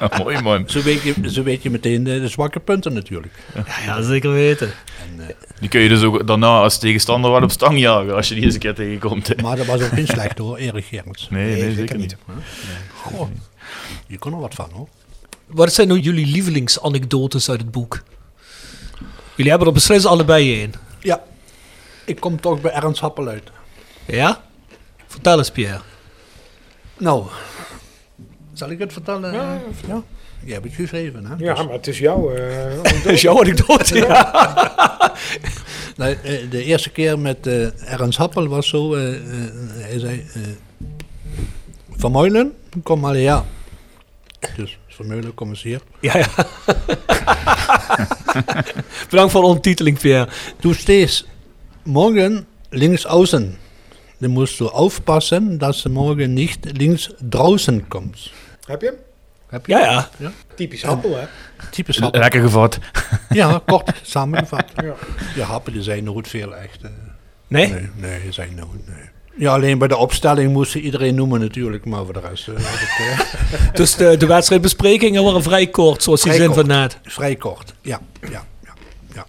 [0.00, 0.62] Oh, mooi, mooi.
[0.66, 3.32] Zo weet je, zo weet je meteen de, de zwakke punten natuurlijk.
[3.54, 4.70] Ja, ja zeker weten.
[5.60, 8.44] Die kun je dus ook daarna als tegenstander wel op stang jagen als je die
[8.44, 9.28] eens een keer tegenkomt.
[9.28, 9.34] hè.
[9.42, 11.28] Maar dat was ook geen slecht hoor, Erik Gerrits.
[11.30, 12.16] Nee, nee, zeker niet.
[13.02, 13.28] Goh,
[14.06, 14.88] je kon er wat van hoor.
[15.46, 18.02] Wat zijn nou jullie lievelingsanekdotes uit het boek?
[19.36, 20.72] Jullie hebben er beslist allebei één.
[21.00, 21.22] Ja,
[22.04, 23.50] ik kom toch bij Ernst Happel uit.
[24.06, 24.44] Ja?
[25.06, 25.80] Vertel eens, Pierre.
[26.98, 27.24] Nou,
[28.52, 29.32] zal ik het vertellen?
[29.32, 29.58] Ja,
[29.88, 30.02] ja.
[30.44, 31.34] Je hebt het geschreven, hè?
[31.38, 32.34] Ja, Dus- maar het is jouw...
[32.34, 34.32] eh, Dat is jouw anekdote, ja.
[35.96, 36.16] Eh,
[36.50, 39.20] de eerste keer met eh, Ernst Happel was zo, eh, eh,
[39.72, 40.26] hij zei,
[41.96, 42.52] Van Meulen,
[42.82, 43.44] kom maar ja.
[44.56, 45.80] Dus Van Meulen, kom eens hier.
[46.00, 46.26] Ja, ja.
[49.10, 50.28] Bedankt voor de Pierre.
[50.60, 51.26] Du steeds
[51.82, 53.56] morgen links außen.
[54.18, 58.30] Dan musst du aufpassen, dass du morgen nicht links draußen kommst.
[58.66, 58.96] Heb je hem?
[59.48, 59.72] Heb je?
[59.72, 60.08] Ja, ja.
[60.16, 60.32] ja.
[60.54, 61.24] Typisch Happel, hè?
[61.70, 62.20] Typisch Happel.
[62.20, 62.78] Lekker gevat.
[63.30, 64.64] Ja, kort samengevat.
[64.76, 64.94] Ja.
[65.34, 66.82] Ja, Happel die zijn nooit veel echt.
[66.82, 66.90] eh.
[67.48, 67.68] Nee?
[67.68, 69.10] Nee, nee, zijn nooit, nee.
[69.36, 72.48] Ja, alleen bij de opstelling moesten iedereen noemen natuurlijk, maar voor de rest...
[72.48, 73.18] eh, het,
[73.50, 76.98] eh, Dus de, de wedstrijdbesprekingen waren vrij kort, zoals die Vrij zin van net.
[77.02, 78.74] Vrij kort, ja, ja, ja,
[79.14, 79.26] ja.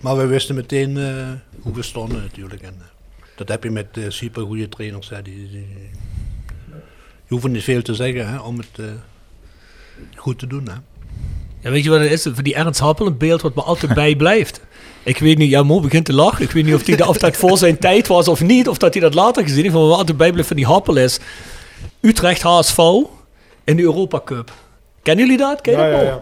[0.00, 1.30] Maar we wisten meteen eh,
[1.60, 2.62] hoe we stonden natuurlijk.
[2.62, 2.74] En,
[3.36, 5.08] dat heb je met super goede trainers.
[5.08, 5.66] Hè, die,
[7.28, 8.88] hoeft niet veel te zeggen hè, om het
[10.14, 10.68] goed te doen.
[10.68, 10.74] Hè.
[11.60, 12.22] Ja, weet je wat het is?
[12.22, 14.60] Voor die Ernst Happel een beeld wat me altijd bijblijft.
[15.04, 16.44] Ik weet niet, ja, Mo begint te lachen.
[16.44, 18.92] Ik weet niet of, die, of dat voor zijn tijd was of niet, of dat
[18.94, 19.74] hij dat later gezien heeft.
[19.74, 21.18] Maar wat altijd bijblijft van die Happel is
[22.00, 22.78] Utrecht HSV
[23.64, 24.52] in de Europa Cup.
[25.02, 25.60] Kennen jullie dat?
[25.60, 26.10] Ken je Ja, dat, ja, Mo?
[26.10, 26.20] ja.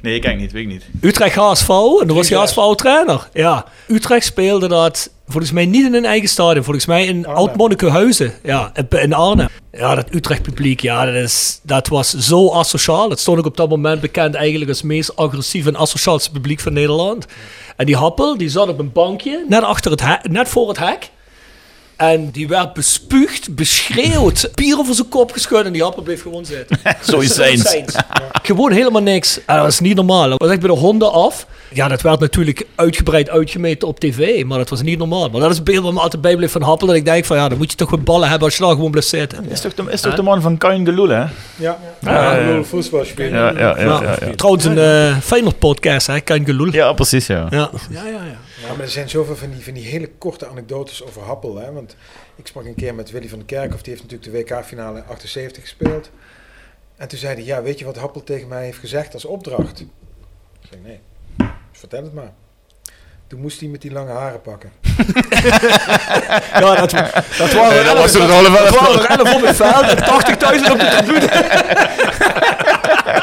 [0.00, 0.84] Nee, ik kijk niet, weet ik niet.
[1.00, 3.28] Utrecht HSV, en dan was hij HSV trainer.
[3.32, 6.64] Ja, Utrecht speelde dat volgens mij niet in een eigen stadion.
[6.64, 8.32] Volgens mij in Oud-Monnikenhuizen.
[8.42, 9.48] Ja, in Arnhem.
[9.72, 13.10] Ja, dat Utrecht publiek, ja, dat, is, dat was zo asociaal.
[13.10, 16.60] Het stond ook op dat moment bekend eigenlijk als het meest agressief en asociaalste publiek
[16.60, 17.26] van Nederland.
[17.76, 20.78] En die Happel, die zat op een bankje, net, achter het hek, net voor het
[20.78, 21.10] hek.
[21.96, 26.44] En die werd bespuugd, beschreeuwd, bier over zijn kop geschud en die Happel bleef gewoon
[26.44, 26.78] zitten.
[27.10, 28.04] Zo is het.
[28.42, 29.36] Gewoon helemaal niks.
[29.44, 30.28] En dat was niet normaal.
[30.28, 31.46] Dat was echt bij de honden af.
[31.72, 35.28] Ja, dat werd natuurlijk uitgebreid uitgemeten op tv, maar dat was niet normaal.
[35.28, 36.86] Maar dat is het beeld wat me altijd bijblijft van Happel.
[36.86, 38.72] Dat ik denk van ja, dan moet je toch wat ballen hebben als je daar
[38.72, 39.50] gewoon blijft zitten.
[39.50, 41.20] Is toch de, is toch de man van Kain Geloel, hè?
[41.20, 42.48] Ja, Ja, ja, ja.
[42.48, 42.62] ja.
[42.62, 43.32] voetbalspeler.
[43.34, 44.02] Ja, ja, ja.
[44.02, 44.34] ja, ja.
[44.36, 46.72] Trouwens een uh, Feyenoord podcast, hè, Geloel.
[46.72, 47.46] Ja, precies, ja.
[47.50, 47.70] Ja.
[47.90, 48.38] Ja, ja, ja.
[48.64, 51.56] Ja, maar er zijn zoveel van die, van die hele korte anekdotes over Happel.
[51.56, 51.72] Hè?
[51.72, 51.96] Want
[52.34, 55.62] ik sprak een keer met Willy van den Kerkhoff, die heeft natuurlijk de WK-finale 78
[55.62, 56.10] gespeeld.
[56.96, 59.80] En toen zei hij, ja, weet je wat Happel tegen mij heeft gezegd als opdracht?
[59.80, 59.88] Ik
[60.70, 61.00] zei, nee,
[61.72, 62.32] vertel het maar.
[63.26, 64.72] Toen moest hij met die lange haren pakken.
[66.52, 66.90] ja, dat,
[67.38, 69.86] dat waren dat was er dat, nog wel dat waren er 11 op het veld
[69.86, 69.98] en
[70.66, 71.28] 80.000 op de tribune.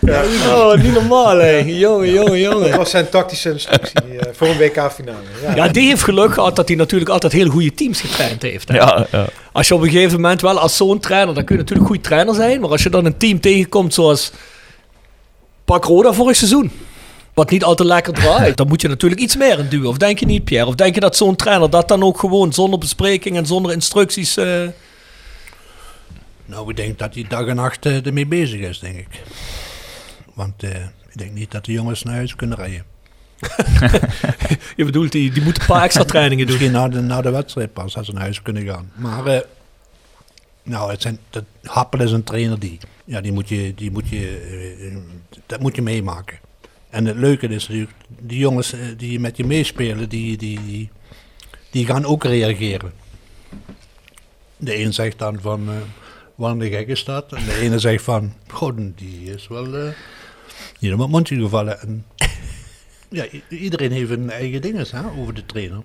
[0.00, 0.22] Ja.
[0.54, 1.56] Oh, niet normaal, hè.
[1.56, 2.68] Jongen, jongen, jongen.
[2.68, 5.18] Dat was zijn tactische instructie uh, voor een WK-finale.
[5.42, 5.54] Ja.
[5.54, 8.68] ja, die heeft geluk gehad dat hij natuurlijk altijd heel goede teams getraind heeft.
[8.68, 8.74] Hè?
[8.74, 9.26] Ja, ja.
[9.52, 11.94] Als je op een gegeven moment wel als zo'n trainer, dan kun je natuurlijk een
[11.94, 14.32] goede trainer zijn, maar als je dan een team tegenkomt zoals
[15.64, 16.70] Pak Roda vorig seizoen,
[17.34, 19.88] wat niet altijd lekker draait, dan moet je natuurlijk iets meer in duwen.
[19.88, 20.66] Of denk je niet, Pierre?
[20.66, 24.36] Of denk je dat zo'n trainer dat dan ook gewoon zonder bespreking en zonder instructies...
[24.36, 24.68] Uh...
[26.46, 29.06] Nou, ik denk dat hij dag en nacht uh, ermee bezig is, denk ik.
[30.34, 32.84] Want uh, ik denk niet dat de jongens naar huis kunnen rijden.
[34.76, 36.56] je bedoelt, die, die moeten een paar extra trainingen doen.
[36.56, 38.90] Misschien na de, na de wedstrijd pas, als ze naar huis kunnen gaan.
[38.94, 39.38] Maar, uh,
[40.62, 44.08] nou, het zijn, dat, Happel is een trainer die, ja, die moet je, die moet
[44.08, 44.96] je, uh,
[45.46, 46.38] dat moet je meemaken.
[46.90, 50.90] En het leuke is natuurlijk, die jongens die met je meespelen, die, die, die,
[51.70, 52.92] die gaan ook reageren.
[54.56, 55.68] De een zegt dan van,
[56.38, 57.32] uh, een gek is dat?
[57.32, 59.88] En de ene zegt van, god, die is wel uh,
[60.80, 61.80] niet op het mondje gevallen.
[61.80, 62.06] En,
[63.18, 65.82] ja, iedereen heeft een eigen ding hè, over de trainer.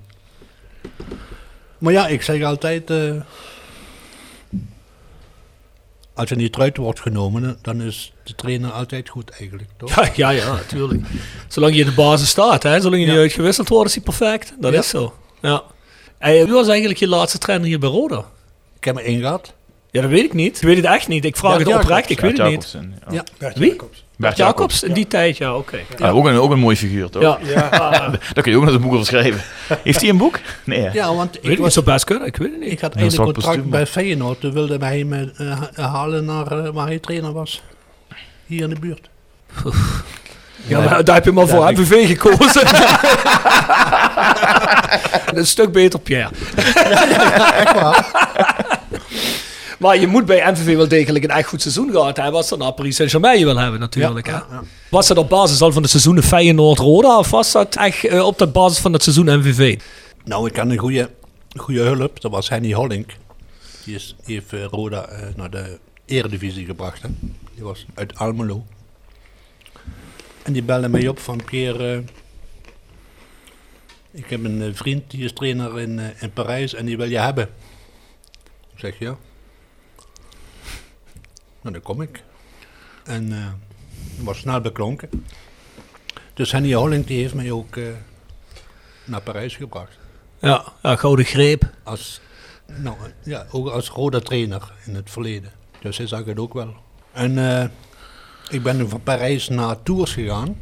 [1.77, 3.21] Maar ja, ik zeg altijd, uh,
[6.13, 9.95] als je niet eruit wordt genomen, dan is de trainer altijd goed eigenlijk, toch?
[9.95, 11.03] Ja, ja, ja, natuurlijk.
[11.47, 14.53] Zolang je in de basis staat, hè, zolang je niet uitgewisseld wordt, is hij perfect.
[14.59, 14.79] Dat Ja.
[14.79, 15.13] is zo.
[15.41, 15.63] Ja.
[16.17, 18.25] En wie was eigenlijk je laatste trainer hier bij Roda?
[18.77, 19.53] Ik heb er één gehad.
[19.91, 20.57] Ja, dat weet ik niet.
[20.57, 21.25] Ik weet het echt niet.
[21.25, 22.71] Ik vraag Bert het oprecht, ik weet het niet.
[22.71, 23.13] Ja.
[23.13, 23.23] Ja.
[23.37, 23.69] Bert Wie?
[23.69, 24.04] Jacobs.
[24.17, 25.79] Bert Jacobs, in die tijd, ja, oké.
[25.97, 27.21] Ja, ook, een, ook een mooi figuur, toch?
[27.21, 27.37] Ja.
[27.41, 27.69] Ja.
[28.33, 29.41] Daar kun je ook nog eens een boek over schrijven.
[29.83, 30.39] Heeft hij een boek?
[30.63, 30.89] Nee.
[30.93, 32.71] Ja, want Weet ik, ik was, zo best kunnen, ik weet het niet.
[32.71, 34.39] ik had een contract postuum, bij Feyenoord.
[34.39, 37.61] Toen wilde hij me eh, ha- halen naar eh, waar hij trainer was.
[38.45, 39.09] Hier in de buurt.
[40.67, 42.63] Ja, maar daar heb je maar voor Ja, ik- gekozen.
[45.25, 46.29] Dat is een stuk beter, Pierre.
[46.55, 48.05] Echt waar?
[49.79, 52.35] Maar je moet bij MVV wel degelijk een echt goed seizoen gehad hebben.
[52.35, 54.27] Als dan naar Paris Saint-Germain wil hebben natuurlijk.
[54.27, 54.55] Ja, hè.
[54.55, 54.63] ja.
[54.89, 57.17] Was dat op basis al van de seizoenen Feyenoord-Roda?
[57.17, 59.79] Of was dat echt eh, op de basis van het seizoen MVV?
[60.23, 61.09] Nou, ik had een goede,
[61.55, 62.21] goede hulp.
[62.21, 63.15] Dat was Henny Hollink.
[63.83, 67.01] Die, is, die heeft eh, Roda eh, naar de eredivisie gebracht.
[67.01, 67.09] Hè.
[67.53, 68.65] Die was uit Almelo.
[70.43, 72.03] En die belde mij op van Pierre...
[74.11, 77.49] ik heb een vriend die is trainer in, in Parijs en die wil je hebben.
[78.73, 79.17] Ik zeg ja.
[81.65, 82.23] Nou, dan kom ik.
[83.03, 83.53] En eh
[84.23, 85.09] was snel beklonken.
[86.33, 87.83] Dus Henny Hollink die heeft mij ook eh,
[89.05, 89.97] naar Parijs gebracht.
[90.39, 91.69] Ja, ja gouden greep.
[91.83, 92.21] Als,
[92.65, 95.51] nou, ja, ook als Roda trainer in het verleden.
[95.79, 96.75] Dus hij zag het ook wel.
[97.11, 97.69] En eh,
[98.49, 100.57] ik ben van Parijs naar Tours gegaan.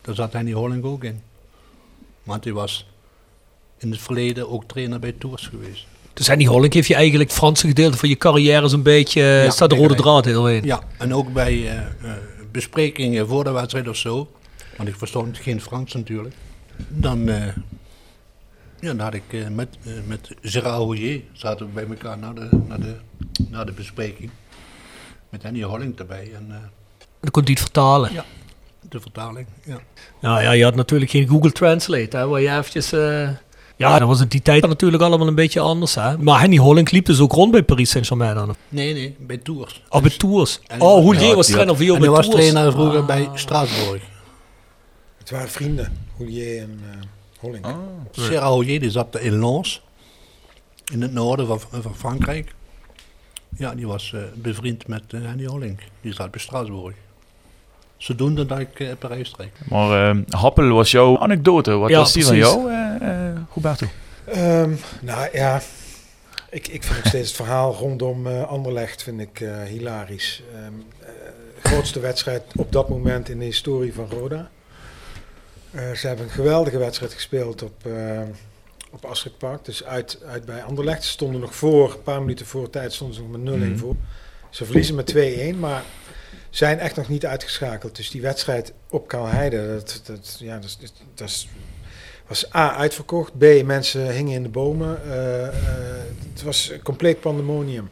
[0.00, 1.22] Daar zat Henny Holling ook in.
[2.22, 2.86] Want hij was
[3.78, 5.86] in het verleden ook trainer bij Tours geweest.
[6.14, 9.20] Dus Henny Hollink heeft je eigenlijk het Franse gedeelte van je carrière zo'n beetje...
[9.22, 10.64] eh, Ja, staat de rode draad heel in.
[10.64, 11.84] Ja, en ook bij eh, eh,
[12.52, 14.30] besprekingen voor de wedstrijd of zo.
[14.76, 16.34] Want ik verstond geen Frans natuurlijk.
[16.88, 17.52] Dan, ja,
[18.80, 19.68] dan had ik met,
[20.06, 22.94] met Gérard Hoyer zaten we bij elkaar naar de, naar de,
[23.48, 24.30] naar de bespreking.
[25.30, 26.46] Met Henny Holling erbij en
[27.20, 28.12] Dan kon hij het vertalen.
[28.12, 28.24] Ja.
[28.88, 29.46] de vertaling.
[29.64, 29.78] Ja.
[30.20, 32.92] Nou ja, je had natuurlijk geen Google Translate, hè, waar je eventjes...
[33.76, 36.18] ja, dat was in die tijd natuurlijk allemaal een beetje anders, hè.
[36.18, 38.54] Maar Henny Hollink liep dus ook rond bij Paris Saint-Germain dan.
[38.68, 39.82] Nee, nee, bij Tours.
[39.88, 40.60] Of bij Tours.
[40.66, 42.46] En- Oh, Houllier Ja, was trainer van jou En bij hij was Tours.
[42.50, 43.06] trainer vroeger Ah.
[43.06, 44.02] bij Straatsburg.
[45.18, 46.96] Het waren vrienden, Houllier en eh
[47.40, 47.66] Hollink.
[48.12, 49.82] Gérard Hoyer die zat in Lens,
[50.92, 52.54] in het noorden van, van Frankrijk.
[53.58, 55.80] Ja, die was eh, bevriend met eh, Henny Hollink.
[56.00, 56.94] Die zat bij Straatsburg.
[58.02, 59.50] Zodoende dat ik eh Parijs trek.
[59.68, 61.70] Maar eh, Happel was jouw anekdote.
[61.70, 63.86] Wat Ja, was die van jou, eh eh Roberto?
[64.24, 64.70] Ehm,
[65.00, 65.60] nou ja,
[66.50, 70.42] ik, ik vind nog steeds het verhaal rondom Anderlecht vind ik, eh, hilarisch.
[70.54, 71.08] Ehm, eh,
[71.62, 74.50] grootste wedstrijd op dat moment in de historie van Roda.
[75.70, 77.86] Eh, ze hebben een geweldige wedstrijd gespeeld op,
[78.90, 79.64] op Astridpark.
[79.64, 81.04] Dus uit, uit bij Anderlecht.
[81.04, 83.78] Ze stonden nog voor, een paar minuten voor tijd stonden ze nog met 0-1 Mhm.
[83.78, 83.96] voor.
[84.50, 85.82] Ze verliezen met 2-1, maar
[86.52, 87.96] zijn echt nog niet uitgeschakeld.
[87.96, 90.78] Dus die wedstrijd op Kalheide, dat, dat, ja, dat,
[91.14, 91.46] dat
[92.26, 93.38] was A, uitverkocht.
[93.38, 95.02] B, mensen hingen in de bomen.
[95.04, 95.54] eh, eh,
[96.32, 97.90] het was een compleet pandemonium.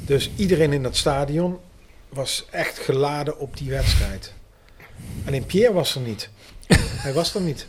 [0.00, 1.58] Dus iedereen in dat stadion
[2.08, 4.32] was echt geladen op die wedstrijd.
[5.26, 6.28] Alleen Pierre was er niet.
[7.04, 7.66] Hij was er niet.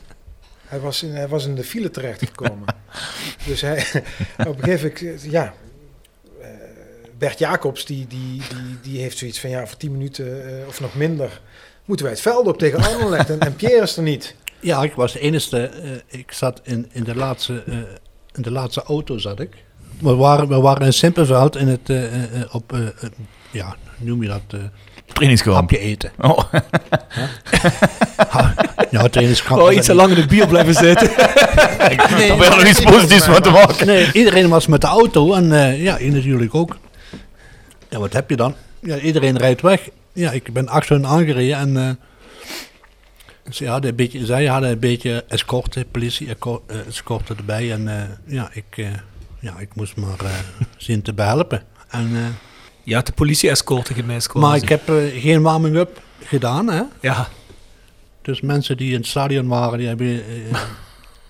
[0.65, 2.75] Hij was in, hij was in de file terechtgekomen.
[3.47, 3.85] dus hij,
[4.37, 5.53] op een gegeven moment, ja...
[7.21, 8.19] Bert Jacobs, die, die,
[8.49, 11.41] die, die heeft zoiets van, ja, voor 10 minuten eh, of nog minder...
[11.85, 13.29] moeten wij het veld op tegen Anderlecht.
[13.29, 14.35] En, en Pierre is er niet.
[14.59, 15.57] Ja, ik was de enige.
[15.67, 17.75] eh, ik zat in, in, de laatste, eh,
[18.35, 19.49] in de laatste auto zat ik.
[19.99, 22.05] We waren, we waren in Simpelveld in het, eh,
[22.51, 22.77] op,
[23.51, 24.59] ja, noem je dat?
[25.05, 25.55] Trainingskamp.
[25.55, 26.11] hapje eten.
[26.19, 26.39] Oh.
[28.91, 29.61] Ja, trainingskamp.
[29.61, 31.09] Oh, iets te lang in het bier blijven zitten.
[32.17, 33.87] Nee, Dan ben je nog iets positiefs van te maken.
[33.87, 36.77] Nee, iedereen was met de auto en eh, ja, ik natuurlijk ook.
[37.91, 38.55] Ja, wat heb je dan?
[38.79, 39.89] Ja, iedereen rijdt weg.
[40.13, 41.89] Ja, ik ben achter hun aangereden en eh,
[43.53, 46.27] ze hadden een beetje, zij hadden een beetje escorte, politie
[46.67, 47.71] eh, escorte erbij.
[47.71, 48.85] En eh, ja, ik,
[49.39, 50.15] ja, ik moest maar
[50.77, 51.63] zien te behelpen.
[51.89, 52.21] En, eh,
[52.83, 54.33] Ja, de politie-escorte gemist.
[54.33, 54.81] maar ik heb
[55.13, 56.81] geen warming-up gedaan, hè.
[57.01, 57.27] Ja,
[58.21, 60.23] Dus mensen die in het stadion waren, die hebben...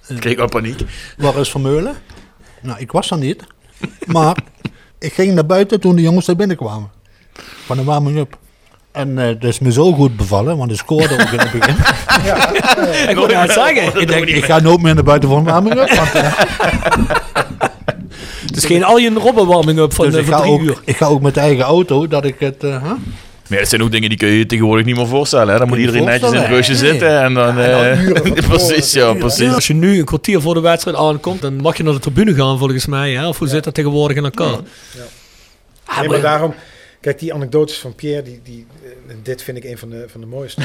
[0.20, 0.82] Kreeg al paniek.
[1.18, 1.96] Waar is Vermeulen?
[2.62, 3.44] Nou, ik was er niet.
[4.06, 4.38] Maar
[5.02, 6.90] ik ging naar buiten toen de jongens er binnenkwamen.
[7.66, 8.38] Van de warming-up.
[8.92, 11.76] En eh dat is me zo goed bevallen, want ik scoorde ook in het begin.
[13.12, 14.02] ik wil het zeggen.
[14.02, 15.90] ik denk, ik ga nooit meer naar buiten voor een warming-up.
[16.00, 16.38] Want, eh,
[18.46, 20.82] Het is geen Aljen Robben warming-up van, dus eh, ik van ga, drie ook, uur.
[20.86, 22.64] ik ga ook met de eigen auto, dat ik het...
[22.64, 22.92] eh, huh?
[23.52, 25.54] Maar ja, dat zijn ook dingen die kun je je tegenwoordig niet meer voorstellen.
[25.54, 25.60] Hè?
[25.60, 27.22] Dan moet iedereen netjes in het busje zitten.
[27.22, 29.54] En dan, eh, precies, ja, precies.
[29.54, 32.34] Als je nu een kwartier voor de wedstrijd aankomt, dan mag je naar de tribune
[32.34, 33.12] gaan volgens mij.
[33.12, 33.28] Hè?
[33.28, 34.48] Of hoe zit dat tegenwoordig in elkaar?
[34.52, 34.60] nee,
[35.86, 36.54] maar maar- daarom...
[37.02, 38.66] Kijk, die anekdotes van Pierre, die, die,
[39.08, 40.62] eh, dit vind ik een van de, van de mooiste.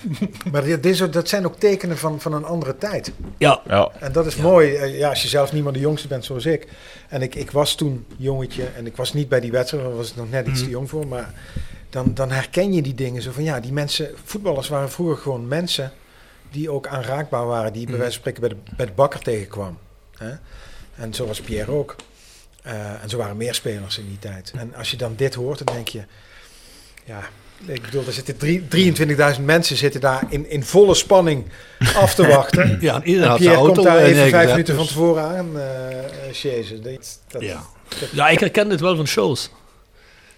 [0.52, 3.12] maar dit, dit dat zijn ook tekenen van, van een andere tijd.
[3.38, 3.60] Ja.
[3.68, 3.90] Ja.
[4.00, 6.46] En dat is mooi, eh, ja, als je zelf niet meer de jongste bent zoals
[6.46, 6.66] ik.
[7.08, 10.10] En ik, ik was toen jongetje en ik was niet bij die wedstrijd, daar was
[10.10, 10.64] ik nog net iets Mhm.
[10.64, 11.06] te jong voor.
[11.06, 11.34] Maar
[11.96, 15.48] dan, dan herken je die dingen zo van, ja, die mensen, voetballers waren vroeger gewoon
[15.48, 15.92] mensen
[16.50, 18.02] die ook aanraakbaar waren, die je bij Mhm.
[18.04, 19.78] wijze van spreken bij de, bij de bakker tegenkwam.
[20.18, 20.30] Hè?
[20.96, 21.96] En zo was Pierre ook.
[22.62, 24.52] Eh, en zo waren meer spelers in die tijd.
[24.56, 26.02] En als je dan dit hoort, dan denk je,
[27.04, 27.20] ja,
[27.66, 28.68] ik bedoel, er zitten drie-
[29.36, 31.44] 23.000 mensen zitten daar in, in volle spanning
[31.96, 32.78] af te wachten.
[32.80, 36.32] Ja, en iedereen had Pierre komt daar even vijf minuten van dus- tevoren aan, eh
[36.32, 36.82] chasen.
[36.82, 37.62] Dat, dat, Ja.
[38.00, 39.50] dat- Ja, ik herken dit wel van shows.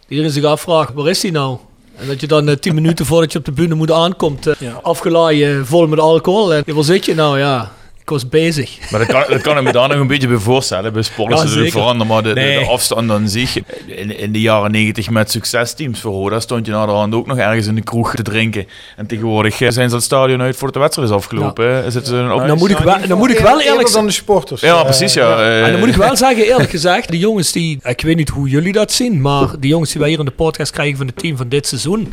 [0.08, 1.56] Iedereen zich afvraagt, waar is die nou?
[1.96, 4.54] En dat je dan eh, tien minuten voordat je op de bühne moet aankomt, eh,
[4.58, 4.80] Ja.
[4.82, 6.54] afgelaaien, vol met alcohol.
[6.54, 7.38] En waar zit je nou?
[7.38, 7.72] Ja,
[8.08, 8.78] ik was bezig.
[8.90, 10.92] Maar dat kan, dat kan ik me daar nog een beetje bij voorstellen.
[10.92, 12.58] Bij sport is natuurlijk veranderd, maar de, de- Nee.
[12.58, 13.56] de afstand aan zich.
[13.86, 17.66] In, in de jaren negentig met succesteams voor Roda stond je naderhand ook nog ergens
[17.66, 18.66] in de kroeg te drinken.
[18.96, 21.64] En tegenwoordig eh, zijn ze het stadion uit voordat de wedstrijd is afgelopen.
[21.66, 21.82] Ja.
[21.90, 24.12] Zitten ze dan ook Dan moet ik wel, dan moet ik wel eerlijk dan de
[24.12, 24.60] sporters.
[24.60, 25.14] Ja, Eh, precies.
[25.14, 25.38] Ja.
[25.38, 28.28] Eh, En dan moet ik wel zeggen, eerlijk gezegd, de jongens die, ik weet niet
[28.28, 31.06] hoe jullie dat zien, maar de jongens die wij hier in de podcast krijgen van
[31.06, 32.12] het team van dit seizoen,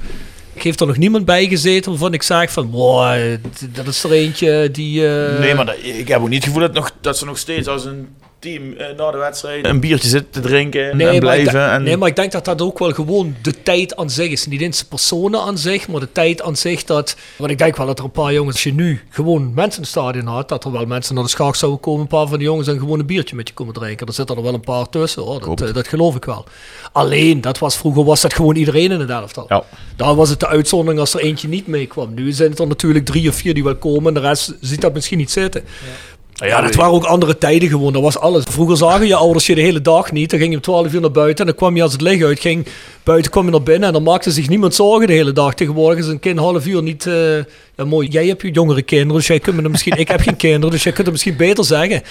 [0.63, 3.37] heeft er nog niemand bij gezeten waarvan ik zeg van, wow,
[3.73, 5.07] dat is er eentje die...
[5.07, 7.67] eh, Nee, maar ik heb ook niet het gevoel dat, nog, dat ze nog steeds
[7.67, 8.07] als een
[8.45, 11.71] team na de wedstrijd een biertje zitten te drinken en, Nee, blijven.
[11.71, 14.45] en, nee, maar ik denk dat dat ook wel gewoon de tijd aan zich is.
[14.45, 16.83] Niet eens de personen aan zich, maar de tijd aan zich.
[16.83, 19.75] Dat, want ik denk wel dat er een paar jongens, als je nu gewoon mensen
[19.75, 22.01] in het stadion had, dat er wel mensen naar de schaak zouden komen.
[22.01, 24.07] Een paar van die jongens en gewoon een biertje met je komen drinken.
[24.07, 25.39] Er zitten er wel een paar tussen hoor.
[25.39, 26.45] Dat, eh, dat geloof ik wel.
[26.91, 29.45] Alleen, dat was, vroeger was dat gewoon iedereen in het elftal.
[29.47, 29.63] Ja.
[29.95, 32.13] Daar was het de uitzondering als er eentje niet meekwam.
[32.13, 34.81] Nu zijn het er natuurlijk drie of vier die wel komen en de rest ziet
[34.81, 35.61] dat misschien niet zitten.
[35.61, 36.14] Ja,
[36.61, 37.93] dat waren ook andere tijden gewoon.
[37.93, 38.43] Dat was alles.
[38.49, 40.29] Vroeger zagen je ouders je de hele dag niet.
[40.29, 42.23] Dan ging je om 12 uur naar buiten en dan kwam je als het licht
[42.23, 42.65] uitging.
[43.03, 45.53] Buiten kwam je naar binnen en dan maakte zich niemand zorgen de hele dag.
[45.53, 47.05] Tegenwoordig is een kind half uur niet...
[47.05, 47.37] eh,
[47.77, 48.07] ja, mooi.
[48.07, 49.97] Jij hebt je jongere kinderen, dus jij kunt me dan misschien...
[49.97, 52.01] ik heb geen kinderen, dus jij kunt het misschien beter zeggen.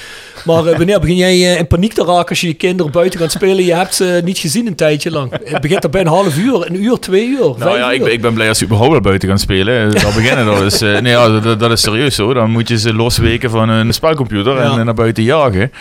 [0.44, 3.20] Maar eh, wanneer begin jij eh, in paniek te raken als je je kinderen buiten
[3.20, 3.64] gaat spelen?
[3.64, 5.32] Je hebt ze niet gezien een tijdje lang.
[5.44, 8.12] Het begint er bij een half uur, een uur, twee uur, Nou ja, ik, ben-
[8.12, 9.90] ik ben blij als ze überhaupt buiten gaan spelen.
[9.90, 12.34] Dat beginnen dat is, nee, ja, dat, dat is serieus zo.
[12.34, 14.78] Dan moet je ze losweken van een spelcomputer en, Ja.
[14.78, 15.72] en naar buiten jagen.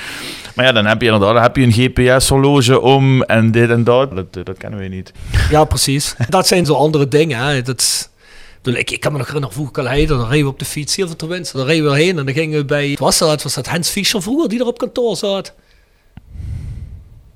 [0.56, 3.84] Maar ja, dan heb je inderdaad dan heb je een GPS-horloge om en dit en
[3.84, 4.16] dat.
[4.16, 5.12] Dat, eh, dat kennen we niet.
[5.50, 6.16] Ja, precies.
[6.30, 7.40] Dat zijn zo andere dingen.
[7.40, 7.62] Hè.
[7.62, 8.10] Dat, is-
[8.56, 10.66] ik bedoel, ik, ik kan me nog herinneren, vroeger Calais, dan reden we op de
[10.66, 11.54] fiets hier van ter Winst.
[11.54, 14.22] Dan reden we heen en dan gingen we bij, was dat, was dat Hans Fischer
[14.22, 15.54] vroeger, die er op kantoor zat?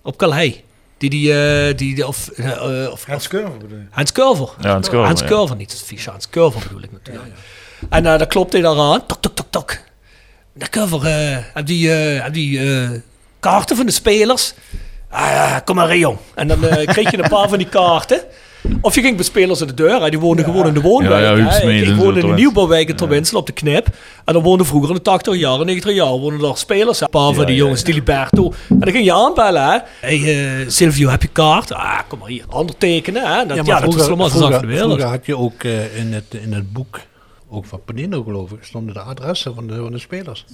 [0.02, 0.61] Op Calais.
[0.98, 3.84] Die, die, eh, die, die of, eh, eh, of, Hans Curver bedoel je?
[3.90, 4.49] Hans Curver.
[4.61, 5.26] Ja, Hans Curver, Hans ja.
[5.28, 7.34] Curver, niet Fischer, Hans Curver bedoel ik natuurlijk.
[7.90, 9.78] En eh dan klopt hij daaraan, tok, tok, tok, tok.
[10.58, 12.90] De Curver, eh heb die, eh, heb die eh,
[13.40, 14.54] kaarten van de spelers?
[15.10, 16.18] Ah, ja, kom maar, jong.
[16.36, 18.22] En dan eh, kreeg je een paar van die kaarten.
[18.82, 20.02] Of je ging bij spelers aan de deur.
[20.02, 20.10] Hè.
[20.10, 21.22] Die woonden gewoon in de woonwijk.
[21.24, 21.72] Ja, ja, hè.
[21.72, 23.88] Ik, woonde in de nieuwbouwwijk in Terwinsel op de knip.
[24.26, 27.00] En dan woonden vroeger in de 80 jaren, 90 jaar, woonden daar spelers.
[27.00, 27.06] hè.
[27.06, 28.54] Een paar van die ja, jongens, Diliberto.
[28.70, 29.64] En dan ging je aanbellen.
[29.64, 29.78] Hè.
[30.00, 31.74] Hey, Silvio, heb je kaart?
[31.74, 32.44] Ah, kom maar hier.
[32.50, 33.24] Ander tekenen.
[33.24, 33.46] Hè.
[33.46, 34.72] Dat, ja, maar dat was allemaal wereld.
[34.76, 37.00] vroeger had je ook eh, in, het, in het boek,
[37.49, 40.45] ook van Panino geloof ik, stonden de adressen van de, van de spelers.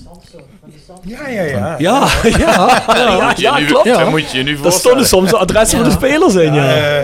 [1.06, 1.76] Ja, ja, ja.
[1.80, 3.86] Ja, ja, ja, ja, klopt.
[3.86, 6.76] dat moet je nu Daar stonden soms de adressen van de spelers in, ja.
[6.76, 6.98] Eh,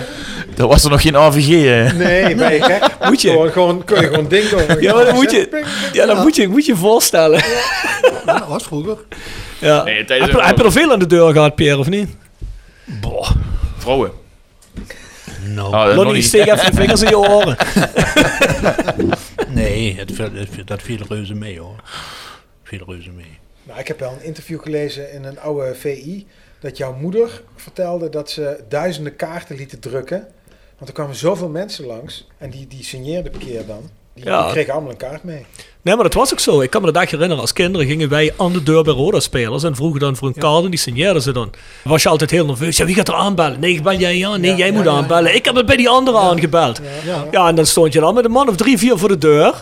[0.58, 1.50] Er was er nog geen AVG.
[1.50, 1.94] eh.
[1.98, 3.10] nee, ben je gek?
[3.10, 3.30] Moet je?
[3.30, 4.82] Gewoon, gewoon, kun je gewoon ding doen.
[4.82, 5.64] Ja, maar dan moet je,
[5.94, 7.44] ja, dan moet je, moet je voorstellen.
[8.26, 8.98] Ja, dat was vroeger.
[9.60, 9.84] Ja.
[9.84, 12.10] Nee, tijdens- heb, je- heb je er veel aan de deur gehad, Pierre, of niet?
[13.02, 13.30] Boah,
[13.78, 14.12] vrouwen.
[15.44, 16.26] Dat nog Lonnie, niet.
[16.26, 17.58] steek even je vingers in je oren.
[19.60, 21.84] nee, het, dat viel reuze mee hoor.
[22.64, 23.38] Viel reuze mee.
[23.64, 26.28] Nou, ik heb wel een interview gelezen in een oude VI.
[26.60, 30.28] Dat jouw moeder vertelde dat ze duizenden kaarten lieten drukken.
[30.78, 32.28] Want er kwamen zoveel mensen langs.
[32.38, 33.90] En die, die signeerden per keer dan.
[34.16, 34.44] Die, Ja.
[34.44, 35.46] die kregen allemaal een kaart mee.
[35.82, 36.62] Nee, maar dat was ook zo.
[36.62, 39.64] Ik kan me de dag herinneren, als kinderen gingen wij aan de deur bij Roda-spelers
[39.64, 41.50] en vroegen dan voor een kaart en die signeerden ze dan.
[41.84, 42.78] Was je altijd heel nerveus.
[42.78, 43.60] Ja, wie gaat er aanbellen?
[43.60, 44.42] Nee, bel jij aan?
[44.42, 45.36] Nee, Ja, jij moet ja, aanbellen.
[45.36, 46.82] Ik heb het bij die andere aangebeld.
[47.06, 47.26] Ja.
[47.32, 49.54] Ja, en dan stond je dan met een man of drie, vier voor de deur.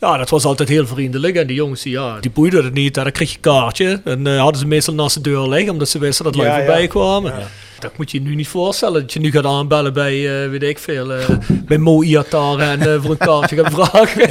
[0.00, 1.36] Ja, dat was altijd heel vriendelijk.
[1.36, 2.96] En die jongens, die, ja, die boeiden het niet.
[2.96, 4.00] Ja, dan kreeg je een kaartje.
[4.04, 6.86] En eh, hadden ze meestal naast de deur liggen, omdat ze wisten dat wij voorbij
[6.86, 7.34] kwamen.
[7.82, 9.00] Dat moet je je nu niet voorstellen.
[9.00, 11.28] Dat je nu gaat aanbellen bij, eh, weet ik veel, eh,
[11.66, 14.28] bij Mo Iatar en eh, voor een kaartje gaat vragen.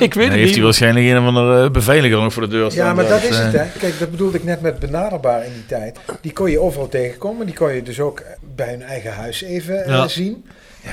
[0.00, 0.54] ik weet Dan het heeft niet.
[0.54, 2.86] hij waarschijnlijk een of andere beveiliger nog voor de deur staan.
[2.86, 3.64] Ja, maar dat is het, hè.
[3.78, 5.98] Kijk, dat bedoelde ik net met benaderbaar in die tijd.
[6.20, 7.46] Die kon je overal tegenkomen.
[7.46, 8.22] Die kon je dus ook
[8.54, 10.08] bij hun eigen huis even Ja.
[10.08, 10.44] zien.
[10.82, 10.90] Ja,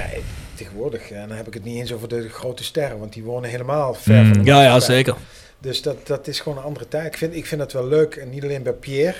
[0.55, 3.49] tegenwoordig, en dan heb ik het niet eens over de grote sterren, want die wonen
[3.49, 4.33] helemaal ver Mm.
[4.33, 5.15] van de Ja, ja, zeker.
[5.59, 7.05] Dus dat, dat is gewoon een andere tijd.
[7.05, 9.17] Ik vind, ik vind het wel leuk, en niet alleen bij Pierre,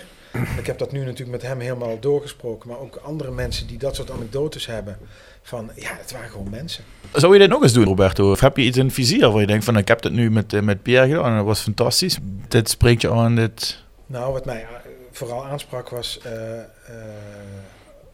[0.58, 2.70] Ik heb dat nu natuurlijk met hem helemaal doorgesproken.
[2.70, 4.98] Maar ook andere mensen die dat soort anekdotes hebben.
[5.42, 6.84] Van ja, het waren gewoon mensen.
[7.14, 8.32] Zou je dit nog eens doen, Roberto?
[8.32, 10.32] Of heb je iets in het vizier waar je denkt van ik heb het nu
[10.32, 12.18] met, eh, met Pierre gedaan en dat was fantastisch.
[12.48, 13.84] Dit spreekt je aan, dit...
[14.06, 14.68] Nou, wat mij eh,
[15.12, 16.32] vooral aansprak was eh,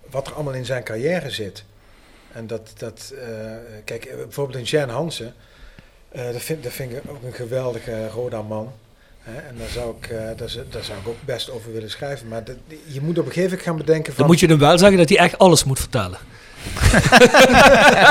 [0.10, 1.64] wat er allemaal in zijn carrière zit.
[2.32, 3.14] En dat, dat
[3.84, 5.34] kijk, bijvoorbeeld een Jan Hansen,
[6.12, 8.74] dat, vind, dat vind ik ook een geweldige Roda-man.
[9.30, 11.90] Hè, en daar zou, ik, eh, daar, zou- daar zou ik ook best over willen
[11.90, 12.28] schrijven.
[12.28, 12.56] Maar dat,
[12.86, 14.16] je moet op een gegeven moment gaan bedenken van...
[14.18, 16.18] Dan moet je hem wel zeggen dat hij echt alles moet vertellen.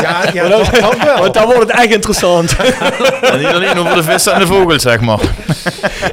[0.02, 1.18] Ja, ja dat, dat wel.
[1.18, 2.56] Want dan wordt het echt interessant.
[3.30, 5.20] En niet alleen over de vissen en de vogels, zeg maar.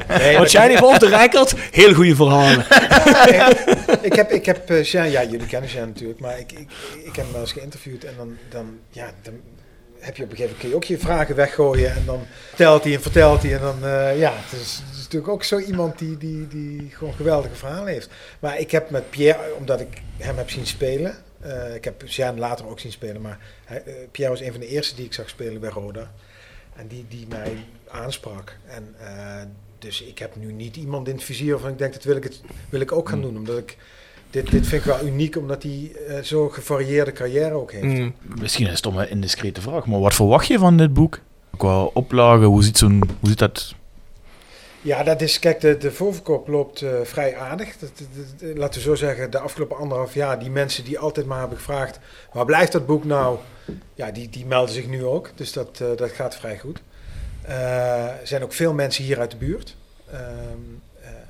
[0.08, 2.66] Nee, Want jij heeft op de record heel goede verhalen.
[4.10, 6.68] ik heb, ik heb eh, Jean, ja, jullie kennen Jean natuurlijk, maar ik, ik,
[7.04, 9.34] ik heb hem wel eens geïnterviewd en dan, dan, ja, dan
[10.04, 12.84] heb je op een gegeven moment kun je ook je vragen weggooien en dan vertelt
[12.84, 15.60] hij en vertelt hij en dan, eh, ja, het is, het is natuurlijk ook zo
[15.60, 18.10] iemand die, die, die gewoon geweldige verhalen heeft.
[18.40, 22.40] Maar ik heb met Pierre, omdat ik hem heb zien spelen, eh, ik heb Jean
[22.40, 25.14] later ook zien spelen, maar hij, eh, Pierre was een van de eerste die ik
[25.14, 26.12] zag spelen bij Roda
[26.76, 27.58] en die, die mij
[27.88, 28.58] aansprak.
[28.66, 28.96] En
[29.80, 32.24] dus ik heb nu niet iemand in het vizier waarvan ik denk, dat wil ik,
[32.24, 33.38] het, wil ik ook gaan doen.
[33.38, 33.78] Omdat ik,
[34.34, 37.84] dit, dit vind ik wel uniek, omdat hij eh, zo'n gevarieerde carrière ook heeft.
[37.86, 38.14] Mm.
[38.42, 41.20] Misschien een stomme indiscrete vraag, maar wat verwacht je van dit boek?
[41.58, 43.74] Qua oplagen, hoe ziet, zo'n, hoe ziet dat?
[44.82, 47.78] Ja, dat is, kijk, de, de voorverkoop loopt eh, vrij aardig.
[47.78, 48.08] Dat, dat-
[48.40, 51.58] dat- laten we zo zeggen, de afgelopen anderhalf jaar, die mensen die altijd maar hebben
[51.58, 52.00] gevraagd,
[52.34, 53.38] waar blijft dat boek nou?
[53.96, 56.82] Ja, die, die melden zich nu ook, dus dat, eh, dat gaat vrij goed.
[57.42, 59.76] Eh, er zijn ook veel mensen hier uit de buurt.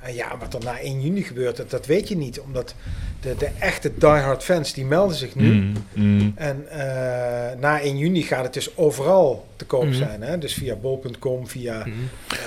[0.03, 2.39] Eh, ja, wat er na 1 juni gebeurt, dat, dat weet je niet.
[2.39, 2.75] Omdat
[3.21, 5.53] de, de echte diehard fans, die melden zich nu.
[5.53, 6.31] Mm, mm.
[6.35, 9.93] En eh, na 1 juni gaat het dus overal te koop Mhm.
[9.93, 10.21] zijn.
[10.21, 10.37] Hè?
[10.37, 12.37] Dus via bol.com, via eh,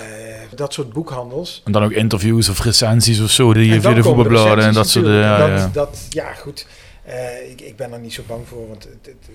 [0.55, 1.63] dat soort boekhandels.
[1.65, 4.89] En dan ook interviews of recensies of zo, die je via de voetbalbladen en dat
[4.89, 5.07] soort.
[5.07, 5.71] Ja, dat, ja.
[5.73, 6.67] Dat, ja, goed.
[7.51, 8.69] Ik, ik ben er niet zo bang voor.
[8.69, 9.29] Want het, het-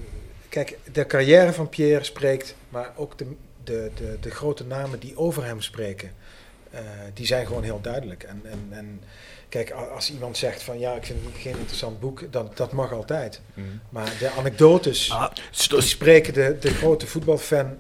[0.50, 3.26] kijk, de carrière van Pierre spreekt, maar ook de,
[3.64, 6.12] de, de, de grote namen die over hem spreken,
[7.14, 8.24] die zijn gewoon heel duidelijk.
[8.24, 9.02] En, en, en
[9.50, 12.94] kijk, als iemand zegt van ja, ik vind het geen interessant boek, dan, dat mag
[12.94, 13.42] altijd.
[13.90, 15.32] Maar de anekdotes, Ah,
[15.70, 17.78] die spreken de, de grote voetbalfan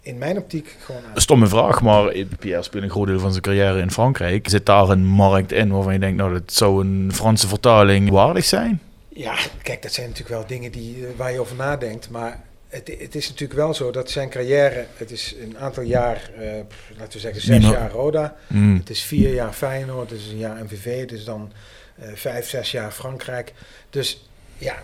[0.00, 1.14] in mijn optiek gewoon aan.
[1.14, 4.48] Een stomme vraag, maar Pierre speelt een groot deel van zijn carrière in Frankrijk.
[4.48, 8.44] Zit daar een markt in waarvan je denkt, nou, dat zou een Franse vertaling waardig
[8.44, 8.80] zijn?
[9.08, 12.10] Ja, kijk, dat zijn natuurlijk wel dingen die, eh, waar je over nadenkt.
[12.10, 12.40] Maar
[12.70, 16.52] het, het is natuurlijk wel zo dat zijn carrière, het is een aantal jaar, eh,
[16.98, 18.36] laten we zeggen zes jaar Roda.
[18.46, 18.76] Mm.
[18.76, 21.52] Het is vier jaar Feyenoord, het is een jaar MVV, het is dan
[21.98, 23.52] eh, vijf, zes jaar Frankrijk.
[23.90, 24.28] Dus
[24.58, 24.82] ja,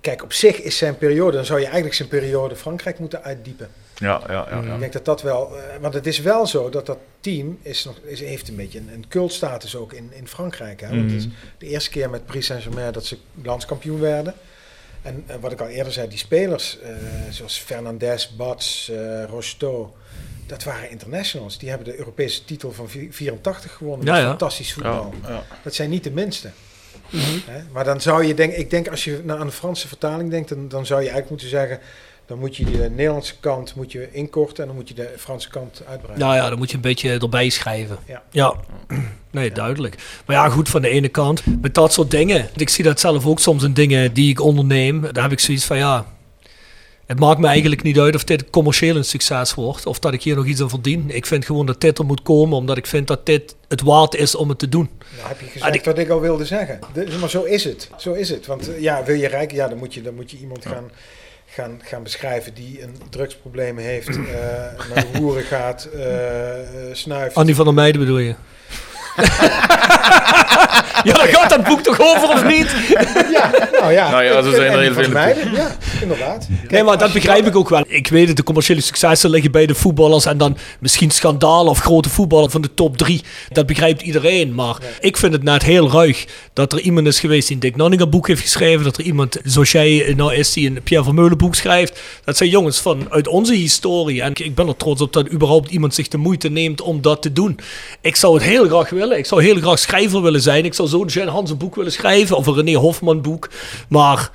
[0.00, 3.68] kijk, op zich is zijn periode, dan zou je eigenlijk zijn periode Frankrijk moeten uitdiepen.
[3.94, 4.62] Ja, ja, ja.
[4.62, 4.74] ja.
[4.74, 7.84] Ik denk dat dat wel, eh, want het is wel zo dat dat team is
[7.84, 10.80] nog, is, heeft een beetje een, een cultstatus ook in, in Frankrijk.
[10.80, 10.88] Hè?
[10.88, 11.28] Want het is
[11.58, 14.34] de eerste keer met Paris Saint-Germain dat ze landskampioen werden.
[15.02, 16.90] En eh, wat ik al eerder zei, die spelers eh,
[17.30, 19.86] zoals Fernandes, Bats, eh Rocheteau,
[20.46, 21.58] dat waren internationals.
[21.58, 24.06] Die hebben de Europese titel van vi- 84 gewonnen.
[24.06, 24.28] Ja, met ja.
[24.28, 25.14] fantastisch voetbal.
[25.22, 25.42] Ja, ja.
[25.62, 26.50] Dat zijn niet de minste.
[27.46, 27.62] Hè?
[27.72, 30.48] Maar dan zou je denken, ik denk als je naar aan de Franse vertaling denkt,
[30.48, 31.78] dan, dan zou je eigenlijk moeten zeggen,
[32.32, 35.48] dan moet je de Nederlandse kant moet je inkorten en dan moet je de Franse
[35.48, 36.26] kant uitbreiden.
[36.26, 37.98] Nou ja, dan moet je een beetje erbij schrijven.
[38.06, 38.22] Ja.
[38.30, 38.54] Ja,
[39.30, 39.96] nee, duidelijk.
[40.26, 42.48] Maar ja, goed, van de ene kant, met dat soort dingen.
[42.56, 45.00] Ik zie dat zelf ook soms in dingen die ik onderneem.
[45.00, 46.06] Daar heb ik zoiets van, ja,
[47.06, 49.86] het maakt me eigenlijk niet uit of dit commercieel een succes wordt.
[49.86, 51.10] Of dat ik hier nog iets aan verdien.
[51.10, 54.14] Ik vind gewoon dat dit er moet komen, omdat ik vind dat dit het waard
[54.14, 54.90] is om het te doen.
[55.16, 56.78] Nou heb je gezegd wat ik al wilde zeggen.
[57.20, 57.90] Maar zo is het.
[57.96, 58.46] Zo is het.
[58.46, 60.90] Want eh, ja, wil je rijk, ja, dan moet je, dan moet je iemand gaan,
[61.52, 64.16] gaan, gaan beschrijven die een drugsprobleem heeft, eh,
[64.94, 67.34] naar de hoeren gaat, eh, eh, snuift.
[67.36, 68.34] Annie van der Meijden bedoel je?
[71.04, 72.74] ja, daar gaat dat boek toch over, of niet?
[73.32, 74.10] Ja, nou ja.
[74.10, 76.46] Nou ja, zo zijn er heel veel meiden, Ja, inderdaad.
[76.48, 77.84] Nee, Kijk, maar als dat begrijp dan- ik ook wel.
[77.86, 81.78] Ik weet het, de commerciële successen liggen bij de voetballers en dan misschien schandalen of
[81.78, 83.22] grote voetballer van de top drie.
[83.48, 84.54] Dat begrijpt iedereen.
[84.54, 87.76] Maar ik vind het net heel ruig dat er iemand is geweest die een Dick
[87.76, 88.84] Nanninga boek heeft geschreven.
[88.84, 92.00] Dat er iemand zoals jij eh, nou is die een Pierre Vermeulen boek schrijft.
[92.24, 94.22] Dat zijn jongens van uit onze historie.
[94.22, 97.00] En ik- ik ben er trots op dat überhaupt iemand zich de moeite neemt om
[97.02, 97.58] dat te doen.
[98.00, 99.00] Ik zou het heel graag willen.
[99.10, 100.64] Ik zou heel graag schrijver willen zijn.
[100.64, 103.48] Ik zou zo'n Jan Hansen boek willen schrijven of een René Hofman boek.
[103.88, 104.30] Maar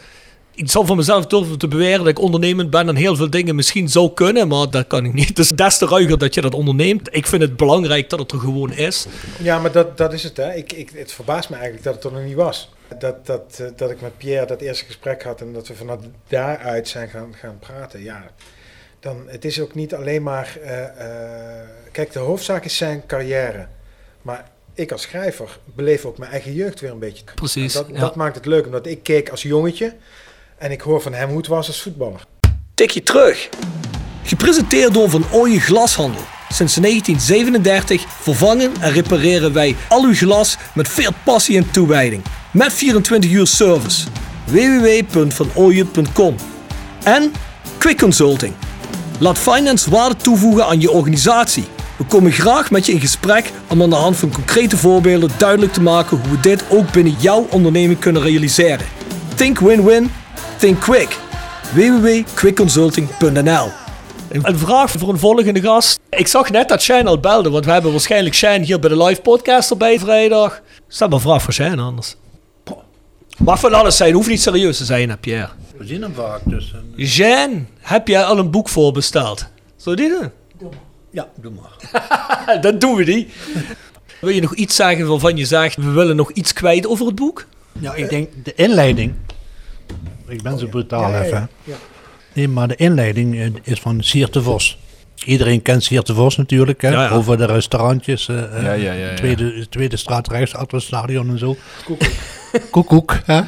[0.57, 3.55] ik zal van mezelf durven te beweren dat ik ondernemend ben en heel veel dingen
[3.55, 5.35] misschien zou kunnen, maar dat kan ik niet.
[5.35, 7.15] Dus des te ruiger dat je dat onderneemt.
[7.15, 9.05] Ik vind het belangrijk dat het er gewoon is.
[9.41, 10.37] Ja, maar dat, dat is het.
[10.37, 10.53] Hè.
[10.53, 12.69] Ik, ik, het verbaast me eigenlijk dat het er nog niet was.
[12.99, 15.99] Dat, dat, eh, dat ik met Pierre dat eerste gesprek had en dat we vanuit
[16.27, 18.03] daaruit zijn gaan, gaan praten.
[18.03, 18.23] Ja,
[18.99, 20.57] dan, het is ook niet alleen maar...
[20.63, 23.67] eh, eh, kijk, de hoofdzaak is zijn carrière.
[24.21, 24.45] Maar
[24.77, 27.23] ik als schrijver beleef ook mijn eigen jeugd weer een beetje.
[27.35, 27.99] Precies, Dat, ja.
[27.99, 29.93] dat maakt het leuk, omdat ik keek als jongetje
[30.57, 32.21] en ik hoor van hem hoe het was als voetballer.
[32.73, 33.49] Tikje terug.
[34.23, 36.21] Gepresenteerd door Van Ooyen Glashandel.
[36.49, 42.23] Sinds 1937 vervangen en repareren wij al uw glas met veel passie en toewijding.
[42.51, 44.07] Met 24 uur service.
[44.45, 46.35] www.vanooyen.com
[47.03, 47.31] En
[47.77, 48.53] Quick Consulting.
[49.19, 51.65] Laat finance waarde toevoegen aan je organisatie.
[51.97, 55.73] We komen graag met je in gesprek om aan de hand van concrete voorbeelden duidelijk
[55.73, 58.85] te maken hoe we dit ook binnen jouw onderneming kunnen realiseren.
[59.35, 60.11] Think win-win,
[60.57, 61.17] think quick.
[61.73, 63.69] www.quickconsulting.nl
[64.29, 65.99] Een vraag voor een volgende gast.
[66.09, 69.03] Ik zag net dat Shane al belde, want we hebben waarschijnlijk Shane hier bij de
[69.03, 70.61] live podcast erbij vrijdag.
[70.87, 72.15] Stel maar een vraag voor Shane anders.
[73.37, 75.49] Mag van alles zijn, hoeft niet serieus te zijn, hè, Pierre.
[75.77, 76.73] We zien hem vaak, dus...
[76.97, 79.45] eh, Jean, heb jij al een boek voorbesteld?
[79.83, 80.31] We die doen?
[81.17, 81.75] Ja, doe maar.
[82.65, 83.27] Dan doen we die.
[84.21, 87.15] Wil je nog iets zeggen waarvan je zegt, we willen nog iets kwijt over het
[87.15, 87.45] boek?
[87.79, 89.13] Ja, ik denk de inleiding.
[90.27, 91.49] Ik ben zo brutaal Ja, ja, even.
[91.63, 91.75] ja.
[92.33, 94.77] Nee, maar de inleiding eh, is van Siert de Vos.
[95.25, 96.89] Iedereen kent Siert de Vos natuurlijk, hè?
[96.89, 97.09] Ja, ja.
[97.09, 98.25] over de restaurantjes.
[98.25, 99.13] Ja, ja, ja, ja.
[99.13, 101.55] Tweede, tweede straat rechts, achter het stadion en zo.
[102.71, 103.19] Koekoek.
[103.31, 103.41] hè?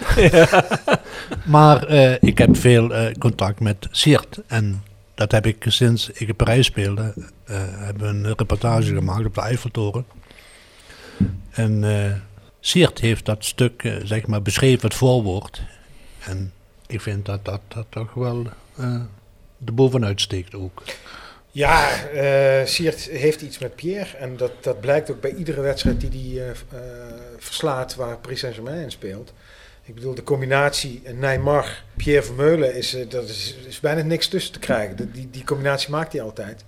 [1.55, 4.39] maar eh, ik heb veel eh, contact met Siert.
[4.47, 4.83] En
[5.15, 7.13] dat heb ik sinds ik in Parijs speelde.
[7.49, 10.05] Eh hebben een reportage gemaakt op de Eiffeltoren.
[11.51, 12.13] En eh
[12.59, 15.61] Siert heeft dat stuk, eh, zeg maar, beschreven, het voorwoord.
[16.19, 16.53] En
[16.87, 18.45] ik vind dat dat, dat toch wel
[18.77, 19.01] eh
[19.65, 20.83] er bovenuit steekt ook.
[21.51, 24.17] Ja, eh Siert heeft iets met Pierre.
[24.17, 26.55] En dat, dat blijkt ook bij iedere wedstrijd die hij eh, eh,
[27.37, 29.33] verslaat waar Paris Saint-Germain in speelt.
[29.83, 34.59] Ik bedoel, de combinatie Neymar, Pierre Vermeulen, is, eh, dat is, bijna niks tussen te
[34.59, 35.11] krijgen.
[35.11, 36.63] Die, die combinatie maakt hij altijd.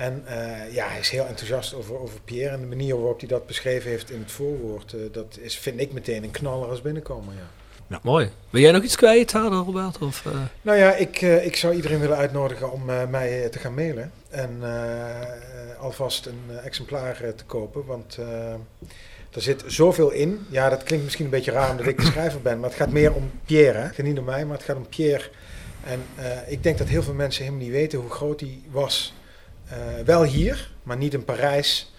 [0.00, 2.54] En eh, ja, hij is heel enthousiast over, over Pierre.
[2.54, 5.80] En de manier waarop hij dat beschreven heeft in het voorwoord, eh, dat is, vind
[5.80, 7.34] ik meteen een knaller als binnenkomen.
[7.88, 8.00] Ja.
[8.02, 8.30] Mooi.
[8.50, 9.98] Wil jij nog iets kwijt, Robert?
[9.98, 10.32] Of, eh?
[10.62, 14.12] Nou ja, ik, ik zou iedereen willen uitnodigen om mij te gaan mailen.
[14.28, 14.62] En
[15.80, 17.84] alvast een exemplaar te kopen.
[17.86, 18.16] Want
[19.32, 20.46] er zit zoveel in.
[20.50, 22.60] Ja, dat klinkt misschien een beetje raar omdat ik de schrijver ben.
[22.60, 23.78] Maar het gaat meer om Pierre.
[23.78, 23.84] Hè?
[23.84, 25.30] Het gaat niet om mij, maar het gaat om Pierre.
[25.84, 26.02] En
[26.46, 29.14] ik denk dat heel veel mensen helemaal niet weten hoe groot hij was.
[29.70, 31.90] Eh, wel hier, maar niet in Parijs.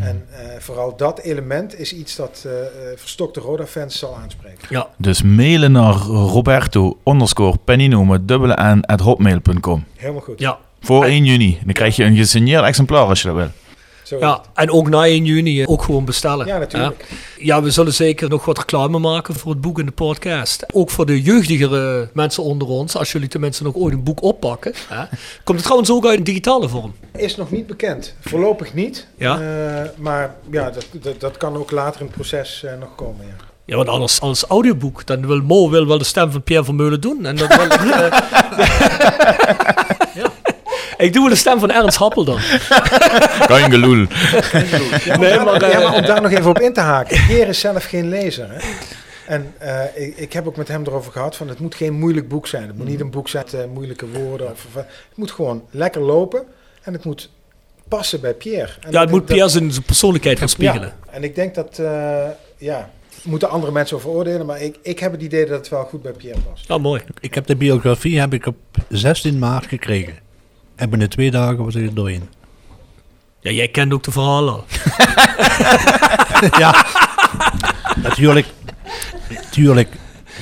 [0.00, 2.66] En eh, vooral dat element is iets dat eh, eh,
[2.96, 4.66] verstokte Roda-fans zal aanspreken.
[4.68, 4.88] Ja.
[4.96, 7.58] Dus mailen naar Roberto underscore
[8.04, 9.84] met dubbele n at hotmail.com.
[9.96, 10.38] Helemaal goed.
[10.38, 10.58] Ja.
[10.80, 11.58] Voor 1 juni.
[11.64, 13.50] Dan krijg je een gesigneerd exemplaar als je dat wil.
[14.06, 16.46] Zo ja, en ook na 1 juni eh, ook gewoon bestellen.
[16.46, 17.06] Ja, natuurlijk.
[17.08, 17.16] Ja.
[17.38, 20.66] Ja, we zullen zeker nog wat reclame maken voor het boek en de podcast.
[20.72, 24.72] Ook voor de jeugdigere mensen onder ons, als jullie tenminste nog ooit een boek oppakken.
[24.88, 25.04] Hè.
[25.44, 26.94] Komt het trouwens ook uit in digitale vorm?
[27.16, 28.14] Is nog niet bekend.
[28.20, 29.06] Voorlopig niet.
[29.16, 29.40] Ja.
[29.40, 33.26] Eh, maar ja, dat, dat, dat kan ook later in het proces eh, nog komen.
[33.26, 33.44] Ja.
[33.64, 37.00] Ja, want anders als audioboek, dan wil Mo wil wel de stem van Pierre Vermeulen
[37.00, 37.26] doen.
[37.26, 39.86] En dan wil ik, eh, ja.
[40.98, 42.38] Ik doe wel de stem van Ernst Happel dan.
[43.46, 44.06] Kein geloel.
[45.18, 47.26] Nee, daar, maar, ja, eh, maar om daar nog even op in te haken.
[47.26, 48.48] Pierre is zelf geen lezer.
[48.50, 48.58] Hè?
[49.26, 52.28] En eh, ik, ik heb ook met hem erover gehad van het moet geen moeilijk
[52.28, 52.66] boek zijn.
[52.66, 54.50] Het moet niet een boek zijn met eh, moeilijke woorden.
[54.50, 56.44] Of, of, het moet gewoon lekker lopen.
[56.82, 57.30] En het moet
[57.88, 58.72] passen bij Pierre.
[58.80, 60.94] En Ja, het moet Pierre zijn zijn persoonlijkheid gaan spiegelen.
[61.04, 62.90] Ja, en ik denk dat, eh, ja,
[63.22, 64.46] moeten andere mensen over oordelen.
[64.46, 66.68] Maar ik, ik heb het idee dat het wel goed bij Pierre past.
[66.68, 67.02] Ja, mooi.
[67.20, 68.56] Ik heb de biografie heb ik op
[68.88, 70.25] 16 maart gekregen.
[70.76, 72.28] En binnen twee dagen was ik er doorheen.
[73.40, 74.64] Ja, jij kent ook de verhalen al.
[76.62, 76.84] ja,
[78.02, 78.46] natuurlijk.
[79.30, 79.88] Natuurlijk.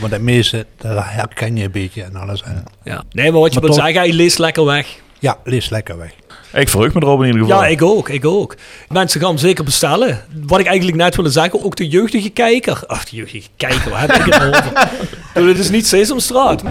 [0.01, 2.43] Maar het meeste, dat herken je een beetje en alles.
[2.43, 3.03] En, Ja.
[3.11, 4.87] Nee, maar wat je Maar wil toch- zeggen, hij leest lekker weg.
[5.19, 6.13] ja, lees lekker weg.
[6.55, 7.63] Ik verheug me erop in ieder geval.
[7.63, 8.57] Ja, ik ook, ik ook.
[8.89, 10.25] Mensen gaan hem zeker bestellen.
[10.47, 12.83] Wat ik eigenlijk net wilde zeggen, ook de jeugdige kijker.
[12.87, 14.89] Ach, de jeugdige kijker, waar heb ik het over?
[15.35, 16.63] Bedoel, Het is niet Sesamstraat.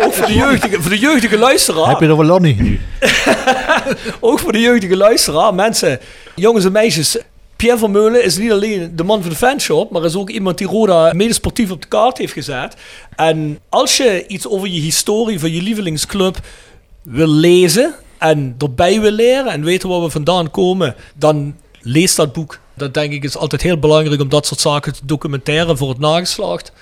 [0.00, 1.88] Ook voor de jeugdige, voor de jeugdige luisteraar.
[1.88, 2.80] Heb je er wel Lonnie nu?
[4.20, 5.54] Ook voor de jeugdige luisteraar.
[5.54, 6.00] Mensen,
[6.34, 7.18] jongens en meisjes.
[7.56, 10.66] Pierre Vermeulen is niet alleen de man van de fanshop, maar is ook iemand die
[10.66, 12.74] Roda mede sportief op de kaart heeft gezet.
[13.16, 16.38] En als je iets over je historie van je lievelingsclub
[17.02, 22.32] wil lezen en erbij wil leren en weten waar we vandaan komen, dan lees dat
[22.32, 22.58] boek.
[22.74, 25.98] Dat denk ik is altijd heel belangrijk om dat soort zaken te documenteren voor het
[25.98, 26.72] nageslacht.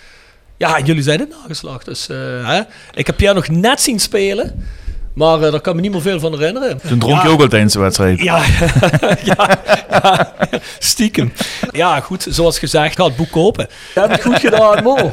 [0.57, 1.85] Ja, en jullie zijn het nageslacht.
[1.85, 2.17] Dus, eh,
[2.49, 2.61] hè?
[2.95, 4.65] Ik heb Pierre nog net zien spelen,
[5.15, 6.81] maar eh, daar kan me niet meer veel van herinneren.
[6.89, 8.21] Toen dronk je ook al tijdens de wedstrijd.
[8.21, 8.37] Ja,
[9.25, 9.61] ja,
[9.91, 10.33] ja,
[10.79, 11.33] stiekem.
[11.71, 13.67] Ja, goed, zoals gezegd, ga het boek kopen.
[13.95, 15.13] Je hebt het goed gedaan, Mo.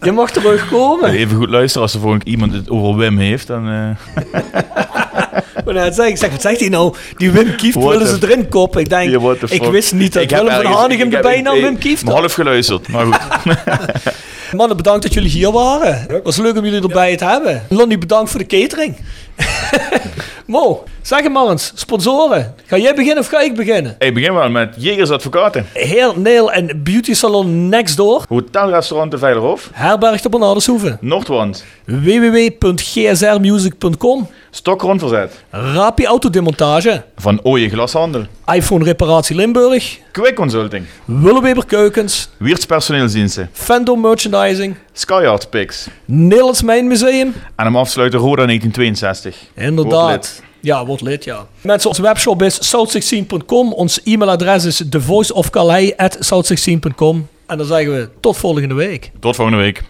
[0.00, 1.10] Je mag terugkomen.
[1.10, 3.46] Even goed luisteren als er voor iemand het over Wim heeft.
[3.46, 4.22] Dan, eh,
[5.64, 6.94] Maar net zeg, ik zeg, wat zegt hij nou?
[7.16, 8.80] Die Wim Kieft What willen ze erin koppen.
[8.80, 9.10] Ik denk,
[9.48, 12.14] ik wist niet dat Ik Willem van ergens- Hanegem ik de bijnaam Wim Kieft had.
[12.18, 13.56] half geluisterd, maar goed.
[14.56, 16.06] Mannen, bedankt dat jullie hier waren.
[16.08, 17.62] Het was leuk om jullie erbij te hebben.
[17.68, 18.96] Lonnie, bedankt voor de catering.
[20.46, 21.72] Mo, zeg hem maar eens.
[21.74, 22.54] Sponsoren.
[22.66, 23.94] Ga jij beginnen of ga ik beginnen?
[23.98, 25.66] Ik begin wel met Jegers Advocaten.
[25.74, 28.22] Hair, Nail en Beauty Salon Next Door.
[28.28, 29.70] Hotelrestaurant de Veilerhof.
[29.72, 30.96] Herberg de Bernardeshoeve.
[31.00, 31.64] Noordwand.
[31.84, 35.32] www.gsrmusic.com Stokgrondverzet.
[35.50, 37.04] Rapi Autodemontage.
[37.16, 38.22] Van Ooije Glashandel.
[38.52, 39.98] iPhone Reparatie Limburg.
[40.12, 40.84] Quick Consulting.
[41.04, 42.28] Willeweber Keukens.
[42.36, 43.48] Wiertz Personeelsdiensten.
[43.52, 44.76] Fendo Merchandising.
[44.98, 45.88] Skyart Picks.
[46.04, 47.34] Nederlands Mijnmuseum.
[47.56, 49.36] En hem afsluiten Roda 1962.
[49.54, 50.10] Wordt Inderdaad.
[50.10, 50.42] lid.
[50.60, 51.46] Ja, wordt lid, ja.
[51.60, 53.72] Mensen, onze webshop is south16.com.
[53.72, 57.28] Ons e-mailadres is thevoiceofcalais.south16.com.
[57.46, 59.10] En dan zeggen we tot volgende week.
[59.20, 59.82] Tot volgende week.